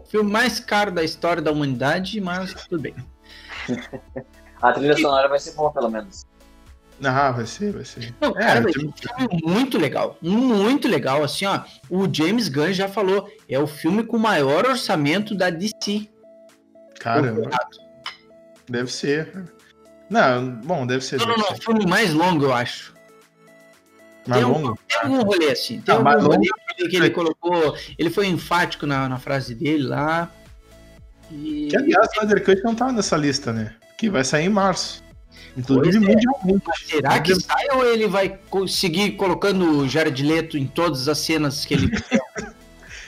Filme 0.08 0.32
mais 0.32 0.60
caro 0.60 0.92
da 0.92 1.04
história 1.04 1.42
da 1.42 1.52
humanidade, 1.52 2.20
mas 2.22 2.54
tudo 2.54 2.82
bem. 2.82 2.96
A 4.62 4.72
trilha 4.74 4.96
sonora 4.98 5.28
vai 5.28 5.40
ser 5.40 5.52
boa, 5.54 5.72
pelo 5.72 5.90
menos. 5.90 6.26
Ah, 7.04 7.32
vai 7.32 7.46
ser, 7.46 7.72
vai 7.72 7.86
ser. 7.86 8.14
Não, 8.20 8.30
É, 8.32 8.34
cara, 8.46 8.62
ser 8.74 8.80
um 8.86 8.92
filme 8.92 9.42
muito 9.44 9.78
legal. 9.78 10.18
Muito 10.22 10.88
legal. 10.88 11.24
Assim, 11.24 11.46
ó. 11.46 11.62
O 11.90 12.12
James 12.14 12.50
Gunn 12.50 12.74
já 12.74 12.88
falou. 12.90 13.30
É 13.48 13.58
o 13.60 13.66
filme 13.68 14.04
com 14.04 14.18
o 14.18 14.20
maior 14.20 14.66
orçamento 14.66 15.34
da 15.36 15.50
DC. 15.50 16.10
Cara, 17.00 17.34
deve 18.70 18.92
ser. 18.92 19.44
Não, 20.10 20.50
bom, 20.52 20.86
deve 20.88 21.04
ser. 21.04 21.20
Não, 21.20 21.28
não, 21.28 21.38
não. 21.38 21.56
Filme 21.58 21.86
mais 21.86 22.14
longo, 22.14 22.46
eu 22.46 22.54
acho. 22.54 22.94
Mais 24.28 24.42
tem 24.44 24.52
um- 24.52 24.54
longo? 24.54 24.80
Tem 24.88 24.98
algum 25.02 25.22
rolê 25.24 25.52
assim. 25.52 25.82
Tem 25.82 25.94
Ah, 25.94 25.98
algum 25.98 26.10
rolê 26.10 26.38
longo- 26.38 26.90
que 26.90 26.96
ele, 26.96 27.10
colocou. 27.10 27.76
Ele 27.98 28.10
foi 28.10 28.28
enfático 28.28 28.86
na, 28.86 29.08
na 29.10 29.20
frase 29.20 29.54
dele 29.54 29.84
lá. 29.84 30.32
E... 31.32 31.68
Que 31.70 31.78
aliás, 31.78 32.08
o 32.08 32.12
Snyder 32.14 32.44
Cut 32.44 32.64
não 32.64 32.74
tá 32.74 32.92
nessa 32.92 33.16
lista, 33.18 33.52
né? 33.54 33.76
Que 33.98 34.10
vai 34.10 34.24
sair 34.24 34.46
em 34.46 34.50
março. 34.50 35.04
Inclusive 35.58 35.98
é. 35.98 36.00
mundialmente. 36.00 36.64
Será 36.86 37.20
que 37.20 37.36
sai 37.36 37.68
ou 37.74 37.86
ele 37.86 38.08
vai 38.08 38.40
conseguir 38.50 39.12
colocando 39.12 39.80
o 39.80 39.88
Jared 39.90 40.24
Leto 40.24 40.58
em 40.58 40.66
todas 40.66 41.08
as 41.08 41.18
cenas 41.20 41.66
que 41.66 41.74
ele. 41.74 41.92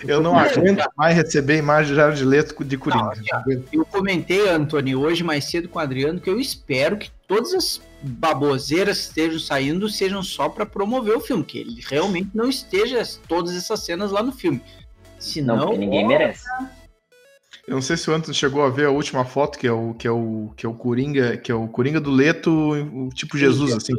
Eu 0.08 0.22
não 0.22 0.38
aguento 0.38 0.84
mais 0.98 1.16
receber 1.16 1.58
imagem 1.58 1.92
de 1.92 1.96
Jared 1.96 2.24
Leto 2.24 2.64
de 2.64 2.78
Coringa. 2.78 3.14
Não, 3.32 3.64
eu 3.72 3.86
comentei, 3.86 4.50
Antônio, 4.50 5.00
hoje 5.00 5.24
mais 5.24 5.46
cedo 5.46 5.70
com 5.70 5.80
o 5.80 5.82
Adriano, 5.82 6.20
que 6.20 6.30
eu 6.30 6.40
espero 6.40 6.98
que 6.98 7.12
todas 7.28 7.54
as 7.54 7.82
baboseiras 8.02 9.00
que 9.00 9.08
estejam 9.08 9.40
saindo 9.40 9.90
sejam 9.90 10.24
só 10.24 10.50
para 10.50 10.66
promover 10.66 11.16
o 11.16 11.20
filme, 11.20 11.44
que 11.44 11.60
ele 11.60 11.82
realmente 11.88 12.30
não 12.34 12.50
esteja 12.50 13.02
todas 13.28 13.56
essas 13.56 13.80
cenas 13.82 14.12
lá 14.12 14.24
no 14.24 14.32
filme. 14.32 14.62
Não, 14.62 15.20
Senão, 15.20 15.60
porque 15.60 15.78
ninguém 15.78 16.08
merece. 16.08 16.46
Eu 17.68 17.76
não 17.76 17.82
sei 17.82 17.96
se 17.96 18.10
o 18.10 18.14
Anton 18.14 18.34
chegou 18.34 18.64
a 18.64 18.70
ver 18.70 18.86
a 18.86 18.92
última 18.92 19.24
foto, 19.24 19.58
que 19.58 19.68
é 19.68 19.72
o 19.72 19.94
que 19.94 20.08
é 20.08 20.12
o 20.12 20.52
que 20.58 20.66
é 20.66 20.70
o 20.70 20.74
Coringa, 20.74 21.38
que 21.38 21.52
é 21.52 21.56
o 21.56 21.68
Coringa 21.68 22.02
do 22.02 22.10
Leto, 22.10 22.52
tipo 23.14 23.38
Jesus, 23.38 23.74
assim. 23.74 23.94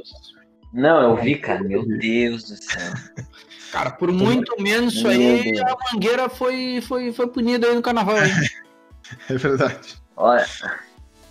Não, 0.72 1.00
eu 1.00 1.16
vi, 1.16 1.36
cara. 1.36 1.62
Meu 1.62 1.86
Deus 1.86 2.44
do 2.44 2.56
céu. 2.56 2.92
Cara, 3.72 3.90
por 3.90 4.12
muito 4.12 4.54
menos 4.62 4.92
isso 4.92 5.08
aí, 5.08 5.58
a 5.58 5.74
Mangueira 5.90 6.28
foi, 6.28 6.82
foi, 6.86 7.10
foi 7.10 7.26
punida 7.26 7.66
aí 7.66 7.74
no 7.74 7.80
carnaval. 7.80 8.22
Hein? 8.22 8.30
é 9.30 9.34
verdade. 9.34 9.96
Olha. 10.14 10.46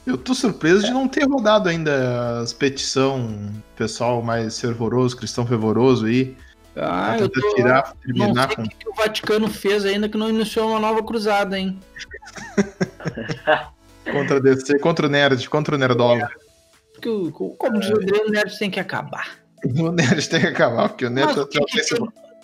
Eu 0.08 0.18
tô 0.18 0.34
surpreso 0.34 0.84
de 0.84 0.92
não 0.92 1.08
ter 1.08 1.26
rodado 1.26 1.70
ainda 1.70 2.40
as 2.40 2.52
petição 2.52 3.54
pessoal 3.76 4.24
mais 4.24 4.60
fervoroso, 4.60 5.16
cristão 5.16 5.46
fervoroso 5.46 6.08
aí. 6.08 6.36
Ah, 6.76 7.16
eu 7.20 7.30
tô... 7.30 7.54
tirar, 7.54 7.94
terminar 8.04 8.34
não 8.34 8.48
sei 8.48 8.56
com... 8.56 8.64
o 8.64 8.70
que 8.70 8.90
o 8.90 8.94
Vaticano 8.96 9.48
fez 9.48 9.86
ainda 9.86 10.10
que 10.10 10.18
não 10.18 10.28
iniciou 10.28 10.72
uma 10.72 10.80
nova 10.80 11.04
cruzada, 11.04 11.60
hein? 11.60 11.80
contra 14.12 14.42
DC, 14.42 14.80
contra 14.80 15.06
o 15.06 15.10
Nerd, 15.10 15.48
contra 15.48 15.76
o 15.76 15.78
Nerdola. 15.78 16.28
Porque, 16.94 17.32
como 17.60 17.80
diz 17.80 17.92
o 17.92 17.98
Adriano, 17.98 18.30
o 18.30 18.32
Nerd 18.32 18.58
tem 18.58 18.72
que 18.72 18.80
acabar. 18.80 19.40
O 19.80 19.92
Nerd 19.92 20.28
tem 20.28 20.42
que 20.42 20.48
acabar, 20.48 20.90
porque 20.90 21.06
o 21.06 21.10
Nerd 21.12 21.40
o 21.40 21.46
que, 21.46 21.64
que 21.64 21.84
tem, 21.84 22.00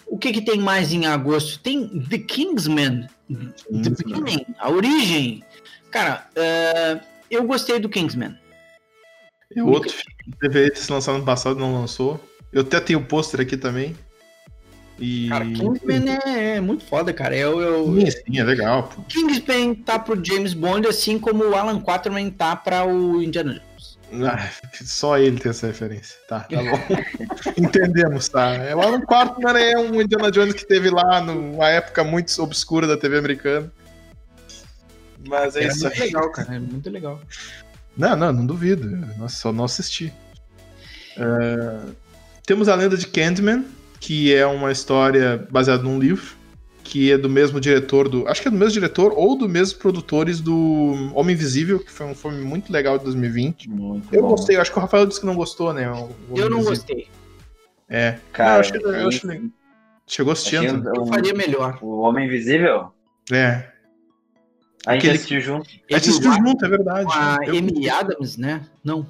o 0.08 0.18
que, 0.18 0.32
que 0.32 0.42
tem 0.42 0.60
mais 0.60 0.94
em 0.94 1.06
agosto? 1.06 1.60
Tem 1.60 1.88
The 1.88 2.20
Kingsman. 2.20 3.08
Kingsman. 3.28 3.82
The 3.84 3.90
Beginning, 3.90 4.46
a 4.58 4.70
origem. 4.70 5.44
Cara, 5.92 6.28
uh, 6.36 7.06
eu 7.30 7.44
gostei 7.46 7.80
do 7.80 7.90
Kingsman. 7.90 8.38
E 9.56 9.62
outro 9.62 9.92
filme 9.92 10.38
deveria 10.42 10.72
ter 10.72 10.80
se 10.80 10.92
lançado 10.92 11.18
no 11.18 11.26
passado 11.26 11.60
não 11.60 11.74
lançou. 11.74 12.20
Eu 12.52 12.62
até 12.62 12.80
tenho 12.80 13.00
o 13.00 13.06
pôster 13.06 13.42
aqui 13.42 13.58
também. 13.58 13.96
E... 15.00 15.30
Cara, 15.30 15.46
Kingsman 15.46 16.10
é, 16.26 16.56
é 16.56 16.62
muito 16.62 16.84
foda, 16.86 17.14
cara. 17.14 17.36
Eu, 17.36 17.60
eu... 17.60 17.86
Sim, 17.86 18.12
sim, 18.12 18.40
é 18.40 18.44
legal. 18.44 18.84
Pô. 18.84 19.02
Kingsman 19.04 19.76
tá 19.76 20.00
pro 20.00 20.24
James 20.24 20.54
Bond, 20.54 20.88
assim 20.88 21.20
como 21.20 21.44
o 21.44 21.56
Alan 21.56 21.80
Quaterman 21.82 22.30
tá 22.30 22.56
pra 22.56 22.86
o 22.86 23.22
Indiana 23.22 23.54
Jones. 23.54 23.68
Ah, 24.14 24.50
só 24.74 25.18
ele 25.18 25.40
tem 25.40 25.50
essa 25.50 25.68
referência. 25.68 26.16
Tá, 26.28 26.42
tá 26.42 26.58
bom. 26.58 26.80
Entendemos, 27.58 28.30
tá? 28.30 28.54
É, 28.54 28.76
o 28.76 28.82
Alan 28.82 29.02
Quaterman 29.02 29.58
é 29.58 29.78
um 29.78 30.02
Indiana 30.02 30.32
Jones 30.32 30.54
que 30.54 30.66
teve 30.66 30.90
lá 30.90 31.20
numa 31.22 31.70
época 31.70 32.04
muito 32.04 32.42
obscura 32.42 32.88
da 32.88 32.96
TV 32.96 33.18
americana. 33.18 33.72
Mas 35.28 35.56
é, 35.56 35.64
é 35.64 35.68
isso 35.68 35.84
muito 35.84 35.94
aí. 36.02 36.08
legal, 36.08 36.32
cara. 36.32 36.56
É 36.56 36.60
muito 36.60 36.90
legal. 36.90 37.22
Não, 37.98 38.16
não, 38.16 38.32
não 38.32 38.46
duvido. 38.46 38.90
Nossa, 39.18 39.36
só 39.36 39.52
não 39.52 39.66
assisti. 39.66 40.14
Uh, 41.18 41.94
temos 42.46 42.70
a 42.70 42.76
lenda 42.76 42.96
de 42.96 43.08
Candyman, 43.08 43.66
que 44.00 44.34
é 44.34 44.46
uma 44.46 44.72
história 44.72 45.46
baseada 45.50 45.84
num 45.84 46.00
livro, 46.00 46.37
que 46.88 47.12
é 47.12 47.18
do 47.18 47.30
mesmo 47.30 47.60
diretor 47.60 48.08
do. 48.08 48.26
Acho 48.28 48.42
que 48.42 48.48
é 48.48 48.52
do 48.52 48.58
mesmo 48.58 48.74
diretor 48.74 49.14
ou 49.14 49.38
do 49.38 49.50
mesmo 49.50 49.78
produtores 49.78 50.40
do 50.40 51.12
Homem 51.14 51.36
Invisível, 51.36 51.80
que 51.80 51.92
foi 51.92 52.06
um 52.06 52.16
filme 52.16 52.42
muito 52.42 52.72
legal 52.72 52.98
de 52.98 53.04
2020. 53.04 53.70
Muito 53.70 54.16
eu 54.16 54.22
bom. 54.22 54.30
gostei, 54.30 54.56
acho 54.56 54.72
que 54.72 54.78
o 54.78 54.82
Rafael 54.82 55.06
disse 55.06 55.20
que 55.20 55.26
não 55.26 55.36
gostou, 55.36 55.74
né? 55.74 55.86
eu 56.36 56.50
não 56.50 56.64
gostei. 56.64 57.10
É. 57.90 58.20
Cara, 58.32 58.56
eu 58.56 58.60
acho, 58.62 58.72
que, 58.72 58.78
eu 58.78 58.90
legal. 58.90 59.10
Chegou 60.08 60.32
assistindo. 60.32 60.90
Eu 60.96 61.06
faria 61.06 61.34
melhor. 61.34 61.78
O 61.82 62.00
Homem 62.00 62.26
Invisível? 62.26 62.94
É. 63.32 63.70
A 64.86 64.94
gente 64.94 65.00
Aquele... 65.00 65.14
assistiu 65.16 65.42
junto. 65.42 65.70
A 65.70 65.98
gente 65.98 66.10
assistiu 66.10 66.34
junto, 66.34 66.66
é 66.66 66.70
verdade. 66.70 67.06
Com 67.06 67.12
a 67.12 67.38
eu... 67.46 67.58
Amy 67.58 67.90
Adams, 67.90 68.38
né? 68.38 68.66
Não. 68.82 69.06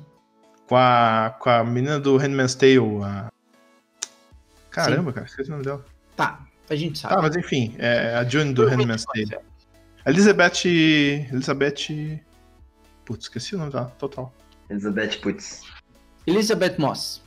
Com 0.67 0.75
a, 0.75 1.35
com 1.39 1.49
a 1.49 1.63
menina 1.63 1.99
do 1.99 2.17
Handman's 2.17 2.55
Tale, 2.55 3.03
a 3.03 3.29
Caramba, 4.71 5.09
Sim. 5.09 5.15
cara, 5.15 5.25
esqueci 5.25 5.49
o 5.49 5.51
nome 5.53 5.63
dela. 5.63 5.83
Tá, 6.15 6.46
a 6.69 6.75
gente 6.75 6.99
sabe. 6.99 7.15
Tá, 7.15 7.21
mas 7.21 7.35
enfim, 7.35 7.75
é 7.77 8.15
a 8.15 8.23
June 8.23 8.53
do 8.53 8.65
Handmaid's 8.65 9.05
Tale. 9.05 9.37
Elizabeth. 10.05 10.65
Elizabeth. 10.65 12.21
Putz, 13.05 13.25
esqueci 13.25 13.55
o 13.55 13.57
nome 13.57 13.71
dela, 13.71 13.93
total. 13.97 14.33
Elizabeth 14.69 15.17
Putz. 15.21 15.61
Elizabeth 16.25 16.75
Moss. 16.77 17.21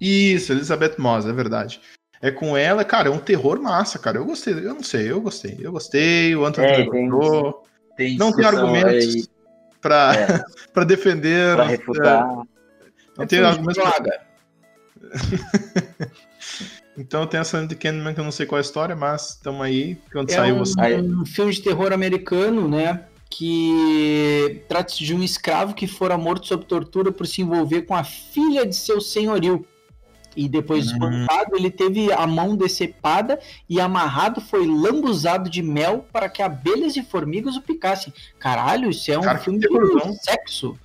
Isso, 0.00 0.52
Elizabeth 0.52 0.94
Moss, 0.98 1.26
é 1.26 1.32
verdade. 1.32 1.80
É 2.22 2.30
com 2.30 2.56
ela, 2.56 2.84
cara, 2.84 3.08
é 3.08 3.10
um 3.10 3.18
terror 3.18 3.60
massa, 3.60 3.98
cara. 3.98 4.18
Eu 4.18 4.24
gostei, 4.24 4.54
eu 4.54 4.74
não 4.74 4.82
sei, 4.82 5.10
eu 5.10 5.20
gostei. 5.20 5.58
Eu 5.60 5.72
gostei, 5.72 6.34
o 6.36 6.44
Anthony 6.44 6.66
é, 6.66 6.84
gostou. 6.84 7.64
Tem 7.96 8.16
não 8.16 8.32
tem 8.32 8.44
argumentos 8.44 9.14
aí. 9.14 9.24
pra, 9.80 10.14
é. 10.14 10.42
pra 10.72 10.84
defender. 10.84 11.54
Pra 11.54 11.64
refutar. 11.64 12.22
É, 12.22 12.88
não 13.16 13.26
tem 13.26 13.40
argumentos 13.40 13.82
pra... 13.82 14.20
Então 16.96 17.26
tem 17.26 17.40
essa 17.40 17.66
de 17.66 17.74
Candyman 17.74 18.14
que 18.14 18.20
eu 18.20 18.24
não 18.24 18.32
sei 18.32 18.46
qual 18.46 18.58
é 18.58 18.60
a 18.60 18.64
história, 18.64 18.96
mas 18.96 19.30
estamos 19.30 19.62
aí. 19.62 19.98
Quando 20.12 20.30
é 20.30 20.34
saiu 20.34 20.58
você. 20.58 20.96
um 20.96 21.24
filme 21.24 21.52
de 21.52 21.62
terror 21.62 21.92
americano, 21.92 22.68
né? 22.68 23.04
Que 23.28 24.62
trata-se 24.68 25.04
de 25.04 25.14
um 25.14 25.22
escravo 25.22 25.74
que 25.74 25.86
fora 25.86 26.18
morto 26.18 26.46
sob 26.46 26.64
tortura 26.64 27.12
por 27.12 27.26
se 27.26 27.42
envolver 27.42 27.82
com 27.82 27.94
a 27.94 28.02
filha 28.02 28.66
de 28.66 28.74
seu 28.74 29.00
senhorio. 29.00 29.64
E 30.36 30.48
depois 30.48 30.86
de 30.86 30.94
hum. 30.94 30.96
espancado, 30.96 31.56
ele 31.56 31.70
teve 31.70 32.12
a 32.12 32.26
mão 32.26 32.56
decepada 32.56 33.38
e 33.68 33.80
amarrado 33.80 34.40
foi 34.40 34.66
lambuzado 34.66 35.48
de 35.48 35.62
mel 35.62 36.06
para 36.12 36.28
que 36.28 36.42
abelhas 36.42 36.96
e 36.96 37.02
formigas 37.02 37.56
o 37.56 37.62
picassem. 37.62 38.12
Caralho, 38.38 38.90
isso 38.90 39.10
é 39.10 39.18
um 39.18 39.22
Cara, 39.22 39.38
filme 39.38 39.58
de 39.60 39.68
sexo. 40.22 40.78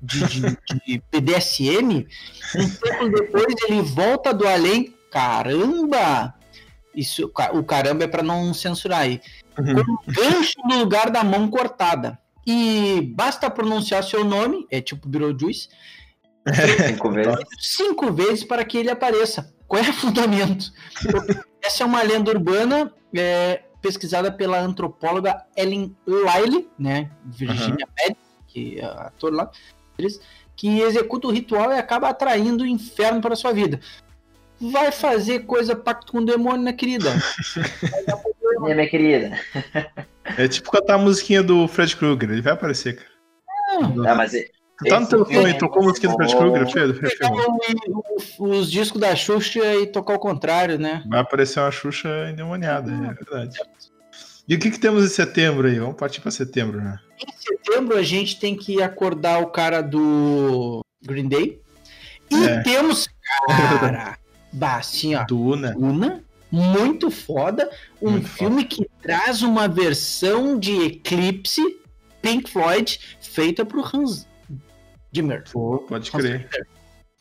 De, 0.00 0.20
de, 0.26 0.40
de 0.86 1.02
PDSM. 1.10 2.06
Um 2.54 2.70
tempo 2.70 3.08
depois 3.08 3.54
ele 3.68 3.82
volta 3.82 4.32
do 4.32 4.46
além 4.46 4.94
caramba! 5.10 6.34
Isso, 6.94 7.30
o 7.52 7.62
caramba 7.62 8.04
é 8.04 8.08
para 8.08 8.22
não 8.22 8.52
censurar 8.52 9.00
aí. 9.00 9.20
Uhum. 9.58 9.84
Com 9.84 9.92
um 9.92 10.12
gancho 10.12 10.54
no 10.68 10.78
lugar 10.78 11.10
da 11.10 11.22
mão 11.22 11.48
cortada. 11.48 12.18
E 12.46 13.12
basta 13.14 13.50
pronunciar 13.50 14.02
seu 14.02 14.24
nome, 14.24 14.66
é 14.70 14.80
tipo 14.80 15.08
Beetlejuice, 15.08 15.68
cinco 16.88 17.10
vezes. 17.10 17.44
Cinco 17.60 18.12
vezes 18.12 18.44
para 18.44 18.64
que 18.64 18.78
ele 18.78 18.90
apareça. 18.90 19.54
Qual 19.66 19.82
é 19.82 19.88
o 19.88 19.92
fundamento? 19.92 20.72
Essa 21.62 21.82
é 21.84 21.86
uma 21.86 22.02
lenda 22.02 22.30
urbana 22.30 22.90
é, 23.14 23.62
pesquisada 23.82 24.32
pela 24.32 24.58
antropóloga 24.58 25.44
Ellen 25.54 25.94
Lyle, 26.06 26.68
né? 26.78 27.10
Virginia 27.24 27.86
uhum. 28.08 28.16
Que 28.46 28.80
é 28.80 28.84
ator 28.84 29.32
lá, 29.32 29.50
que 30.56 30.80
executa 30.80 31.28
o 31.28 31.30
ritual 31.30 31.70
e 31.70 31.78
acaba 31.78 32.08
atraindo 32.08 32.64
o 32.64 32.66
inferno 32.66 33.20
para 33.20 33.36
sua 33.36 33.52
vida 33.52 33.78
vai 34.60 34.90
fazer 34.92 35.40
coisa 35.40 35.74
pacto 35.74 36.12
com 36.12 36.18
o 36.18 36.24
demônio, 36.24 36.62
né, 36.62 36.72
querida? 36.72 37.10
é, 38.66 38.74
minha 38.74 38.88
querida. 38.88 39.38
É 40.36 40.48
tipo 40.48 40.70
cantar 40.70 40.94
a 40.94 40.98
musiquinha 40.98 41.42
do 41.42 41.66
Fred 41.68 41.96
Krueger, 41.96 42.30
ele 42.30 42.42
vai 42.42 42.52
aparecer, 42.52 42.96
cara. 42.96 43.18
Ah, 44.08 44.14
mas 44.14 44.34
é, 44.34 44.48
tá 44.88 45.00
no 45.00 45.06
telefone 45.06 45.50
e 45.50 45.58
tocou 45.58 45.82
a 45.82 45.86
musiquinha 45.86 46.12
do 46.12 46.16
Fred 46.16 46.36
Krueger, 46.36 46.72
Pedro? 46.72 48.04
Os 48.38 48.70
discos 48.70 49.00
da 49.00 49.14
Xuxa 49.14 49.74
e 49.76 49.86
tocar 49.86 50.14
o 50.14 50.18
contrário, 50.18 50.78
né? 50.78 51.02
Vai 51.08 51.20
aparecer 51.20 51.60
uma 51.60 51.70
Xuxa 51.70 52.30
endemoniada, 52.30 52.90
é 52.90 53.14
verdade. 53.14 53.58
E 54.48 54.54
o 54.54 54.58
que, 54.58 54.70
que 54.70 54.80
temos 54.80 55.04
em 55.04 55.08
setembro 55.08 55.68
aí? 55.68 55.78
Vamos 55.78 55.96
partir 55.96 56.22
para 56.22 56.30
setembro, 56.30 56.80
né? 56.80 56.98
Em 57.18 57.32
setembro 57.38 57.96
a 57.96 58.02
gente 58.02 58.40
tem 58.40 58.56
que 58.56 58.80
acordar 58.80 59.42
o 59.42 59.48
cara 59.48 59.82
do 59.82 60.80
Green 61.02 61.28
Day. 61.28 61.60
E 62.30 62.44
é. 62.44 62.62
temos, 62.62 63.08
cara, 63.80 64.18
Bah, 64.52 64.76
assim, 64.76 65.14
ó. 65.14 65.24
Duna. 65.24 65.72
Duna, 65.74 66.24
muito 66.50 67.10
foda. 67.10 67.70
Um 68.00 68.12
muito 68.12 68.28
filme 68.28 68.62
foda. 68.62 68.74
que 68.74 68.88
traz 69.02 69.42
uma 69.42 69.68
versão 69.68 70.58
de 70.58 70.72
Eclipse, 70.84 71.62
Pink 72.22 72.50
Floyd, 72.50 72.98
feita 73.20 73.64
pro 73.64 73.82
Hans 73.84 74.26
Zimmer. 75.14 75.44
Pô, 75.52 75.78
pode 75.80 76.10
Hans 76.14 76.22
crer. 76.22 76.38
Zimmer. 76.50 76.66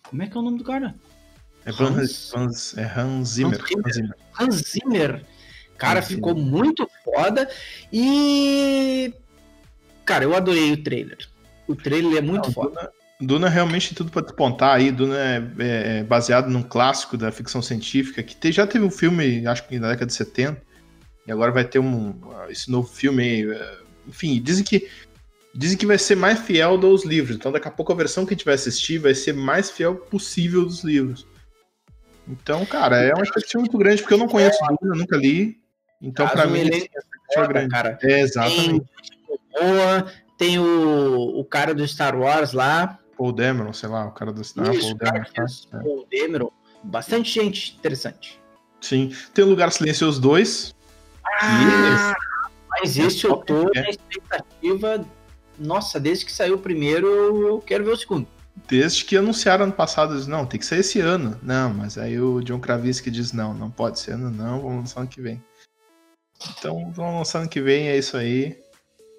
Como 0.09 0.23
é 0.23 0.27
que 0.27 0.37
é 0.37 0.39
o 0.39 0.43
nome 0.43 0.57
do 0.57 0.63
cara? 0.63 0.95
É 1.65 1.69
Hans, 1.71 2.33
Hans, 2.33 2.77
é 2.77 2.83
Hans 2.83 3.27
Zimmer. 3.29 3.59
Hans 3.61 3.93
Zimmer. 3.93 4.15
Hans 4.39 4.55
Zimmer. 4.55 5.25
Cara, 5.77 5.99
Hans 5.99 6.07
ficou 6.07 6.33
Zimmer. 6.33 6.49
muito 6.49 6.89
foda. 7.03 7.49
E. 7.91 9.13
Cara, 10.05 10.23
eu 10.23 10.33
adorei 10.33 10.71
o 10.71 10.81
trailer. 10.81 11.17
O 11.67 11.75
trailer 11.75 12.17
é 12.17 12.21
muito 12.21 12.45
Não, 12.45 12.53
foda. 12.53 12.91
Duna, 13.19 13.47
Duna 13.47 13.49
realmente 13.49 13.89
tem 13.89 13.95
tudo 13.95 14.11
para 14.11 14.21
despontar 14.21 14.75
aí. 14.75 14.91
Duna 14.91 15.17
é, 15.17 15.37
é, 15.59 15.97
é, 15.99 16.03
baseado 16.03 16.49
num 16.49 16.63
clássico 16.63 17.17
da 17.17 17.31
ficção 17.31 17.61
científica 17.61 18.23
que 18.23 18.35
te, 18.35 18.51
já 18.51 18.65
teve 18.65 18.85
um 18.85 18.91
filme, 18.91 19.45
acho 19.47 19.67
que 19.67 19.79
na 19.79 19.89
década 19.89 20.07
de 20.07 20.13
70, 20.13 20.61
e 21.25 21.31
agora 21.31 21.51
vai 21.51 21.65
ter 21.65 21.79
um, 21.79 22.19
esse 22.49 22.71
novo 22.71 22.87
filme. 22.87 23.51
É, 23.51 23.77
enfim, 24.07 24.41
dizem 24.41 24.63
que 24.63 24.89
dizem 25.53 25.77
que 25.77 25.85
vai 25.85 25.97
ser 25.97 26.15
mais 26.15 26.39
fiel 26.39 26.77
dos 26.77 27.03
livros. 27.03 27.35
Então, 27.35 27.51
daqui 27.51 27.67
a 27.67 27.71
pouco 27.71 27.91
a 27.91 27.95
versão 27.95 28.25
que 28.25 28.33
a 28.33 28.37
gente 28.37 28.45
vai 28.45 28.53
assistir 28.53 28.99
vai 28.99 29.15
ser 29.15 29.33
mais 29.33 29.71
fiel 29.71 29.95
possível 29.95 30.63
dos 30.63 30.83
livros. 30.83 31.27
Então, 32.27 32.65
cara, 32.65 32.97
é 32.97 33.13
uma 33.13 33.23
expectativa 33.23 33.59
muito 33.59 33.77
grande, 33.77 34.01
porque 34.01 34.13
eu 34.13 34.19
não 34.19 34.27
conheço 34.27 34.59
Duna, 34.81 34.95
nunca 34.95 35.17
li. 35.17 35.57
Então, 36.01 36.27
para 36.27 36.45
mim, 36.45 36.69
é, 36.69 37.39
é 37.39 37.47
grande. 37.47 37.69
Cara. 37.69 37.97
É, 38.03 38.19
exatamente. 38.19 38.85
Tem, 39.57 40.05
tem 40.37 40.59
o, 40.59 41.39
o 41.39 41.43
cara 41.43 41.73
do 41.73 41.87
Star 41.87 42.15
Wars 42.15 42.53
lá, 42.53 42.99
Paul 43.17 43.31
Dameron, 43.31 43.73
sei 43.73 43.89
lá, 43.89 44.05
o 44.05 44.11
cara 44.11 44.31
do 44.31 44.41
Snap, 44.41 44.67
Paul 44.67 44.95
Dameron. 44.95 45.25
É. 45.73 45.83
Paul 45.83 46.07
Dameron. 46.11 46.51
Bastante 46.83 47.31
gente 47.31 47.75
interessante. 47.75 48.39
Sim. 48.79 49.11
Tem 49.33 49.43
o 49.43 49.49
Lugar 49.49 49.71
Silencioso 49.71 50.21
2. 50.21 50.75
Ah, 51.41 52.15
Mas 52.69 52.97
esse 52.97 53.25
eu 53.25 53.37
tô 53.37 53.63
na 53.73 53.89
expectativa. 53.89 55.05
Nossa, 55.57 55.99
desde 55.99 56.25
que 56.25 56.31
saiu 56.31 56.55
o 56.55 56.59
primeiro, 56.59 57.07
eu 57.07 57.59
quero 57.59 57.83
ver 57.83 57.91
o 57.91 57.97
segundo. 57.97 58.27
Desde 58.67 59.05
que 59.05 59.17
anunciaram 59.17 59.65
ano 59.65 59.73
passado, 59.73 60.13
eles, 60.13 60.27
não, 60.27 60.45
tem 60.45 60.59
que 60.59 60.65
ser 60.65 60.79
esse 60.79 60.99
ano. 60.99 61.39
Não, 61.41 61.73
mas 61.73 61.97
aí 61.97 62.19
o 62.19 62.41
John 62.41 62.59
Krasinski 62.59 63.09
diz, 63.09 63.31
não, 63.33 63.53
não 63.53 63.69
pode 63.69 63.99
ser 63.99 64.13
ano 64.13 64.29
não, 64.29 64.61
vamos 64.61 64.77
lançar 64.77 65.01
ano 65.01 65.09
que 65.09 65.21
vem. 65.21 65.43
Então, 66.57 66.91
vamos 66.91 67.15
lançar 67.15 67.39
ano 67.39 67.49
que 67.49 67.61
vem, 67.61 67.87
é 67.87 67.97
isso 67.97 68.17
aí. 68.17 68.57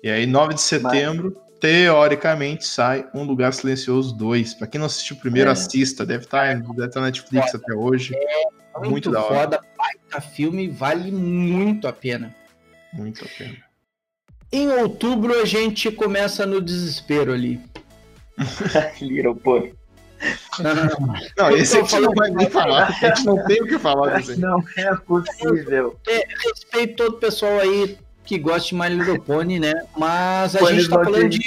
E 0.03 0.11
aí, 0.11 0.27
9 0.27 0.55
de 0.55 0.61
setembro, 0.61 1.37
mas... 1.37 1.48
teoricamente, 1.61 2.67
sai 2.67 3.07
Um 3.15 3.25
Lugar 3.25 3.53
Silencioso 3.53 4.15
2. 4.15 4.55
Pra 4.55 4.67
quem 4.67 4.79
não 4.79 4.87
assistiu 4.87 5.17
o 5.17 5.21
primeiro, 5.21 5.49
é. 5.49 5.53
assista. 5.53 6.05
Deve 6.05 6.25
estar, 6.25 6.47
tá, 6.47 6.55
deve 6.55 6.73
estar 6.73 6.89
tá 6.89 7.01
na 7.01 7.07
Netflix 7.07 7.53
foda. 7.53 7.65
até 7.65 7.75
hoje. 7.75 8.15
É 8.15 8.79
muito, 8.79 8.91
muito 8.91 9.11
da 9.11 9.23
hora. 9.23 9.35
foda, 9.35 9.61
baita 9.77 10.21
filme, 10.21 10.69
vale 10.69 11.11
muito 11.11 11.89
a 11.89 11.93
pena. 11.93 12.35
Muito 12.93 13.25
a 13.25 13.29
pena. 13.37 13.57
Em 14.51 14.69
outubro, 14.69 15.39
a 15.41 15.45
gente 15.45 15.91
começa 15.91 16.47
no 16.47 16.61
desespero 16.61 17.33
ali. 17.33 17.61
Little 19.01 19.35
Pony. 19.35 19.75
Não, 21.37 21.51
esse 21.57 21.77
a 21.77 21.83
gente 21.83 22.01
não 22.01 22.15
vai 22.15 22.31
nem 22.31 22.51
falar. 22.51 22.89
A 22.89 22.91
gente 22.91 23.25
não 23.25 23.45
tem 23.45 23.63
o 23.63 23.67
que 23.67 23.79
falar. 23.79 24.21
Não 24.37 24.65
é 24.77 24.97
possível. 24.97 25.99
É, 26.09 26.27
respeito 26.45 26.97
todo 26.97 27.17
o 27.17 27.21
pessoal 27.21 27.61
aí 27.61 27.97
que 28.29 28.39
gosta 28.39 28.69
de 28.69 28.75
My 28.75 28.91
Little 28.91 29.19
Pony, 29.23 29.59
né? 29.59 29.73
Mas 29.97 30.55
a 30.55 30.71
gente 30.71 30.87
tá 30.91 31.03
falando 31.03 31.31
de 31.31 31.41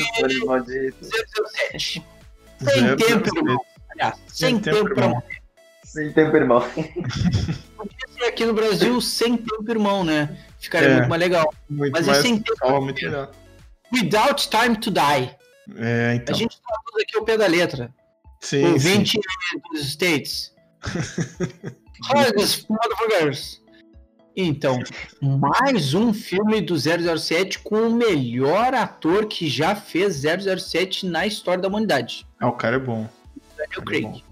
007. 1.71 2.03
Sem 2.59 2.95
tempo, 2.95 3.38
irmão. 3.38 3.65
Sem 4.25 4.59
tempo, 4.59 4.89
irmão. 4.89 5.23
Sem 5.84 6.11
tempo, 6.11 6.36
irmão. 6.36 6.61
Podia 7.77 8.07
ser 8.17 8.23
aqui 8.25 8.45
no 8.45 8.53
Brasil 8.55 8.99
sem 8.99 9.38
tempo, 9.38 9.69
irmão, 9.69 10.03
né? 10.03 10.36
Ficaria 10.59 10.89
é, 10.89 10.95
muito 10.95 11.09
mais 11.09 11.21
legal. 11.21 11.53
Muito 11.69 11.93
Mas 11.93 12.07
mais, 12.07 12.17
sem 12.23 12.39
tempo. 12.39 12.82
Muito 12.82 13.05
melhor. 13.05 13.32
Without 13.93 14.49
Time 14.49 14.75
to 14.77 14.89
Die. 14.89 15.36
É, 15.75 16.15
então. 16.15 16.34
A 16.34 16.38
gente 16.38 16.57
traduz 16.59 17.03
aqui 17.03 17.17
o 17.17 17.23
pé 17.23 17.38
da 17.38 17.45
letra. 17.45 17.93
Sim. 18.39 18.73
O 18.73 18.79
20 18.79 19.19
dos 19.71 19.88
States. 19.88 20.51
Hugs, 22.09 22.65
motherfuckers. 22.67 23.61
Então, 24.36 24.79
mais 25.21 25.93
um 25.93 26.13
filme 26.13 26.61
do 26.61 26.75
007 26.77 27.59
com 27.59 27.88
o 27.88 27.93
melhor 27.93 28.73
ator 28.73 29.25
que 29.25 29.49
já 29.49 29.75
fez 29.75 30.23
007 30.23 31.05
na 31.05 31.27
história 31.27 31.61
da 31.61 31.67
humanidade. 31.67 32.25
Ah, 32.39 32.47
o 32.47 32.53
cara 32.53 32.77
é 32.77 32.79
bom. 32.79 33.09
Daniel 33.57 33.82
é 33.82 33.86
Craig. 33.86 34.23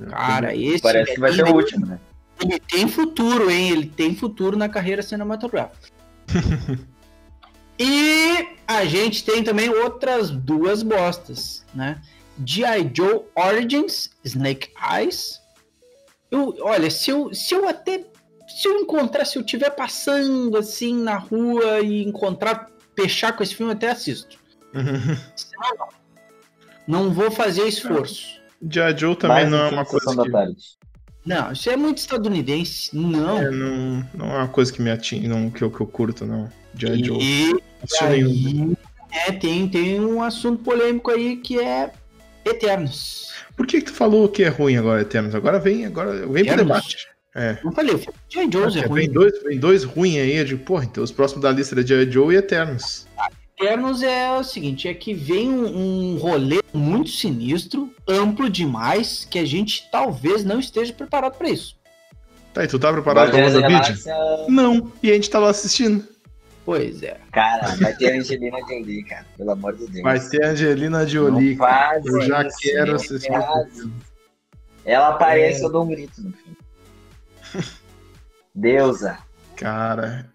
É 0.00 0.06
cara, 0.06 0.56
esse. 0.56 0.82
Parece 0.82 1.14
que 1.14 1.20
vai 1.20 1.32
ser 1.32 1.44
o 1.44 1.54
último, 1.54 1.86
né? 1.86 2.00
Ele 2.40 2.58
tem 2.58 2.88
futuro, 2.88 3.50
hein? 3.50 3.70
Ele 3.70 3.86
tem 3.86 4.14
futuro 4.14 4.56
na 4.56 4.68
carreira 4.68 5.02
cinematográfica. 5.02 5.88
e 7.78 8.48
a 8.66 8.84
gente 8.84 9.24
tem 9.24 9.44
também 9.44 9.68
outras 9.68 10.30
duas 10.30 10.82
bostas, 10.82 11.64
né? 11.74 12.00
G.I. 12.44 12.90
Joe 12.92 13.22
Origins, 13.36 14.10
Snake 14.24 14.70
Eyes. 14.92 15.40
Eu, 16.30 16.56
olha, 16.60 16.90
se 16.90 17.10
eu, 17.10 17.32
se 17.32 17.54
eu 17.54 17.68
até. 17.68 18.04
Se 18.54 18.68
eu 18.68 18.78
encontrar, 18.78 19.24
se 19.24 19.36
eu 19.36 19.42
estiver 19.42 19.70
passando 19.70 20.56
assim 20.56 20.94
na 20.94 21.16
rua 21.16 21.80
e 21.80 22.04
encontrar, 22.04 22.70
fechar 22.94 23.32
com 23.32 23.42
esse 23.42 23.54
filme, 23.54 23.72
eu 23.72 23.76
até 23.76 23.90
assisto. 23.90 24.38
Senão, 24.72 25.76
não. 25.76 25.88
Não 26.86 27.10
vou 27.12 27.30
fazer 27.32 27.66
esforço. 27.66 28.40
G.I. 28.70 28.96
Joe 28.96 29.16
também 29.16 29.48
não 29.48 29.58
é 29.58 29.70
uma 29.70 29.84
coisa. 29.84 30.06
Que... 30.22 30.30
Não, 31.26 31.50
isso 31.50 31.68
é 31.68 31.76
muito 31.76 31.98
estadunidense. 31.98 32.96
Não. 32.96 33.38
É, 33.38 33.50
não, 33.50 34.08
não 34.14 34.26
é 34.30 34.38
uma 34.38 34.48
coisa 34.48 34.72
que 34.72 34.80
me 34.80 34.90
atinge, 34.90 35.26
não, 35.26 35.50
que, 35.50 35.62
eu, 35.62 35.70
que 35.70 35.80
eu 35.80 35.86
curto, 35.86 36.24
não. 36.24 36.48
G.I. 36.76 37.04
Joe. 37.04 37.18
E, 37.20 37.60
aí, 38.02 38.76
é, 39.10 39.32
tem, 39.32 39.68
tem 39.68 40.00
um 40.00 40.22
assunto 40.22 40.62
polêmico 40.62 41.10
aí 41.10 41.38
que 41.38 41.58
é 41.58 41.90
Eternos. 42.44 43.32
Por 43.56 43.66
que, 43.66 43.80
que 43.80 43.86
tu 43.86 43.94
falou 43.94 44.28
que 44.28 44.44
é 44.44 44.48
ruim 44.48 44.76
agora, 44.76 45.00
Eternos? 45.00 45.34
Agora 45.34 45.58
vem, 45.58 45.86
agora 45.86 46.26
vem 46.26 46.44
pro 46.44 46.56
debate. 46.56 47.13
É. 47.34 47.58
Não 47.64 47.72
falei, 47.72 47.96
G.I. 48.28 48.50
Joe 48.50 48.78
é, 48.78 48.86
ruim. 48.86 49.00
Vem 49.00 49.10
dois, 49.10 49.42
vem 49.42 49.58
dois 49.58 49.84
ruins 49.84 50.16
aí, 50.16 50.36
eu 50.36 50.44
digo, 50.44 50.64
porra, 50.64 50.84
então 50.84 51.02
os 51.02 51.10
próximos 51.10 51.42
da 51.42 51.50
lista 51.50 51.78
é 51.78 51.84
G.I. 51.84 52.10
Joe 52.10 52.32
e 52.32 52.38
Eternos. 52.38 53.08
Eternos 53.58 54.02
é 54.02 54.32
o 54.32 54.44
seguinte, 54.44 54.86
é 54.88 54.94
que 54.94 55.12
vem 55.12 55.50
um, 55.50 56.14
um 56.14 56.16
rolê 56.16 56.60
muito 56.72 57.10
sinistro, 57.10 57.92
amplo 58.08 58.48
demais, 58.48 59.26
que 59.28 59.38
a 59.38 59.44
gente 59.44 59.88
talvez 59.90 60.44
não 60.44 60.60
esteja 60.60 60.92
preparado 60.92 61.36
para 61.36 61.48
isso. 61.48 61.76
Tá, 62.52 62.62
e 62.62 62.68
tu 62.68 62.78
tá 62.78 62.92
preparado 62.92 63.30
pra 63.32 63.46
WandaVision? 63.46 63.96
Não, 64.48 64.92
e 65.02 65.10
a 65.10 65.14
gente 65.14 65.28
tava 65.28 65.50
assistindo. 65.50 66.06
Pois 66.64 67.02
é. 67.02 67.18
Cara, 67.32 67.74
vai 67.76 67.94
ter 67.94 68.12
a 68.12 68.16
Angelina 68.16 68.58
Jolie, 68.60 69.04
cara, 69.04 69.26
pelo 69.36 69.50
amor 69.50 69.76
de 69.76 69.86
Deus. 69.86 70.02
Vai 70.02 70.20
ter 70.20 70.44
a 70.44 70.50
Angelina 70.50 71.06
Jolie. 71.06 71.58
Eu 72.04 72.22
já 72.22 72.46
isso, 72.46 72.56
quero 72.60 72.94
assistir. 72.94 73.32
Ela 74.84 75.08
aparece, 75.08 75.62
é. 75.62 75.64
eu 75.64 75.70
dou 75.70 75.84
um 75.84 75.88
grito 75.88 76.22
no 76.22 76.32
filme. 76.32 76.63
Deusa. 78.54 79.18
Cara, 79.56 80.30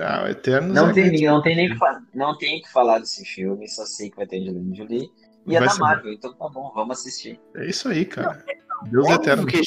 ah, 0.00 0.24
o 0.24 0.28
Eternos 0.28 0.74
não, 0.74 0.90
é 0.90 0.92
tem, 0.92 1.22
não, 1.22 1.42
tem 1.42 1.56
nem 1.56 1.68
que, 1.68 1.78
não 2.14 2.36
tem 2.36 2.60
que 2.60 2.70
falar 2.70 2.98
desse 2.98 3.24
filme, 3.24 3.68
só 3.68 3.84
sei 3.84 4.10
que 4.10 4.16
vai 4.16 4.26
ter 4.26 4.40
Angelina 4.40 4.74
Jolie. 4.74 5.10
E 5.46 5.56
é 5.56 5.60
da 5.60 5.74
Marvel, 5.76 6.12
então 6.12 6.32
tá 6.34 6.48
bom, 6.48 6.70
vamos 6.74 6.98
assistir. 6.98 7.40
É 7.56 7.66
isso 7.66 7.88
aí, 7.88 8.04
cara. 8.04 8.44
Deus 8.84 9.08
Eterno. 9.08 9.46
Que 9.46 9.62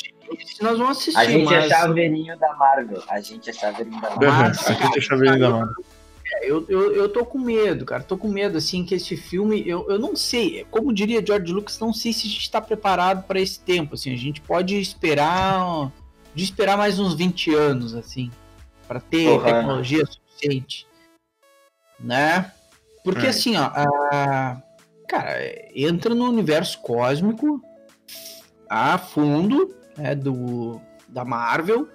nós 0.61 0.77
vamos 0.77 0.97
assistir. 0.97 1.17
A 1.17 1.25
gente 1.25 1.53
é 1.53 1.59
mas... 1.59 1.65
é 1.65 1.69
chaveirinho 1.69 2.39
da 2.39 2.55
Marvel. 2.55 3.03
A 3.09 3.19
gente 3.19 3.49
é 3.49 3.53
chaveirinho 3.53 3.99
da 3.99 4.15
Marvel. 4.15 4.29
Uhum, 4.29 4.35
a 4.45 4.73
gente 4.73 4.97
é 4.97 5.01
chaveirinho 5.01 5.39
da 5.39 5.49
Marvel. 5.49 5.85
É, 6.33 6.49
eu, 6.49 6.65
eu, 6.69 6.93
eu 6.93 7.09
tô 7.09 7.25
com 7.25 7.39
medo, 7.39 7.83
cara. 7.83 8.03
Tô 8.03 8.17
com 8.17 8.27
medo, 8.27 8.57
assim, 8.57 8.85
que 8.85 8.95
esse 8.95 9.17
filme, 9.17 9.67
eu, 9.67 9.89
eu 9.89 9.99
não 9.99 10.15
sei, 10.15 10.65
como 10.71 10.93
diria 10.93 11.25
George 11.25 11.51
Lucas, 11.51 11.79
não 11.79 11.91
sei 11.91 12.13
se 12.13 12.27
a 12.27 12.29
gente 12.29 12.49
tá 12.49 12.61
preparado 12.61 13.25
para 13.25 13.41
esse 13.41 13.59
tempo, 13.59 13.95
assim. 13.95 14.13
A 14.13 14.17
gente 14.17 14.39
pode 14.39 14.79
esperar, 14.79 15.91
de 16.33 16.43
esperar 16.43 16.77
mais 16.77 16.99
uns 16.99 17.13
20 17.13 17.53
anos, 17.53 17.93
assim, 17.93 18.31
para 18.87 18.99
ter 18.99 19.29
uhum. 19.29 19.43
tecnologia 19.43 20.05
suficiente, 20.05 20.87
né? 21.99 22.51
Porque, 23.03 23.25
é. 23.25 23.29
assim, 23.29 23.55
ó, 23.57 23.63
a, 23.63 24.61
cara, 25.07 25.37
entra 25.75 26.13
no 26.15 26.29
universo 26.29 26.79
cósmico 26.81 27.61
a 28.69 28.97
fundo, 28.97 29.75
né, 29.97 30.15
do, 30.15 30.79
da 31.07 31.25
Marvel, 31.25 31.87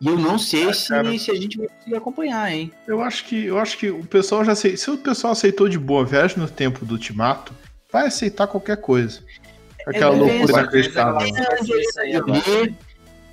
e 0.00 0.06
eu 0.06 0.18
não 0.18 0.38
sei 0.38 0.68
é, 0.68 0.72
se, 0.72 1.18
se 1.18 1.30
a 1.30 1.34
gente 1.34 1.56
vai 1.56 1.68
conseguir 1.68 1.96
acompanhar, 1.96 2.52
hein? 2.52 2.70
Eu 2.86 3.00
acho 3.00 3.24
que 3.24 3.46
eu 3.46 3.58
acho 3.58 3.78
que 3.78 3.88
o 3.88 4.04
pessoal 4.04 4.44
já 4.44 4.52
aceitou. 4.52 4.78
Se 4.78 4.90
o 4.90 4.98
pessoal 4.98 5.32
aceitou 5.32 5.68
de 5.68 5.78
boa 5.78 6.04
viagem 6.04 6.36
no 6.38 6.48
tempo 6.48 6.84
do 6.84 6.92
Ultimato, 6.94 7.54
vai 7.90 8.06
aceitar 8.06 8.46
qualquer 8.46 8.76
coisa. 8.78 9.22
Aquela 9.86 10.14
é, 10.14 10.18
loucura 10.18 10.52
inacreditável. 10.52 11.18
Tem, 12.42 12.76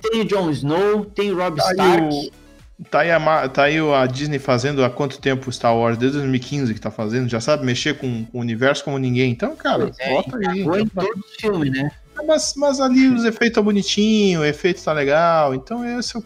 tem 0.02 0.20
o 0.20 0.24
Jon 0.24 0.50
Snow, 0.50 1.04
tem 1.06 1.32
o 1.32 1.36
Rob 1.36 1.56
tá 1.56 1.70
Stark. 1.70 2.14
O, 2.14 2.84
tá, 2.90 3.00
aí 3.00 3.10
a, 3.10 3.48
tá 3.48 3.62
aí 3.64 3.78
a 3.78 4.06
Disney 4.06 4.38
fazendo 4.38 4.84
há 4.84 4.90
quanto 4.90 5.20
tempo 5.20 5.50
Star 5.52 5.76
Wars? 5.76 5.96
Desde 5.96 6.18
2015 6.18 6.74
que 6.74 6.80
tá 6.80 6.90
fazendo, 6.90 7.28
já 7.28 7.40
sabe 7.40 7.64
mexer 7.64 7.96
com, 7.98 8.24
com 8.24 8.38
o 8.38 8.40
universo 8.40 8.84
como 8.84 8.98
ninguém. 8.98 9.30
Então, 9.30 9.54
cara, 9.56 9.86
pois 9.86 9.98
é, 10.00 10.10
bota 10.10 10.38
aí. 10.48 10.64
Foi 10.64 10.82
em 10.82 10.88
todo 10.88 11.18
o 11.18 11.40
filme, 11.40 11.70
né? 11.70 11.90
Mas, 12.26 12.54
mas 12.56 12.80
ali 12.80 13.08
os 13.08 13.24
efeitos 13.24 13.48
estão 13.48 13.64
bonitinhos, 13.64 14.42
o 14.42 14.44
efeito 14.44 14.82
tá 14.82 14.92
legal. 14.92 15.54
Então 15.54 15.84
esse 15.98 16.16
é 16.16 16.20
o, 16.20 16.24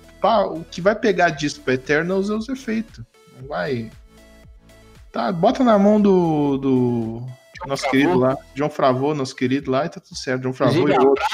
o 0.55 0.65
que 0.65 0.81
vai 0.81 0.95
pegar 0.95 1.31
disso 1.31 1.61
pra 1.61 1.75
Eternals 1.75 2.29
é 2.31 2.35
os 2.35 2.49
efeitos. 2.49 3.05
Não 3.41 3.49
vai. 3.49 3.91
Tá, 5.13 5.33
bota 5.33 5.63
na 5.65 5.79
mão 5.79 6.01
do. 6.01 6.59
do 6.59 7.23
nosso 7.67 7.83
Fravô. 7.83 7.97
querido 7.97 8.19
lá, 8.19 8.37
João 8.55 8.71
Fravô, 8.71 9.15
nosso 9.15 9.35
querido 9.37 9.71
lá, 9.71 9.87
e 9.87 9.89
tá 9.89 10.01
tudo 10.01 10.17
certo. 10.17 10.43
João 10.43 10.55
Fravô 10.55 10.89
e 10.89 10.99
outro. 10.99 11.25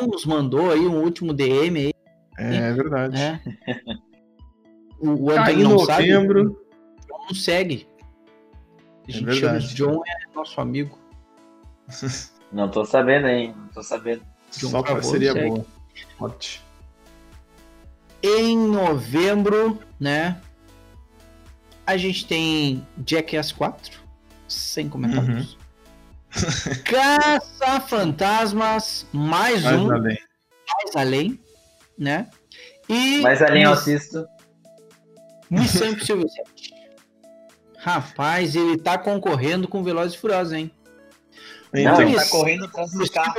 nos 0.00 0.24
mandou 0.24 0.70
aí 0.70 0.80
um 0.80 1.02
último 1.02 1.32
DM 1.32 1.78
aí. 1.78 1.92
É, 2.38 2.56
é 2.56 2.72
verdade. 2.72 3.20
É. 3.20 3.40
o, 5.00 5.26
o 5.26 5.30
ah, 5.30 5.52
em 5.52 5.62
novembro. 5.62 6.58
Sabe, 7.00 7.26
não 7.28 7.34
segue. 7.34 7.86
A 9.06 9.10
é 9.10 9.12
gente 9.12 9.30
é 9.30 9.34
chama 9.34 9.58
de 9.58 9.74
John 9.74 10.02
é 10.06 10.34
nosso 10.34 10.60
amigo. 10.60 10.98
Não 12.52 12.70
tô 12.70 12.84
sabendo, 12.84 13.28
hein? 13.28 13.54
Não 13.56 13.68
tô 13.68 13.82
sabendo. 13.82 14.22
Só 14.50 14.82
que 14.82 15.02
seria 15.02 15.34
boa. 15.34 15.64
Ótimo. 16.20 16.64
Em 18.22 18.58
novembro, 18.58 19.80
né? 19.98 20.38
A 21.86 21.96
gente 21.96 22.26
tem 22.26 22.86
Jackass 23.06 23.52
4. 23.52 24.00
Sem 24.46 24.86
comentários. 24.86 25.54
Uhum. 25.54 25.58
Caça 26.84 27.80
Fantasmas, 27.80 29.06
mais, 29.12 29.62
mais 29.62 29.80
um. 29.80 29.90
Além. 29.92 30.18
Mais 30.66 30.96
além, 30.96 31.40
né? 31.98 32.28
E 32.88 33.20
mais 33.20 33.42
além 33.42 33.64
eu 33.64 33.72
assisto. 33.72 34.26
Missão 35.50 35.88
Impossível 35.88 36.28
7. 36.28 36.74
Rapaz, 37.78 38.54
ele 38.56 38.78
tá 38.78 38.96
concorrendo 38.96 39.68
com 39.68 39.82
Velozes 39.82 40.14
e 40.14 40.18
Furiosos, 40.18 40.52
hein? 40.52 40.70
Então, 41.74 41.94
não, 41.94 42.02
ele 42.02 42.14
tá 42.14 42.26
correndo 42.26 42.64
atrás 42.64 42.92
do 42.92 43.10
carro. 43.10 43.34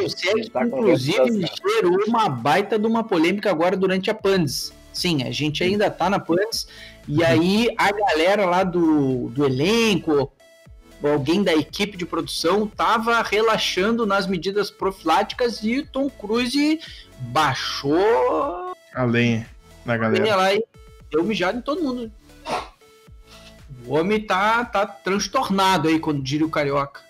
Tá 0.52 0.66
inclusive, 0.66 1.46
gerou 1.66 1.98
uma 2.08 2.28
baita 2.28 2.78
de 2.78 2.86
uma 2.86 3.04
polêmica 3.04 3.50
agora 3.50 3.78
durante 3.78 4.10
a 4.10 4.14
Pandes. 4.14 4.74
Sim, 4.92 5.24
a 5.24 5.32
gente 5.32 5.64
ainda 5.64 5.90
tá 5.90 6.10
na 6.10 6.20
Pants. 6.20 6.68
E 7.08 7.24
aí 7.24 7.74
a 7.78 7.92
galera 7.92 8.46
lá 8.46 8.64
do, 8.64 9.30
do 9.30 9.46
elenco, 9.46 10.32
alguém 11.12 11.44
da 11.44 11.54
equipe 11.54 11.98
de 11.98 12.06
produção, 12.06 12.68
tava 12.68 13.22
relaxando 13.22 14.06
nas 14.06 14.28
medidas 14.28 14.72
profiláticas 14.72 15.64
e 15.64 15.84
Tom 15.84 16.10
Cruise 16.10 16.80
baixou 17.20 18.74
além 18.94 19.46
na 19.86 19.98
galera. 19.98 20.36
Lá 20.36 20.54
e 20.54 20.64
deu 21.12 21.24
mijado 21.24 21.58
em 21.58 21.62
todo 21.62 21.84
mundo. 21.84 22.12
O 23.86 23.96
homem 23.96 24.22
tá, 24.26 24.64
tá 24.64 24.86
transtornado 24.86 25.90
aí, 25.90 26.00
quando 26.00 26.22
diria 26.22 26.46
o 26.46 26.50
carioca. 26.50 27.02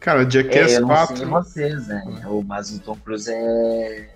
Cara, 0.00 0.28
Jackass 0.28 0.72
é, 0.72 0.78
eu 0.78 0.86
4. 0.86 1.16
Sei 1.16 1.26
vocês, 1.26 1.86
né? 1.86 2.02
Mas 2.46 2.70
o 2.70 2.80
Tom 2.80 2.96
Cruise 2.96 3.30
é. 3.30 4.10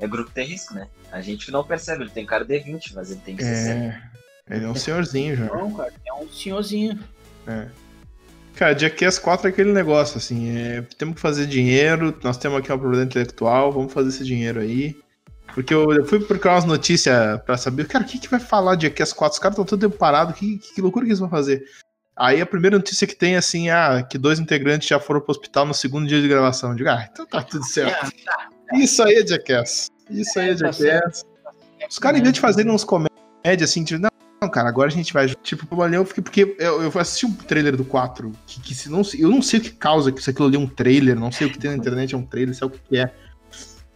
É 0.00 0.08
grupo 0.08 0.30
de 0.34 0.42
risco, 0.42 0.74
né? 0.74 0.88
A 1.12 1.20
gente 1.20 1.52
não 1.52 1.62
percebe, 1.62 2.04
ele 2.04 2.10
tem 2.10 2.24
cara 2.24 2.42
de 2.42 2.58
20, 2.58 2.94
mas 2.94 3.10
ele 3.10 3.20
tem 3.20 3.36
que 3.36 3.44
é... 3.44 4.00
Ele 4.48 4.64
é 4.64 4.68
um 4.68 4.74
senhorzinho 4.74 5.36
já. 5.36 5.44
Não, 5.44 5.74
cara, 5.74 5.92
é 6.06 6.12
um 6.14 6.26
senhorzinho. 6.28 6.98
É. 7.46 7.68
Cara, 8.60 8.78
Jackass 8.78 9.18
4 9.18 9.46
é 9.46 9.50
aquele 9.50 9.72
negócio, 9.72 10.18
assim, 10.18 10.54
é, 10.54 10.82
temos 10.98 11.14
que 11.14 11.20
fazer 11.22 11.46
dinheiro, 11.46 12.14
nós 12.22 12.36
temos 12.36 12.58
aqui 12.58 12.70
uma 12.70 12.78
problema 12.78 13.04
intelectual, 13.04 13.72
vamos 13.72 13.90
fazer 13.90 14.10
esse 14.10 14.22
dinheiro 14.22 14.60
aí. 14.60 14.94
Porque 15.54 15.72
eu, 15.72 15.90
eu 15.94 16.04
fui 16.04 16.20
procurar 16.20 16.56
umas 16.56 16.66
notícias 16.66 17.40
pra 17.46 17.56
saber, 17.56 17.88
cara, 17.88 18.04
o 18.04 18.06
que, 18.06 18.18
que 18.18 18.28
vai 18.28 18.38
falar 18.38 18.74
de 18.74 18.86
Jackass 18.86 19.14
4? 19.14 19.32
Os 19.32 19.38
caras 19.38 19.54
estão 19.54 19.64
tudo 19.64 19.90
parados, 19.90 20.36
que, 20.36 20.58
que, 20.58 20.74
que, 20.74 20.82
loucura 20.82 21.06
que 21.06 21.08
eles 21.08 21.18
vão 21.18 21.30
fazer? 21.30 21.64
Aí 22.14 22.38
a 22.42 22.44
primeira 22.44 22.76
notícia 22.76 23.06
que 23.06 23.16
tem, 23.16 23.34
assim, 23.34 23.70
ah, 23.70 24.02
que 24.02 24.18
dois 24.18 24.38
integrantes 24.38 24.86
já 24.86 25.00
foram 25.00 25.22
pro 25.22 25.30
hospital 25.30 25.64
no 25.64 25.72
segundo 25.72 26.06
dia 26.06 26.20
de 26.20 26.28
gravação. 26.28 26.72
Eu 26.72 26.76
digo, 26.76 26.90
ah, 26.90 27.08
então 27.10 27.24
tá 27.24 27.42
tudo 27.42 27.64
certo. 27.64 28.12
É. 28.74 28.76
Isso 28.76 29.02
aí 29.02 29.14
é 29.14 29.26
Jackass. 29.26 29.88
Isso 30.10 30.38
aí 30.38 30.50
é, 30.50 30.52
é 30.52 30.56
tá 30.56 30.70
Jackass. 30.70 31.24
Os 31.88 31.98
caras, 31.98 32.20
em 32.20 32.22
vez 32.22 32.34
de 32.34 32.40
fazerem 32.40 32.70
uns 32.70 32.84
comédias 32.84 33.70
assim, 33.70 33.84
tipo, 33.84 34.02
não, 34.02 34.10
cara, 34.48 34.68
agora 34.68 34.88
a 34.88 34.92
gente 34.92 35.12
vai. 35.12 35.28
Tipo, 35.28 35.82
ali 35.82 35.96
eu 35.96 36.04
fiquei. 36.04 36.22
Porque 36.22 36.56
eu, 36.58 36.82
eu 36.82 36.92
assisti 36.98 37.26
o 37.26 37.28
um 37.28 37.34
trailer 37.34 37.76
do 37.76 37.84
4. 37.84 38.32
Que, 38.46 38.60
que 38.60 38.74
se 38.74 38.88
não, 38.88 39.02
eu 39.18 39.28
não 39.28 39.42
sei 39.42 39.60
o 39.60 39.62
que 39.62 39.72
causa 39.72 40.10
que 40.10 40.20
isso 40.20 40.30
aquilo 40.30 40.48
ali 40.48 40.56
é 40.56 40.58
um 40.58 40.66
trailer, 40.66 41.18
não 41.18 41.30
sei 41.30 41.46
o 41.46 41.50
que 41.50 41.58
tem 41.58 41.70
na 41.70 41.76
internet 41.76 42.14
é 42.14 42.18
um 42.18 42.24
trailer, 42.24 42.54
sei 42.54 42.66
o 42.66 42.70
que 42.70 42.96
é. 42.96 43.12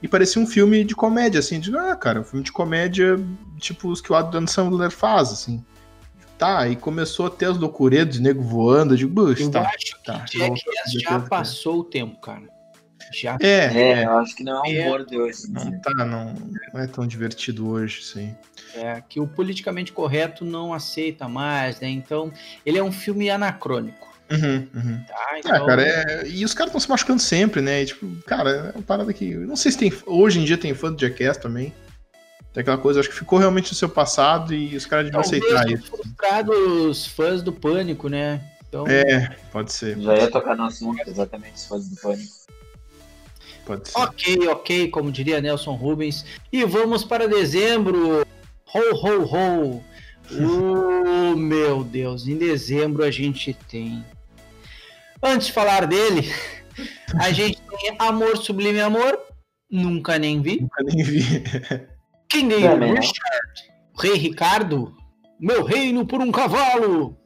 E 0.03 0.09
parecia 0.09 0.41
um 0.41 0.47
filme 0.47 0.85
de 0.85 0.95
comédia, 0.95 1.41
assim. 1.41 1.59
De, 1.59 1.75
ah, 1.77 1.97
cara, 1.97 2.21
um 2.21 2.25
filme 2.25 2.45
de 2.45 2.53
comédia, 2.53 3.19
tipo 3.59 3.89
os 3.89 4.01
que 4.01 4.13
o 4.13 4.15
Adam 4.15 4.47
Sandler 4.47 4.91
faz, 4.91 5.31
assim. 5.31 5.65
Tá, 6.37 6.69
e 6.69 6.77
começou 6.77 7.27
a 7.27 7.31
ter 7.31 7.47
as 7.47 7.57
loucuras 7.57 8.09
de 8.09 8.21
nego 8.21 8.43
voando. 8.43 8.95
Eu 8.95 8.99
digo, 8.99 9.29
eu 9.31 9.51
tá, 9.51 9.63
acho 9.63 10.03
tá, 10.05 10.21
que 10.25 10.39
Jackass 10.39 10.93
já 11.01 11.21
passou 11.21 11.79
o 11.79 11.85
tempo, 11.85 12.21
cara. 12.21 12.43
Já. 13.13 13.39
É, 13.41 13.67
é, 13.73 14.05
eu 14.05 14.19
acho 14.19 14.35
que 14.35 14.43
não 14.43 14.65
é 14.65 14.69
um 14.69 14.83
humor 14.83 15.07
de 15.07 15.17
hoje. 15.17 15.43
Não, 15.49 15.81
tá, 15.81 16.05
não, 16.05 16.35
não 16.73 16.81
é 16.81 16.87
tão 16.87 17.07
divertido 17.07 17.69
hoje, 17.69 18.03
sim. 18.03 18.35
É, 18.75 19.03
que 19.09 19.21
o 19.21 19.27
politicamente 19.27 19.93
correto 19.93 20.45
não 20.45 20.75
aceita 20.75 21.29
mais, 21.29 21.81
né? 21.81 21.89
Então, 21.89 22.33
ele 22.65 22.79
é 22.79 22.83
um 22.83 22.93
filme 22.93 23.31
anacrônico. 23.31 24.13
Uhum, 24.31 24.67
uhum. 24.75 25.05
Tá, 25.07 25.29
é, 25.33 25.39
então... 25.39 25.55
É, 25.55 25.67
cara, 25.67 25.83
é... 25.83 26.29
e 26.29 26.45
os 26.45 26.55
caras 26.55 26.71
estão 26.71 26.81
se 26.81 26.89
machucando 26.89 27.21
sempre, 27.21 27.61
né? 27.61 27.83
E, 27.83 27.87
tipo, 27.87 28.07
cara, 28.27 28.73
é 28.75 28.79
uma 28.79 28.83
parada 28.83 29.13
que. 29.13 29.35
Não 29.35 29.57
sei 29.57 29.73
se 29.73 29.79
tem. 29.79 29.93
Hoje 30.07 30.41
em 30.41 30.45
dia 30.45 30.59
tem 30.59 30.75
fã 30.75 30.93
do 30.93 31.01
Jackass 31.01 31.37
também. 31.37 31.73
Tem 32.53 32.61
aquela 32.61 32.79
coisa, 32.79 33.01
acho 33.01 33.09
que 33.09 33.17
ficou 33.17 33.39
realmente 33.39 33.71
no 33.71 33.77
seu 33.77 33.89
passado 33.89 34.55
e 34.55 34.77
os 34.77 34.87
caras 34.87 35.07
deviam 35.07 35.21
aceitar 35.21 35.69
isso. 35.69 35.93
os 36.89 37.05
fãs 37.05 37.43
do 37.43 37.53
pânico, 37.53 38.09
né? 38.09 38.41
Então... 38.69 38.87
É, 38.87 39.37
pode 39.51 39.73
ser. 39.73 39.99
Já 40.01 40.15
ia 40.15 40.31
tocar 40.31 40.57
no 40.57 40.65
assunto, 40.65 41.03
exatamente, 41.05 41.55
os 41.55 41.67
fãs 41.67 41.89
do 41.89 41.97
pânico. 41.97 42.33
Pode 43.67 43.89
ser. 43.89 43.99
Ok, 43.99 44.49
ok, 44.49 44.89
como 44.89 45.11
diria 45.11 45.41
Nelson 45.41 45.75
Rubens. 45.75 46.25
E 46.53 46.65
vamos 46.65 47.03
para 47.03 47.27
dezembro. 47.27 48.24
Ho, 48.75 48.95
ho, 48.95 49.25
ho. 49.25 49.85
Oh, 50.33 51.37
meu 51.37 51.85
Deus, 51.85 52.27
em 52.27 52.37
dezembro 52.37 53.05
a 53.05 53.11
gente 53.11 53.55
tem. 53.69 54.05
Antes 55.23 55.47
de 55.47 55.53
falar 55.53 55.87
dele, 55.87 56.29
a 57.21 57.31
gente 57.31 57.61
tem 57.63 57.95
Amor 57.99 58.37
Sublime 58.37 58.81
Amor. 58.81 59.19
Nunca 59.71 60.19
nem 60.19 60.43
vi. 60.43 60.61
Nunca 60.61 60.83
nem 60.83 61.05
vi. 61.05 61.23
King 62.29 62.55
é, 62.55 62.75
Richard. 62.75 63.75
Rei 64.01 64.15
Ricardo. 64.15 64.97
Meu 65.39 65.63
reino 65.63 66.05
por 66.07 66.21
um 66.21 66.33
cavalo. 66.33 67.17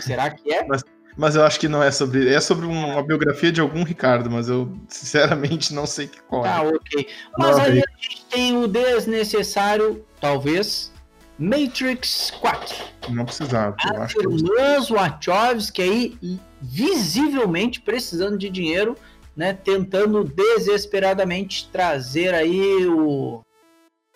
Será 0.00 0.30
que 0.30 0.52
é? 0.52 0.66
Mas 0.66 0.82
mas 1.16 1.36
eu 1.36 1.44
acho 1.44 1.60
que 1.60 1.68
não 1.68 1.82
é 1.82 1.90
sobre. 1.90 2.28
É 2.28 2.40
sobre 2.40 2.66
uma 2.66 3.02
biografia 3.02 3.52
de 3.52 3.60
algum 3.60 3.84
Ricardo, 3.84 4.30
mas 4.30 4.48
eu 4.48 4.72
sinceramente 4.88 5.72
não 5.72 5.86
sei 5.86 6.08
que 6.08 6.20
qual 6.22 6.44
é. 6.44 6.48
Ah, 6.48 6.62
ok. 6.62 7.06
Mas 7.38 7.58
aí 7.58 7.78
a 7.78 8.02
gente 8.02 8.24
tem 8.30 8.56
o 8.56 8.66
desnecessário, 8.66 10.04
talvez, 10.20 10.92
Matrix 11.38 12.32
4. 12.40 12.76
Não 13.10 13.24
precisava. 13.24 13.76
Eu 13.92 14.02
acho 14.02 14.16
que 14.16 14.26
irmãs 14.26 14.88
Wachowski 14.88 15.82
aí 15.82 16.40
visivelmente 16.60 17.80
precisando 17.80 18.36
de 18.36 18.50
dinheiro, 18.50 18.96
né? 19.36 19.52
Tentando 19.52 20.24
desesperadamente 20.24 21.68
trazer 21.70 22.34
aí 22.34 22.86
o 22.86 23.42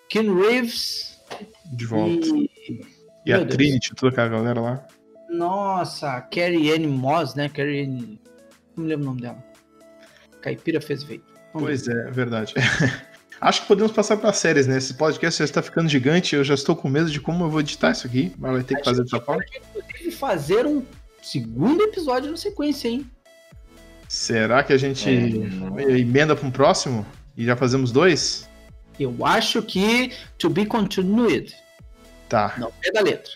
Ken 0.09 0.35
Reeves 0.35 1.17
de 1.73 1.87
volta. 1.87 2.27
E, 2.27 2.51
e 3.27 3.33
a 3.33 3.45
Trinity, 3.45 3.95
toda 3.95 4.11
aquela 4.11 4.29
galera 4.29 4.61
lá. 4.61 4.87
Nossa, 5.29 6.21
Carrie 6.23 6.73
Anne 6.73 6.87
Moss, 6.87 7.35
né? 7.35 7.49
Carrie 7.49 7.85
Anne... 7.85 8.21
Não 8.77 8.85
me 8.85 8.91
lembro 8.91 9.05
o 9.05 9.09
nome 9.09 9.21
dela. 9.21 9.45
Caipira 10.41 10.81
fez 10.81 11.03
veio. 11.03 11.23
pois 11.53 11.87
ver. 11.87 11.97
é, 11.97 12.09
é 12.09 12.11
verdade. 12.11 12.55
Acho 13.41 13.63
que 13.63 13.69
podemos 13.69 13.93
passar 13.93 14.17
para 14.17 14.33
séries, 14.33 14.67
né? 14.67 14.79
Esse 14.79 14.95
podcast 14.95 15.39
já 15.39 15.45
está 15.45 15.63
ficando 15.63 15.89
gigante, 15.89 16.35
eu 16.35 16.43
já 16.43 16.55
estou 16.55 16.75
com 16.75 16.89
medo 16.89 17.09
de 17.09 17.21
como 17.21 17.45
eu 17.45 17.51
vou 17.51 17.61
editar 17.61 17.93
isso 17.93 18.07
aqui, 18.07 18.33
mas 18.37 18.53
vai 18.53 18.63
ter 18.65 18.77
que 18.77 18.85
fazer 18.85 19.03
dessa 19.05 19.21
forma. 19.21 19.45
Inclusive 19.77 20.11
fazer 20.11 20.67
um 20.67 20.85
segundo 21.23 21.85
episódio 21.85 22.31
na 22.31 22.37
sequência, 22.37 22.89
hein? 22.89 23.09
Será 24.09 24.65
que 24.65 24.73
a 24.73 24.77
gente 24.77 25.09
é, 25.09 25.99
emenda 25.99 26.35
para 26.35 26.49
um 26.49 26.51
próximo? 26.51 27.07
E 27.37 27.45
já 27.45 27.55
fazemos 27.55 27.93
dois? 27.93 28.49
Eu 28.99 29.15
acho 29.25 29.63
que 29.63 30.13
to 30.37 30.51
be 30.51 30.67
continued. 30.67 31.55
Tá. 32.29 32.55
Não 32.59 32.73
é 32.83 32.91
da 32.91 33.03
letra 33.03 33.33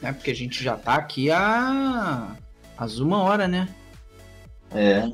né? 0.00 0.12
Porque 0.12 0.30
a 0.30 0.34
gente 0.34 0.62
já 0.62 0.76
tá 0.76 0.94
aqui 0.94 1.30
há 1.30 2.36
às 2.76 2.98
uma 2.98 3.18
hora, 3.18 3.46
né? 3.46 3.68
É. 4.72 5.10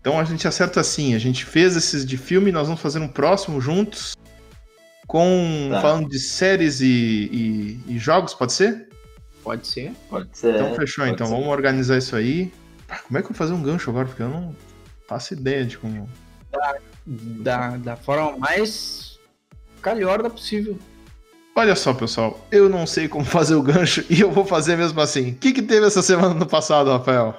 Então 0.00 0.20
a 0.20 0.24
gente 0.24 0.46
acerta 0.46 0.80
assim, 0.80 1.14
a 1.14 1.18
gente 1.18 1.44
fez 1.44 1.76
esses 1.76 2.04
de 2.04 2.16
filme, 2.18 2.52
nós 2.52 2.66
vamos 2.66 2.82
fazer 2.82 2.98
um 2.98 3.08
próximo 3.08 3.60
juntos, 3.60 4.14
com 5.06 5.68
tá. 5.70 5.80
falando 5.80 6.08
de 6.08 6.18
séries 6.18 6.80
e, 6.80 6.86
e, 6.86 7.80
e, 7.94 7.98
jogos, 7.98 8.34
pode 8.34 8.52
ser? 8.52 8.88
Pode 9.42 9.66
ser. 9.66 9.92
Pode 10.08 10.28
ser. 10.36 10.54
Então 10.54 10.74
fechou, 10.74 11.06
então 11.06 11.26
ser. 11.26 11.32
vamos 11.32 11.48
organizar 11.48 11.96
isso 11.96 12.14
aí. 12.14 12.52
Como 13.06 13.18
é 13.18 13.22
que 13.22 13.26
eu 13.26 13.30
vou 13.30 13.36
fazer 13.36 13.54
um 13.54 13.62
gancho 13.62 13.90
agora? 13.90 14.06
Porque 14.06 14.22
eu 14.22 14.28
não 14.28 14.54
faço 15.08 15.32
ideia 15.32 15.64
de 15.64 15.78
como. 15.78 16.08
Da, 16.50 16.76
da, 17.06 17.76
da 17.78 17.96
forma 17.96 18.36
mais 18.38 19.18
calhorda 19.80 20.30
possível. 20.30 20.78
Olha 21.56 21.76
só, 21.76 21.94
pessoal, 21.94 22.44
eu 22.50 22.68
não 22.68 22.84
sei 22.84 23.06
como 23.06 23.24
fazer 23.24 23.54
o 23.54 23.62
gancho 23.62 24.04
e 24.10 24.20
eu 24.20 24.30
vou 24.32 24.44
fazer 24.44 24.76
mesmo 24.76 25.00
assim. 25.00 25.30
O 25.30 25.34
que, 25.36 25.52
que 25.52 25.62
teve 25.62 25.86
essa 25.86 26.02
semana 26.02 26.34
no 26.34 26.46
passado, 26.46 26.90
Rafael? 26.90 27.36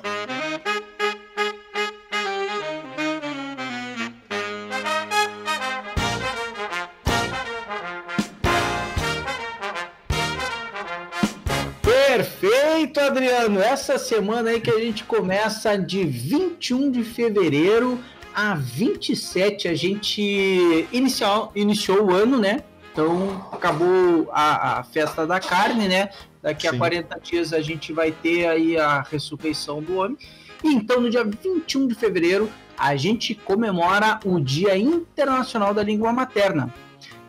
Perfeito, 11.84 13.02
Adriano. 13.02 13.60
Essa 13.60 13.98
semana 13.98 14.52
aí 14.52 14.62
que 14.62 14.72
a 14.72 14.80
gente 14.80 15.04
começa 15.04 15.76
de 15.78 16.06
21 16.06 16.90
de 16.90 17.04
fevereiro 17.04 18.00
a 18.34 18.56
27, 18.56 19.68
a 19.68 19.76
gente 19.76 20.88
iniciou, 20.94 21.52
iniciou 21.54 22.06
o 22.06 22.14
ano, 22.14 22.40
né? 22.40 22.64
Então, 22.96 23.46
acabou 23.52 24.30
a, 24.32 24.80
a, 24.80 24.84
festa 24.86 25.28
da 25.28 25.38
carne, 25.38 25.86
né? 25.86 26.12
Daqui 26.42 26.70
Sim. 26.70 26.78
a 26.78 26.80
40 26.80 27.20
dias 27.20 27.52
a 27.52 27.60
gente 27.60 27.92
vai 27.92 28.10
ter 28.10 28.48
aí 28.48 28.78
a 28.78 29.02
ressurreição 29.02 29.84
do 29.84 29.98
homem. 29.98 30.18
E 30.64 30.70
então, 30.70 31.02
no 31.02 31.10
dia 31.10 31.26
21 31.26 31.88
de 31.88 31.94
fevereiro, 31.94 32.50
a 32.78 32.96
gente 32.96 33.36
comemora 33.36 34.18
o 34.24 34.40
Dia 34.40 34.78
Internacional 34.78 35.74
da 35.74 35.84
Língua 35.84 36.14
Materna. 36.14 36.74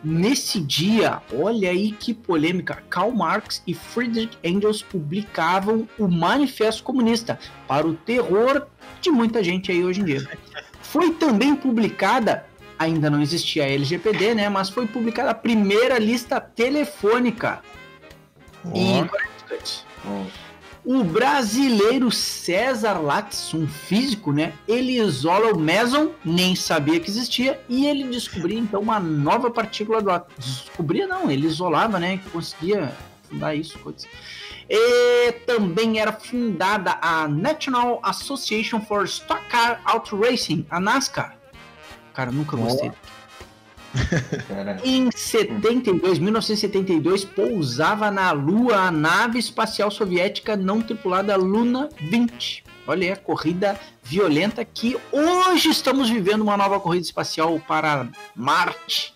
Nesse 0.01 0.61
dia, 0.61 1.21
olha 1.33 1.69
aí 1.69 1.91
que 1.91 2.13
polêmica, 2.13 2.81
Karl 2.89 3.11
Marx 3.11 3.61
e 3.67 3.73
Friedrich 3.73 4.37
Engels 4.41 4.81
publicavam 4.81 5.85
o 5.99 6.07
Manifesto 6.07 6.81
Comunista 6.81 7.37
para 7.67 7.85
o 7.85 7.93
terror 7.93 8.67
de 9.01 9.11
muita 9.11 9.43
gente 9.43 9.69
aí 9.69 9.83
hoje 9.83 9.99
em 9.99 10.05
dia. 10.05 10.25
Foi 10.81 11.11
também 11.11 11.53
publicada 11.53 12.46
ainda 12.77 13.09
não 13.09 13.21
existia 13.21 13.63
a 13.63 13.69
LGPD, 13.69 14.35
né? 14.35 14.49
Mas 14.49 14.69
foi 14.69 14.87
publicada 14.87 15.31
a 15.31 15.35
primeira 15.35 15.97
lista 15.97 16.39
telefônica 16.39 17.61
oh. 18.63 18.71
em. 18.75 19.09
Oh. 20.05 20.47
O 20.85 21.03
brasileiro 21.03 22.09
César 22.09 22.93
Lattes, 22.93 23.53
um 23.53 23.67
físico, 23.67 24.31
né? 24.31 24.53
Ele 24.65 24.97
isola 24.97 25.51
o 25.51 25.59
meson, 25.59 26.11
nem 26.23 26.55
sabia 26.55 26.97
que 26.97 27.09
existia, 27.09 27.59
e 27.67 27.85
ele 27.85 28.05
descobria 28.05 28.57
então 28.57 28.79
uma 28.79 28.97
nova 28.97 29.51
partícula 29.51 30.01
do 30.01 30.09
átomo. 30.09 30.33
Descobria 30.39 31.05
não, 31.05 31.29
ele 31.29 31.45
isolava, 31.45 31.99
né? 31.99 32.21
Conseguia 32.31 32.93
fundar 33.29 33.53
isso, 33.53 33.77
coisas. 33.79 34.07
E 34.69 35.31
também 35.45 35.99
era 35.99 36.13
fundada 36.13 36.97
a 37.01 37.27
National 37.27 37.99
Association 38.03 38.79
for 38.79 39.03
Stock 39.05 39.45
Car 39.49 39.81
Auto 39.83 40.17
Racing, 40.17 40.65
a 40.69 40.79
NASCAR. 40.79 41.36
Cara, 42.17 42.31
nunca 42.31 42.57
gostei. 42.57 42.91
Em 44.83 45.11
72, 45.11 46.17
1972, 46.17 47.23
pousava 47.23 48.09
na 48.09 48.31
Lua 48.31 48.87
a 48.87 48.91
nave 48.91 49.37
espacial 49.37 49.91
soviética 49.91 50.57
não 50.57 50.81
tripulada 50.81 51.35
Luna 51.35 51.89
20. 51.95 52.63
Olha 52.87 53.03
aí 53.05 53.11
a 53.11 53.15
corrida 53.15 53.79
violenta 54.03 54.65
que 54.65 54.97
hoje 55.11 55.69
estamos 55.69 56.09
vivendo 56.09 56.41
uma 56.41 56.57
nova 56.57 56.79
corrida 56.79 57.05
espacial 57.05 57.61
para 57.67 58.07
Marte. 58.35 59.13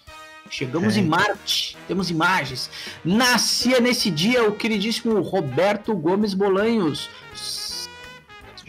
Chegamos 0.48 0.96
é. 0.96 1.00
em 1.00 1.08
Marte, 1.08 1.76
temos 1.88 2.12
imagens. 2.12 2.70
Nascia 3.04 3.80
nesse 3.80 4.12
dia 4.12 4.48
o 4.48 4.56
queridíssimo 4.56 5.20
Roberto 5.22 5.96
Gomes 5.96 6.36
Bolanhos. 6.36 7.10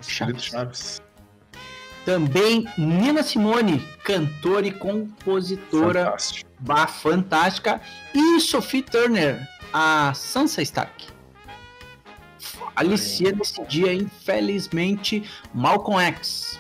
Chaves. 0.01 0.45
Chaves. 0.45 1.03
Também 2.05 2.67
Nina 2.77 3.23
Simone, 3.23 3.81
cantora 4.05 4.67
e 4.67 4.73
compositora 4.73 6.05
Fantástico. 6.07 6.51
fantástica. 6.89 7.81
E 8.13 8.41
Sophie 8.41 8.83
Turner, 8.83 9.49
a 9.73 10.13
Sansa 10.15 10.63
Stark. 10.63 11.07
Falecia 12.75 13.33
nesse 13.33 13.63
dia, 13.67 13.95
infelizmente, 13.95 15.23
Malcolm 15.55 16.03
X. 16.03 16.59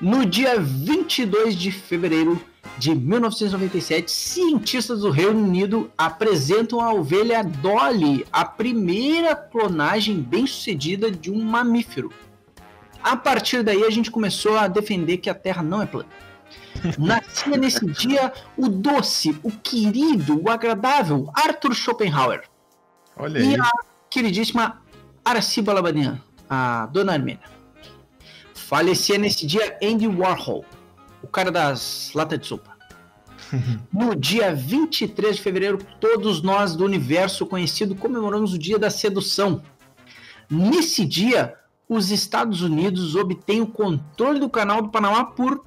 No 0.00 0.24
dia 0.24 0.58
22 0.58 1.56
de 1.56 1.70
fevereiro 1.70 2.40
de 2.78 2.94
1997, 2.94 4.10
cientistas 4.10 5.00
do 5.00 5.10
Reino 5.10 5.40
Unido 5.40 5.90
apresentam 5.98 6.80
a 6.80 6.92
ovelha 6.92 7.42
Dolly, 7.42 8.24
a 8.32 8.44
primeira 8.44 9.34
clonagem 9.34 10.20
bem-sucedida 10.20 11.10
de 11.10 11.30
um 11.30 11.42
mamífero. 11.42 12.12
A 13.02 13.16
partir 13.16 13.62
daí 13.62 13.84
a 13.84 13.90
gente 13.90 14.10
começou 14.10 14.58
a 14.58 14.68
defender 14.68 15.18
que 15.18 15.30
a 15.30 15.34
Terra 15.34 15.62
não 15.62 15.82
é 15.82 15.86
plana. 15.86 16.08
Nascia 16.98 17.56
nesse 17.56 17.86
dia 17.86 18.32
o 18.56 18.68
doce, 18.68 19.38
o 19.42 19.50
querido, 19.50 20.42
o 20.42 20.50
agradável 20.50 21.30
Arthur 21.34 21.74
Schopenhauer. 21.74 22.42
Olha 23.16 23.38
e 23.38 23.54
aí. 23.54 23.60
a 23.60 23.70
queridíssima 24.08 24.80
Araciba 25.24 25.72
Labanian, 25.72 26.20
a 26.48 26.86
dona 26.86 27.12
Armênia. 27.12 27.42
Falecia 28.54 29.18
nesse 29.18 29.46
dia 29.46 29.78
Andy 29.82 30.06
Warhol, 30.06 30.64
o 31.22 31.26
cara 31.26 31.50
das 31.50 32.12
latas 32.14 32.38
de 32.38 32.46
sopa. 32.46 32.76
No 33.90 34.14
dia 34.14 34.54
23 34.54 35.36
de 35.36 35.42
fevereiro, 35.42 35.78
todos 35.98 36.42
nós 36.42 36.76
do 36.76 36.84
universo 36.84 37.46
conhecido 37.46 37.94
comemoramos 37.94 38.52
o 38.52 38.58
dia 38.58 38.78
da 38.78 38.90
sedução. 38.90 39.62
Nesse 40.50 41.04
dia, 41.04 41.57
os 41.88 42.10
Estados 42.10 42.60
Unidos 42.60 43.14
obtêm 43.14 43.62
o 43.62 43.66
controle 43.66 44.38
do 44.38 44.50
canal 44.50 44.82
do 44.82 44.90
Panamá 44.90 45.24
por, 45.24 45.64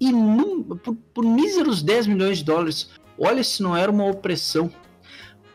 inum, 0.00 0.62
por, 0.62 0.94
por 1.12 1.24
míseros 1.24 1.82
10 1.82 2.06
milhões 2.06 2.38
de 2.38 2.44
dólares. 2.44 2.90
Olha 3.18 3.44
se 3.44 3.62
não 3.62 3.76
era 3.76 3.90
uma 3.90 4.06
opressão. 4.06 4.70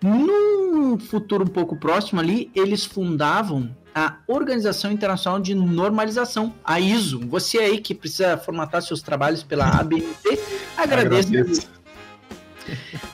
Num 0.01 0.99
futuro 0.99 1.45
um 1.45 1.47
pouco 1.47 1.78
próximo 1.78 2.20
ali, 2.20 2.51
eles 2.53 2.86
fundavam 2.86 3.76
a 3.95 4.18
Organização 4.28 4.91
Internacional 4.91 5.39
de 5.39 5.55
Normalização, 5.55 6.53
a 6.64 6.80
ISO. 6.80 7.20
Você 7.28 7.57
aí 7.59 7.80
que 7.80 7.95
precisa 7.95 8.38
formatar 8.38 8.82
seus 8.82 9.01
trabalhos 9.01 9.43
pela 9.43 9.68
ABNT, 9.80 10.39
agradeço. 10.78 11.30
agradeço. 11.30 11.70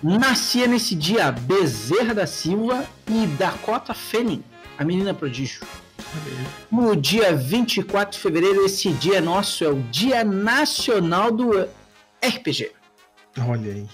Nascia 0.02 0.68
nesse 0.68 0.96
dia 0.96 1.32
Bezerra 1.32 2.14
da 2.14 2.28
Silva 2.28 2.86
e 3.08 3.28
Dakota 3.28 3.94
Fanning, 3.94 4.44
a 4.78 4.84
menina 4.86 5.14
prodígio. 5.14 5.62
No 6.72 6.96
dia 6.96 7.36
24 7.36 8.18
de 8.18 8.20
fevereiro, 8.20 8.66
esse 8.66 8.90
dia 8.94 9.22
nosso 9.22 9.64
é 9.64 9.70
o 9.70 9.82
Dia 9.92 10.24
Nacional 10.24 11.32
do 11.32 11.52
RPG. 12.24 12.72
Olha 13.38 13.74
aí. 13.74 13.88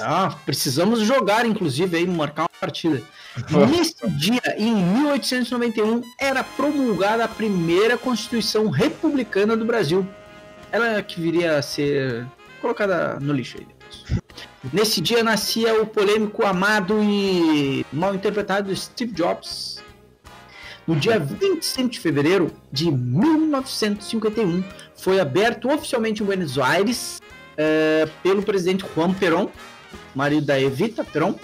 Ah, 0.00 0.34
precisamos 0.44 1.00
jogar, 1.00 1.46
inclusive, 1.46 1.96
aí, 1.96 2.06
marcar 2.06 2.42
uma 2.42 2.60
partida. 2.60 3.02
Nesse 3.68 4.08
dia, 4.10 4.40
em 4.56 4.74
1891, 4.74 6.02
era 6.20 6.44
promulgada 6.44 7.24
a 7.24 7.28
primeira 7.28 7.98
Constituição 7.98 8.68
Republicana 8.68 9.56
do 9.56 9.64
Brasil. 9.64 10.06
Ela 10.70 11.02
que 11.02 11.20
viria 11.20 11.58
a 11.58 11.62
ser 11.62 12.26
colocada 12.60 13.18
no 13.20 13.32
lixo 13.32 13.58
aí 13.58 13.66
depois. 13.66 14.22
Nesse 14.72 15.00
dia 15.00 15.22
nascia 15.22 15.80
o 15.80 15.86
polêmico, 15.86 16.46
amado 16.46 17.02
e 17.02 17.84
mal 17.92 18.14
interpretado 18.14 18.74
Steve 18.74 19.12
Jobs, 19.12 19.83
no 20.86 20.96
dia 20.96 21.18
25 21.18 21.88
de 21.88 22.00
fevereiro 22.00 22.52
de 22.70 22.90
1951, 22.90 24.62
foi 24.94 25.18
aberto 25.20 25.70
oficialmente 25.70 26.22
em 26.22 26.26
Buenos 26.26 26.58
Aires 26.58 27.20
uh, 27.52 28.10
pelo 28.22 28.42
presidente 28.42 28.84
Juan 28.94 29.14
Perón, 29.14 29.48
marido 30.14 30.46
da 30.46 30.60
Evita 30.60 31.02
Perón, 31.02 31.30
uhum. 31.30 31.38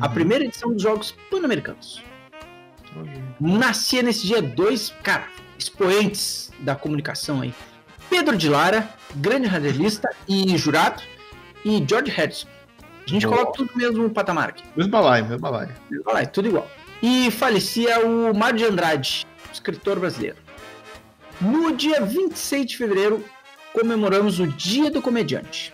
a 0.00 0.08
primeira 0.08 0.44
edição 0.44 0.72
dos 0.72 0.82
Jogos 0.82 1.14
Pan-Americanos. 1.30 2.02
Uhum. 2.94 3.58
Nascia 3.58 4.02
nesse 4.02 4.26
dia 4.26 4.40
dois, 4.40 4.94
cara, 5.02 5.26
expoentes 5.58 6.52
da 6.60 6.74
comunicação 6.76 7.40
aí. 7.40 7.52
Pedro 8.08 8.36
de 8.36 8.48
Lara, 8.48 8.88
grande 9.16 9.48
radialista 9.48 10.08
e 10.28 10.56
jurado, 10.56 11.02
e 11.64 11.84
George 11.86 12.10
Harrison. 12.12 12.46
A 13.04 13.10
gente 13.10 13.26
Boa. 13.26 13.38
coloca 13.38 13.58
tudo 13.58 13.70
no 13.72 13.78
mesmo 13.78 14.10
patamar 14.10 14.50
aqui. 14.50 14.64
Mesmo 14.76 14.90
balaio, 14.90 15.24
mesmo 15.24 15.40
balaio. 15.40 15.70
Mesmo 15.90 16.04
balaio, 16.04 16.28
tudo 16.28 16.48
igual 16.48 16.68
e 17.02 17.30
falecia 17.30 18.00
o 18.06 18.34
Mário 18.34 18.58
de 18.58 18.64
Andrade, 18.64 19.26
escritor 19.52 19.98
brasileiro. 19.98 20.36
No 21.40 21.72
dia 21.72 22.00
26 22.00 22.66
de 22.66 22.76
fevereiro, 22.76 23.24
comemoramos 23.72 24.40
o 24.40 24.46
Dia 24.46 24.90
do 24.90 25.02
Comediante. 25.02 25.72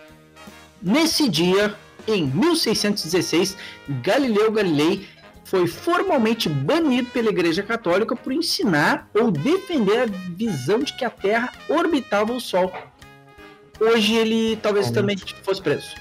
Nesse 0.81 1.29
dia, 1.29 1.73
em 2.07 2.27
1616, 2.27 3.55
Galileu 4.01 4.51
Galilei 4.51 5.07
foi 5.45 5.67
formalmente 5.67 6.49
banido 6.49 7.09
pela 7.11 7.29
Igreja 7.29 7.63
Católica 7.63 8.15
por 8.15 8.33
ensinar 8.33 9.07
ou 9.13 9.31
defender 9.31 9.99
a 10.01 10.05
visão 10.05 10.79
de 10.79 10.93
que 10.93 11.05
a 11.05 11.09
Terra 11.09 11.51
orbitava 11.69 12.33
o 12.33 12.41
Sol. 12.41 12.73
Hoje 13.79 14.15
ele 14.15 14.57
talvez 14.61 14.91
também 14.91 15.17
fosse 15.43 15.61
preso. 15.61 15.95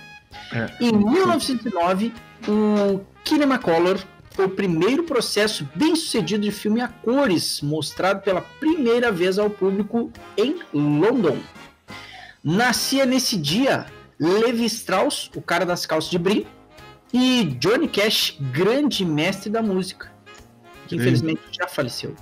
É. 0.53 0.85
Em 0.85 0.93
1909, 0.93 2.13
o 2.49 3.01
Kinemacolor 3.25 3.99
foi 4.35 4.47
o 4.47 4.51
primeiro 4.51 5.05
processo 5.05 5.69
bem 5.75 5.95
sucedido 5.95 6.43
de 6.45 6.51
filme 6.51 6.81
a 6.81 6.89
cores, 6.89 7.61
mostrado 7.61 8.23
pela 8.23 8.41
primeira 8.41 9.13
vez 9.13 9.39
ao 9.39 9.51
público 9.51 10.11
em 10.37 10.61
London. 10.73 11.39
Nascia 12.43 13.07
nesse 13.07 13.37
dia 13.37 13.87
Levi 14.19 14.65
Strauss, 14.67 15.31
o 15.37 15.43
cara 15.43 15.65
das 15.65 15.87
calças 15.87 16.11
de 16.11 16.19
brim, 16.19 16.47
e 17.13 17.45
Johnny 17.61 17.89
Cash, 17.89 18.39
grande 18.41 19.05
mestre 19.05 19.51
da 19.51 19.63
música, 19.63 20.11
que 20.89 20.97
infelizmente 20.97 21.43
já 21.53 21.69
faleceu. 21.69 22.17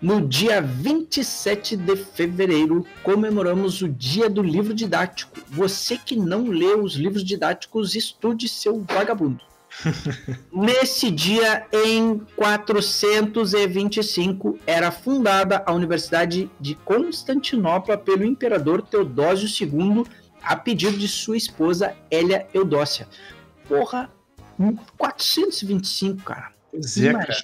No 0.00 0.20
dia 0.20 0.60
27 0.60 1.74
de 1.74 1.96
fevereiro, 1.96 2.84
comemoramos 3.02 3.80
o 3.80 3.88
Dia 3.88 4.28
do 4.28 4.42
Livro 4.42 4.74
Didático. 4.74 5.40
Você 5.48 5.96
que 5.96 6.14
não 6.14 6.48
lê 6.48 6.74
os 6.74 6.96
livros 6.96 7.24
didáticos, 7.24 7.94
estude 7.94 8.46
seu 8.46 8.84
vagabundo. 8.84 9.40
Nesse 10.52 11.10
dia, 11.10 11.66
em 11.72 12.18
425, 12.36 14.58
era 14.66 14.90
fundada 14.90 15.62
a 15.66 15.72
Universidade 15.72 16.50
de 16.60 16.74
Constantinopla 16.74 17.98
pelo 17.98 18.24
imperador 18.24 18.82
Teodósio 18.82 19.48
II, 19.48 20.04
a 20.42 20.56
pedido 20.56 20.96
de 20.96 21.08
sua 21.08 21.36
esposa 21.36 21.94
Hélia 22.10 22.46
Eudócia. 22.54 23.06
Porra, 23.68 24.10
425, 24.96 26.22
cara. 26.22 26.52
Pois 26.70 26.96
é, 26.98 27.12
cara. 27.12 27.36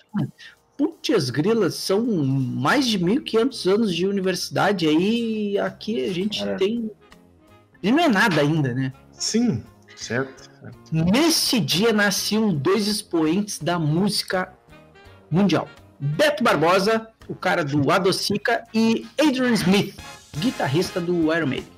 Putz, 0.77 1.31
grilas, 1.31 1.75
são 1.75 2.05
mais 2.05 2.87
de 2.87 2.99
1.500 2.99 3.73
anos 3.73 3.95
de 3.95 4.07
universidade 4.07 4.87
aí, 4.87 5.59
aqui 5.59 6.05
a 6.05 6.13
gente 6.13 6.43
é. 6.43 6.57
tem... 6.57 6.91
E 7.83 7.93
não 7.93 8.01
é 8.01 8.09
nada 8.09 8.41
ainda, 8.41 8.73
né? 8.73 8.93
Sim, 9.13 9.63
certo. 9.97 10.52
Nesse 10.91 11.59
dia 11.59 11.93
nasciam 11.93 12.55
dois 12.55 12.87
expoentes 12.87 13.59
da 13.59 13.79
música 13.79 14.53
mundial: 15.31 15.69
Beto 15.99 16.45
Barbosa, 16.45 17.09
o 17.29 17.35
cara 17.35 17.65
do 17.65 17.91
Adocica, 17.91 18.65
e 18.75 19.07
Adrian 19.19 19.53
Smith, 19.53 19.99
guitarrista 20.39 21.01
do 21.01 21.35
Iron 21.35 21.47
Maiden. 21.47 21.73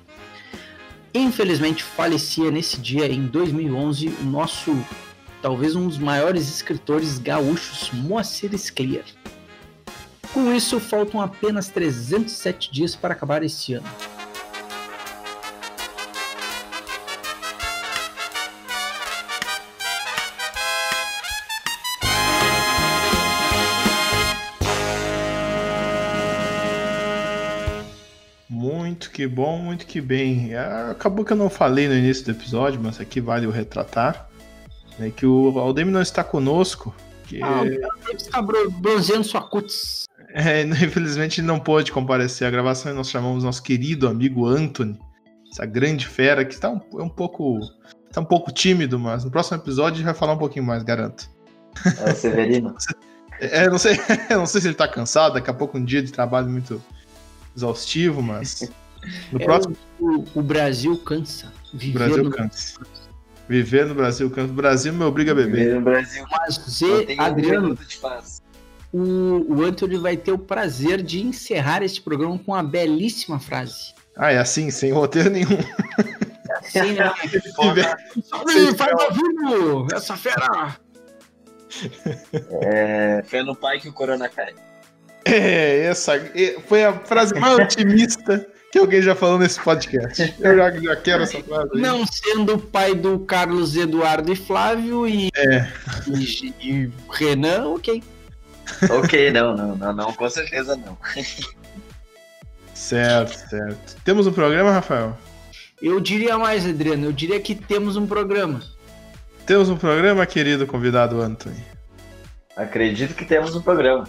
Infelizmente 1.13 1.81
falecia 1.81 2.51
nesse 2.51 2.77
dia, 2.79 3.07
em 3.07 3.25
2011, 3.27 4.07
o 4.07 4.23
nosso, 4.23 4.75
talvez 5.41 5.75
um 5.75 5.87
dos 5.87 5.97
maiores 5.97 6.49
escritores 6.49 7.17
gaúchos, 7.17 7.89
Moacir 7.93 8.53
Scliar. 8.57 9.05
Com 10.33 10.53
isso, 10.53 10.77
faltam 10.81 11.21
apenas 11.21 11.69
307 11.69 12.69
dias 12.69 12.95
para 12.97 13.13
acabar 13.13 13.41
este 13.43 13.75
ano. 13.75 13.87
Que 29.15 29.25
bom, 29.25 29.57
muito 29.57 29.85
que 29.85 30.01
bem. 30.01 30.53
É, 30.53 30.91
acabou 30.91 31.23
que 31.23 31.31
eu 31.31 31.37
não 31.37 31.49
falei 31.49 31.87
no 31.87 31.95
início 31.95 32.25
do 32.25 32.31
episódio, 32.31 32.81
mas 32.83 32.99
aqui 32.99 33.21
vale 33.21 33.47
o 33.47 33.49
retratar. 33.49 34.27
Né, 34.99 35.09
que 35.09 35.25
o 35.25 35.57
Aldemir 35.57 35.93
não 35.93 36.01
está 36.01 36.21
conosco. 36.21 36.93
Que... 37.23 37.41
Ah, 37.41 37.61
ele 37.65 37.81
está 38.13 38.41
bronzeando 38.41 39.23
sua 39.23 39.39
cutis. 39.39 40.03
É, 40.33 40.63
infelizmente 40.83 41.39
ele 41.39 41.47
não 41.47 41.61
pôde 41.61 41.93
comparecer 41.93 42.45
à 42.45 42.51
gravação 42.51 42.91
e 42.91 42.95
nós 42.95 43.09
chamamos 43.09 43.45
nosso 43.45 43.63
querido 43.63 44.09
amigo 44.09 44.45
Anthony, 44.47 44.99
essa 45.49 45.65
grande 45.65 46.05
fera 46.05 46.43
que 46.43 46.53
está 46.53 46.69
um, 46.69 46.81
é 46.99 47.01
um 47.01 47.07
pouco 47.07 47.61
está 48.09 48.19
um 48.19 48.25
pouco 48.25 48.51
tímido, 48.51 48.99
mas 48.99 49.23
no 49.23 49.31
próximo 49.31 49.55
episódio 49.55 49.93
a 49.93 49.97
gente 49.97 50.05
vai 50.05 50.13
falar 50.13 50.33
um 50.33 50.37
pouquinho 50.37 50.65
mais, 50.65 50.83
garanto. 50.83 51.29
É 52.05 52.11
o 52.11 52.15
Severino. 52.15 52.75
é, 53.39 53.69
não 53.69 53.77
sei, 53.77 53.97
não 54.29 54.45
sei 54.45 54.59
se 54.59 54.67
ele 54.67 54.73
está 54.73 54.89
cansado, 54.89 55.35
daqui 55.35 55.49
a 55.49 55.53
pouco 55.53 55.77
um 55.77 55.85
dia 55.85 56.03
de 56.03 56.11
trabalho 56.11 56.49
muito 56.49 56.83
exaustivo, 57.55 58.21
mas 58.21 58.69
no 59.31 59.41
é, 59.41 59.45
próximo 59.45 59.75
o, 59.99 60.23
o, 60.35 60.41
Brasil 60.41 60.97
cansa. 60.97 61.51
O 61.73 61.91
Brasil 61.91 62.23
no... 62.23 62.29
cansa. 62.31 62.79
Viver 63.47 63.85
no 63.85 63.95
Brasil 63.95 64.29
cansa. 64.29 64.51
O 64.51 64.55
Brasil 64.55 64.93
me 64.93 65.03
obriga 65.03 65.31
a 65.31 65.35
beber. 65.35 65.65
Viver 65.65 65.75
no 65.75 65.81
Brasil. 65.81 66.25
Mas 66.31 66.57
você, 66.57 67.15
Adriano, 67.17 67.77
o, 68.91 69.55
o 69.55 69.63
Anthony 69.63 69.97
vai 69.97 70.17
ter 70.17 70.31
o 70.31 70.37
prazer 70.37 71.01
de 71.01 71.21
encerrar 71.21 71.83
este 71.83 72.01
programa 72.01 72.39
com 72.39 72.53
uma 72.53 72.63
belíssima 72.63 73.39
frase. 73.39 73.93
Ah, 74.15 74.31
é 74.31 74.37
assim, 74.37 74.71
sem 74.71 74.91
roteiro 74.91 75.29
nenhum. 75.29 75.57
É 76.49 76.79
assim, 76.79 76.93
né? 76.93 77.11
Faz 78.77 78.91
ao 78.93 79.87
essa 79.93 80.15
fera! 80.15 80.77
É, 82.61 83.21
fé 83.25 83.43
no 83.43 83.55
pai 83.55 83.79
que 83.79 83.89
o 83.89 83.93
corona 83.93 84.29
cai. 84.29 84.53
É, 85.25 85.85
essa 85.85 86.13
foi 86.67 86.85
a 86.85 86.93
frase 86.93 87.33
mais 87.33 87.57
otimista 87.57 88.47
que 88.75 88.79
alguém 88.79 89.01
já 89.01 89.15
falou 89.15 89.39
nesse 89.39 89.57
podcast. 89.61 90.35
Eu 90.37 90.57
já, 90.57 90.69
já 90.69 90.95
quero 90.97 91.23
essa 91.23 91.41
frase. 91.41 91.69
Aí. 91.73 91.81
Não 91.81 92.05
sendo 92.05 92.55
o 92.55 92.59
pai 92.59 92.93
do 92.93 93.19
Carlos 93.19 93.73
Eduardo 93.77 94.33
e 94.33 94.35
Flávio 94.35 95.07
e, 95.07 95.29
é. 95.33 95.65
e, 96.09 96.53
e 96.59 96.91
Renan, 97.09 97.69
ok. 97.69 98.03
Ok, 98.89 99.31
não, 99.31 99.55
não, 99.55 99.77
não, 99.77 99.93
não, 99.93 100.11
com 100.11 100.29
certeza 100.29 100.75
não. 100.75 100.97
certo, 102.73 103.49
certo. 103.49 103.95
Temos 104.03 104.27
um 104.27 104.33
programa, 104.33 104.71
Rafael? 104.71 105.17
Eu 105.81 106.01
diria 106.01 106.37
mais, 106.37 106.65
Adriano, 106.65 107.05
eu 107.05 107.13
diria 107.13 107.39
que 107.39 107.55
temos 107.55 107.95
um 107.95 108.05
programa. 108.05 108.61
Temos 109.45 109.69
um 109.69 109.77
programa, 109.77 110.25
querido 110.25 110.67
convidado 110.67 111.21
Anthony? 111.21 111.63
Acredito 112.57 113.13
que 113.13 113.23
temos 113.23 113.55
um 113.55 113.61
programa. 113.61 114.05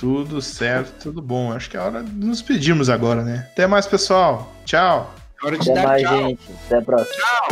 Tudo 0.00 0.40
certo, 0.40 0.94
tudo 0.98 1.20
bom. 1.20 1.52
Acho 1.52 1.68
que 1.68 1.76
é 1.76 1.80
hora 1.80 2.02
de 2.02 2.10
nos 2.10 2.40
pedirmos 2.40 2.88
agora, 2.88 3.22
né? 3.22 3.46
Até 3.52 3.66
mais, 3.66 3.86
pessoal. 3.86 4.50
Tchau. 4.64 5.14
É 5.42 5.46
hora 5.46 5.58
de 5.58 5.70
Até 5.70 5.82
dar 5.82 5.88
mais, 5.88 6.02
tchau. 6.02 6.18
gente. 6.18 6.40
Até 6.64 6.76
a 6.78 6.82
próxima. 6.82 7.16
Tchau. 7.16 7.48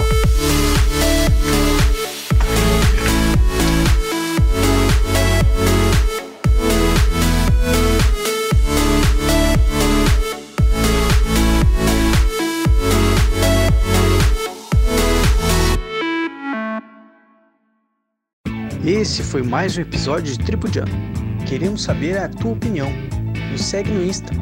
Esse 18.86 19.22
foi 19.22 19.42
mais 19.42 19.76
um 19.76 19.82
episódio 19.82 20.34
de 20.34 20.42
Tripudiano. 20.42 21.27
Queremos 21.48 21.82
saber 21.82 22.18
a 22.18 22.28
tua 22.28 22.52
opinião. 22.52 22.90
Nos 23.50 23.64
segue 23.64 23.90
no 23.90 24.04
Insta, 24.04 24.34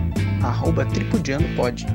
arroba 0.43 0.85
tripudianopod. 0.87 1.87